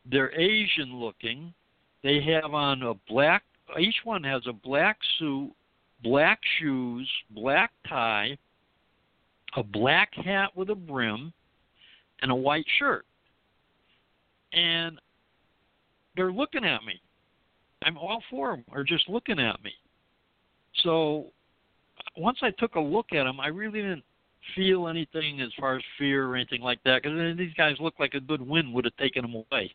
[0.06, 1.54] They're Asian looking.
[2.04, 3.44] They have on a black.
[3.78, 5.52] Each one has a black suit,
[6.02, 8.38] black shoes, black tie,
[9.58, 11.34] a black hat with a brim,
[12.22, 13.06] and a white shirt.
[14.54, 15.00] And
[16.16, 17.02] they're looking at me.
[17.84, 19.72] I'm all four of them are just looking at me.
[20.84, 21.28] So
[22.16, 24.04] once I took a look at them, I really didn't
[24.56, 28.14] feel anything as far as fear or anything like that because these guys looked like
[28.14, 29.74] a good wind would have taken them away.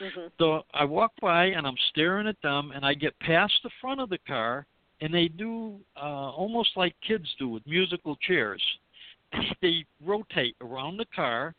[0.00, 3.70] hmm So I walk by and I'm staring at them, and I get past the
[3.82, 4.66] front of the car,
[5.02, 8.62] and they do uh, almost like kids do with musical chairs.
[9.62, 11.54] They rotate around the car,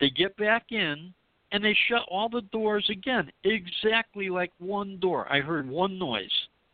[0.00, 1.12] they get back in,
[1.52, 5.30] and they shut all the doors again, exactly like one door.
[5.32, 6.30] I heard one noise.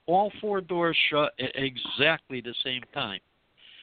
[0.07, 3.21] All four doors shut at exactly the same time.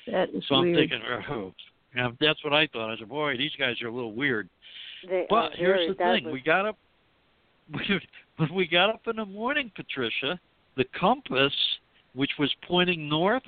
[0.07, 0.89] That is So I'm weird.
[0.89, 1.53] thinking, oh, oh.
[1.95, 2.91] yeah, that's what I thought.
[2.93, 4.49] I said, boy, these guys are a little weird.
[5.10, 6.77] They But here's the thing: was- we got up
[8.38, 10.39] when we got up in the morning, Patricia.
[10.76, 11.53] The compass,
[12.15, 13.43] which was pointing north,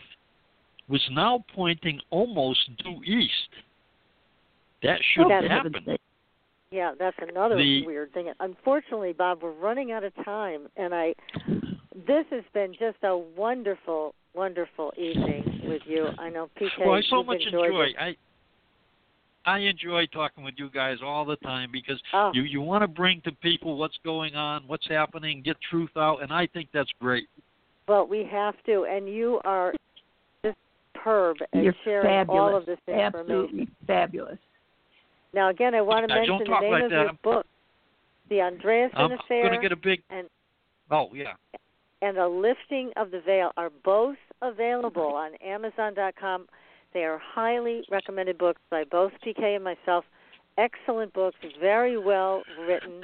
[0.88, 3.50] was now pointing almost due east.
[4.84, 5.98] That should That's happen.
[6.72, 8.32] Yeah, that's another The- weird thing.
[8.40, 11.16] Unfortunately, Bob, we're running out of time, and I.
[12.08, 16.08] This has been just a wonderful, wonderful evening with you.
[16.20, 16.70] I know PK.
[16.86, 17.86] Well, I so much enjoy.
[17.86, 17.96] it.
[17.98, 18.16] I
[19.46, 22.88] I enjoy talking with you guys all the time because Oh, you you want to
[22.88, 26.92] bring to people what's going on, what's happening, get truth out, and I think that's
[27.00, 27.28] great.
[27.88, 29.74] well, we have to, and you are
[31.06, 32.40] superb at You're sharing fabulous.
[32.40, 33.16] all of this information.
[33.16, 34.38] Absolutely fabulous.
[35.34, 36.96] Now, again, I want to I mention the talk name like of that.
[36.96, 37.46] your I'm- book,
[38.30, 39.44] The Andreasson I'm Affair.
[39.44, 40.02] going to get a big.
[40.10, 40.30] and-
[40.92, 41.34] oh yeah.
[42.02, 46.48] and The Lifting of the Veil are both available on Amazon.com.
[46.94, 50.06] They are highly recommended books by both PK and myself.
[50.58, 53.04] Excellent books, very well written.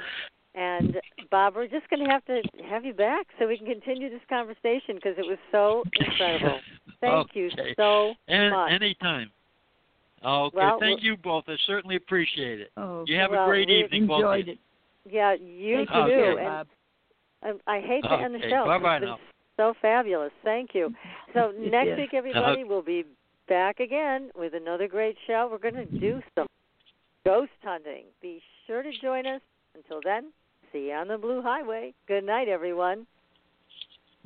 [0.54, 1.00] And
[1.30, 4.20] Bob, we're just going to have to have you back so we can continue this
[4.28, 6.60] conversation because it was so incredible.
[7.00, 8.72] Thank you so An- much.
[8.72, 9.30] anytime.
[10.24, 11.44] Okay, Well, thank we'll- you both.
[11.48, 12.70] I certainly appreciate it.
[12.76, 14.58] Oh, You have Well, a great we evening, both enjoyed it.
[15.10, 15.94] Yeah, you Thank too.
[15.96, 16.12] Okay.
[16.16, 16.66] you, And Bob.
[17.66, 18.24] I, I hate to okay.
[18.24, 18.64] end the show.
[18.66, 19.18] Bye-bye now.
[19.56, 20.30] so fabulous.
[20.44, 20.94] Thank you.
[21.34, 21.98] So next did.
[21.98, 22.64] week, everybody, uh-huh.
[22.68, 23.04] we'll be
[23.48, 25.48] back again with another great show.
[25.50, 26.46] We're going to do some
[27.24, 28.04] ghost hunting.
[28.20, 29.40] Be sure to join us.
[29.74, 30.26] Until then,
[30.72, 31.94] see you on the Blue Highway.
[32.06, 33.06] Good night, everyone.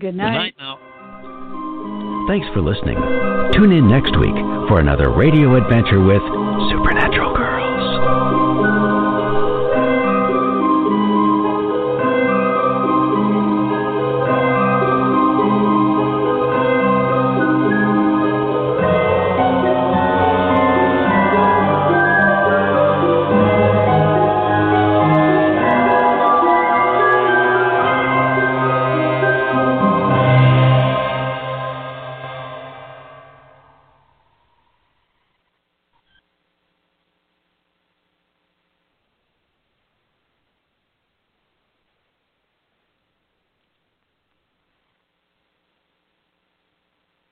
[0.00, 0.26] Good night.
[0.26, 0.36] Good night.
[0.36, 2.26] night now.
[2.28, 2.96] Thanks for listening.
[3.52, 4.34] Tune in next week
[4.68, 6.22] for another radio adventure with
[6.70, 7.45] Supernatural Girls.